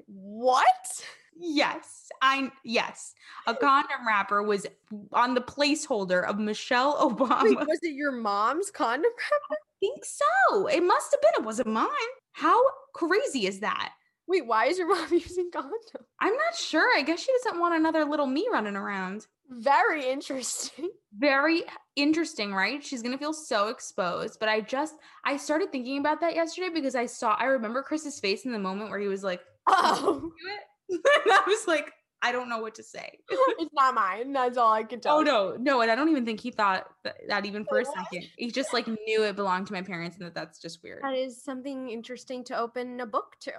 what? 0.06 1.04
Yes, 1.38 2.08
I 2.22 2.50
yes. 2.64 3.12
A 3.46 3.54
condom 3.54 4.06
wrapper 4.06 4.42
was 4.42 4.66
on 5.12 5.34
the 5.34 5.42
placeholder 5.42 6.26
of 6.26 6.38
Michelle 6.38 6.96
Obama. 7.10 7.42
Wait, 7.42 7.58
was 7.58 7.80
it 7.82 7.94
your 7.94 8.12
mom's 8.12 8.70
condom 8.70 9.12
wrapper? 9.12 9.52
I 9.52 9.56
think 9.80 10.02
so. 10.02 10.66
It 10.68 10.82
must 10.82 11.10
have 11.12 11.20
been. 11.20 11.42
It 11.42 11.44
wasn't 11.44 11.68
mine. 11.68 11.90
How 12.32 12.58
crazy 12.94 13.46
is 13.46 13.60
that? 13.60 13.92
Wait, 14.28 14.46
why 14.46 14.66
is 14.66 14.78
your 14.78 14.88
mom 14.94 15.08
using 15.10 15.50
condom? 15.52 15.72
I'm 16.20 16.34
not 16.34 16.54
sure. 16.56 16.88
I 16.96 17.02
guess 17.02 17.20
she 17.20 17.32
doesn't 17.44 17.60
want 17.60 17.74
another 17.74 18.04
little 18.04 18.26
me 18.26 18.46
running 18.50 18.76
around. 18.76 19.26
Very 19.48 20.08
interesting. 20.08 20.90
Very 21.18 21.62
interesting, 21.94 22.52
right? 22.52 22.84
She's 22.84 23.02
gonna 23.02 23.18
feel 23.18 23.32
so 23.32 23.68
exposed. 23.68 24.38
But 24.40 24.48
I 24.48 24.60
just 24.60 24.94
I 25.24 25.36
started 25.36 25.70
thinking 25.72 25.98
about 25.98 26.20
that 26.20 26.34
yesterday 26.34 26.70
because 26.74 26.94
I 26.94 27.06
saw 27.06 27.34
I 27.34 27.44
remember 27.44 27.82
Chris's 27.82 28.20
face 28.20 28.44
in 28.44 28.52
the 28.52 28.58
moment 28.58 28.90
where 28.90 28.98
he 28.98 29.08
was 29.08 29.22
like, 29.24 29.40
Oh 29.66 30.30
and 30.90 31.00
I 31.32 31.42
was 31.46 31.66
like, 31.66 31.92
I 32.22 32.32
don't 32.32 32.48
know 32.48 32.58
what 32.58 32.74
to 32.76 32.82
say. 32.82 33.18
it's 33.30 33.72
not 33.72 33.94
mine. 33.94 34.32
That's 34.32 34.58
all 34.58 34.72
I 34.72 34.82
can 34.82 35.00
tell. 35.00 35.18
Oh 35.18 35.22
no, 35.22 35.56
no, 35.58 35.80
and 35.80 35.90
I 35.90 35.94
don't 35.94 36.08
even 36.08 36.24
think 36.24 36.40
he 36.40 36.50
thought 36.50 36.86
that, 37.04 37.16
that 37.28 37.46
even 37.46 37.64
for 37.64 37.78
a 37.78 37.84
second. 37.84 38.28
He 38.36 38.50
just 38.50 38.72
like 38.72 38.88
knew 38.88 39.22
it 39.22 39.36
belonged 39.36 39.68
to 39.68 39.72
my 39.72 39.82
parents, 39.82 40.16
and 40.16 40.26
that 40.26 40.34
that's 40.34 40.58
just 40.58 40.82
weird. 40.82 41.02
That 41.02 41.14
is 41.14 41.42
something 41.42 41.88
interesting 41.88 42.42
to 42.44 42.58
open 42.58 43.00
a 43.00 43.06
book 43.06 43.36
to. 43.40 43.52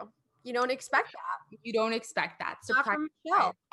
You 0.47 0.53
don't 0.53 0.71
expect 0.71 1.11
that. 1.11 1.57
You 1.61 1.73
don't 1.73 1.91
expect 1.91 2.39
that. 2.39 2.63
Surprise. 2.63 2.95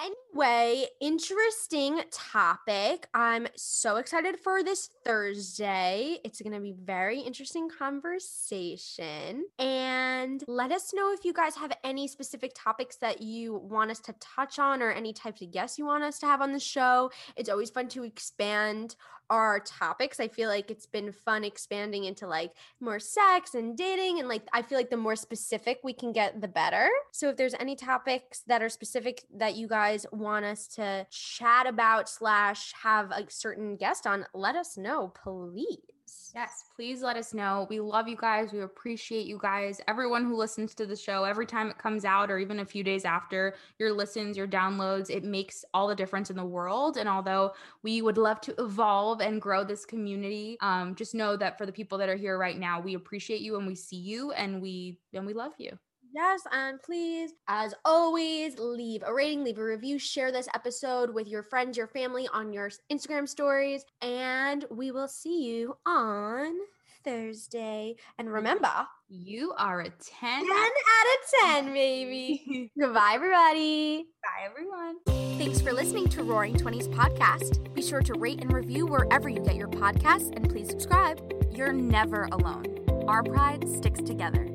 Anyway, 0.00 0.86
interesting 1.00 2.00
topic. 2.10 3.06
I'm 3.14 3.46
so 3.54 3.94
excited 3.96 4.40
for 4.40 4.64
this 4.64 4.90
Thursday. 5.04 6.18
It's 6.24 6.40
going 6.40 6.52
to 6.52 6.58
be 6.58 6.74
very 6.76 7.20
interesting 7.20 7.68
conversation. 7.68 9.44
And 9.60 10.42
let 10.48 10.72
us 10.72 10.92
know 10.92 11.12
if 11.12 11.24
you 11.24 11.32
guys 11.32 11.54
have 11.54 11.70
any 11.84 12.08
specific 12.08 12.50
topics 12.56 12.96
that 12.96 13.22
you 13.22 13.54
want 13.54 13.92
us 13.92 14.00
to 14.00 14.14
touch 14.18 14.58
on 14.58 14.82
or 14.82 14.90
any 14.90 15.12
types 15.12 15.42
of 15.42 15.52
guests 15.52 15.78
you 15.78 15.86
want 15.86 16.02
us 16.02 16.18
to 16.18 16.26
have 16.26 16.40
on 16.40 16.50
the 16.50 16.58
show. 16.58 17.12
It's 17.36 17.48
always 17.48 17.70
fun 17.70 17.86
to 17.90 18.02
expand 18.02 18.96
our 19.30 19.60
topics. 19.60 20.20
I 20.20 20.28
feel 20.28 20.48
like 20.48 20.70
it's 20.70 20.86
been 20.86 21.12
fun 21.12 21.44
expanding 21.44 22.04
into 22.04 22.26
like 22.26 22.52
more 22.80 22.98
sex 22.98 23.54
and 23.54 23.76
dating. 23.76 24.18
And 24.18 24.28
like, 24.28 24.42
I 24.52 24.62
feel 24.62 24.78
like 24.78 24.90
the 24.90 24.96
more 24.96 25.16
specific 25.16 25.80
we 25.82 25.92
can 25.92 26.12
get, 26.12 26.40
the 26.40 26.48
better. 26.48 26.88
So 27.12 27.28
if 27.28 27.36
there's 27.36 27.54
any 27.54 27.76
topics 27.76 28.42
that 28.46 28.62
are 28.62 28.68
specific 28.68 29.22
that 29.36 29.56
you 29.56 29.68
guys 29.68 30.06
want 30.12 30.44
us 30.44 30.68
to 30.76 31.06
chat 31.10 31.66
about, 31.66 32.08
slash, 32.08 32.72
have 32.82 33.10
a 33.10 33.24
certain 33.28 33.76
guest 33.76 34.06
on, 34.06 34.26
let 34.34 34.56
us 34.56 34.76
know, 34.76 35.12
please. 35.22 35.93
Yes, 36.34 36.64
please 36.74 37.00
let 37.00 37.16
us 37.16 37.32
know. 37.32 37.64
We 37.70 37.78
love 37.78 38.08
you 38.08 38.16
guys. 38.16 38.52
We 38.52 38.60
appreciate 38.62 39.26
you 39.26 39.38
guys. 39.40 39.80
Everyone 39.86 40.24
who 40.24 40.36
listens 40.36 40.74
to 40.74 40.84
the 40.84 40.96
show 40.96 41.22
every 41.22 41.46
time 41.46 41.70
it 41.70 41.78
comes 41.78 42.04
out, 42.04 42.28
or 42.28 42.38
even 42.38 42.58
a 42.58 42.64
few 42.64 42.82
days 42.82 43.04
after, 43.04 43.54
your 43.78 43.92
listens, 43.92 44.36
your 44.36 44.48
downloads, 44.48 45.10
it 45.10 45.22
makes 45.22 45.64
all 45.72 45.86
the 45.86 45.94
difference 45.94 46.30
in 46.30 46.36
the 46.36 46.44
world. 46.44 46.96
And 46.96 47.08
although 47.08 47.52
we 47.84 48.02
would 48.02 48.18
love 48.18 48.40
to 48.42 48.54
evolve 48.60 49.20
and 49.20 49.40
grow 49.40 49.62
this 49.62 49.86
community, 49.86 50.56
um, 50.60 50.96
just 50.96 51.14
know 51.14 51.36
that 51.36 51.56
for 51.56 51.66
the 51.66 51.72
people 51.72 51.98
that 51.98 52.08
are 52.08 52.16
here 52.16 52.36
right 52.36 52.58
now, 52.58 52.80
we 52.80 52.94
appreciate 52.94 53.40
you 53.40 53.56
and 53.56 53.64
we 53.66 53.76
see 53.76 53.96
you 53.96 54.32
and 54.32 54.60
we 54.60 54.98
and 55.12 55.24
we 55.26 55.34
love 55.34 55.52
you. 55.58 55.78
Yes, 56.14 56.42
and 56.52 56.80
please, 56.80 57.32
as 57.48 57.74
always, 57.84 58.56
leave 58.56 59.02
a 59.04 59.12
rating, 59.12 59.42
leave 59.42 59.58
a 59.58 59.64
review, 59.64 59.98
share 59.98 60.30
this 60.30 60.46
episode 60.54 61.12
with 61.12 61.26
your 61.26 61.42
friends, 61.42 61.76
your 61.76 61.88
family 61.88 62.28
on 62.32 62.52
your 62.52 62.70
Instagram 62.92 63.28
stories, 63.28 63.84
and 64.00 64.64
we 64.70 64.92
will 64.92 65.08
see 65.08 65.44
you 65.44 65.76
on 65.84 66.54
Thursday. 67.02 67.96
And 68.16 68.32
remember, 68.32 68.70
you 69.08 69.54
are 69.58 69.80
a 69.80 69.88
10, 69.88 69.90
10 70.20 70.40
out 70.50 71.56
of 71.56 71.64
10, 71.64 71.72
baby. 71.72 72.70
Goodbye, 72.80 73.12
everybody. 73.14 74.06
Bye, 74.22 74.48
everyone. 74.48 74.98
Thanks 75.36 75.60
for 75.60 75.72
listening 75.72 76.08
to 76.10 76.22
Roaring 76.22 76.56
Twenties 76.56 76.86
podcast. 76.86 77.74
Be 77.74 77.82
sure 77.82 78.02
to 78.02 78.14
rate 78.14 78.40
and 78.40 78.52
review 78.52 78.86
wherever 78.86 79.28
you 79.28 79.40
get 79.40 79.56
your 79.56 79.68
podcasts, 79.68 80.32
and 80.36 80.48
please 80.48 80.68
subscribe. 80.68 81.20
You're 81.50 81.72
never 81.72 82.28
alone. 82.30 82.66
Our 83.08 83.24
pride 83.24 83.68
sticks 83.68 84.00
together 84.00 84.53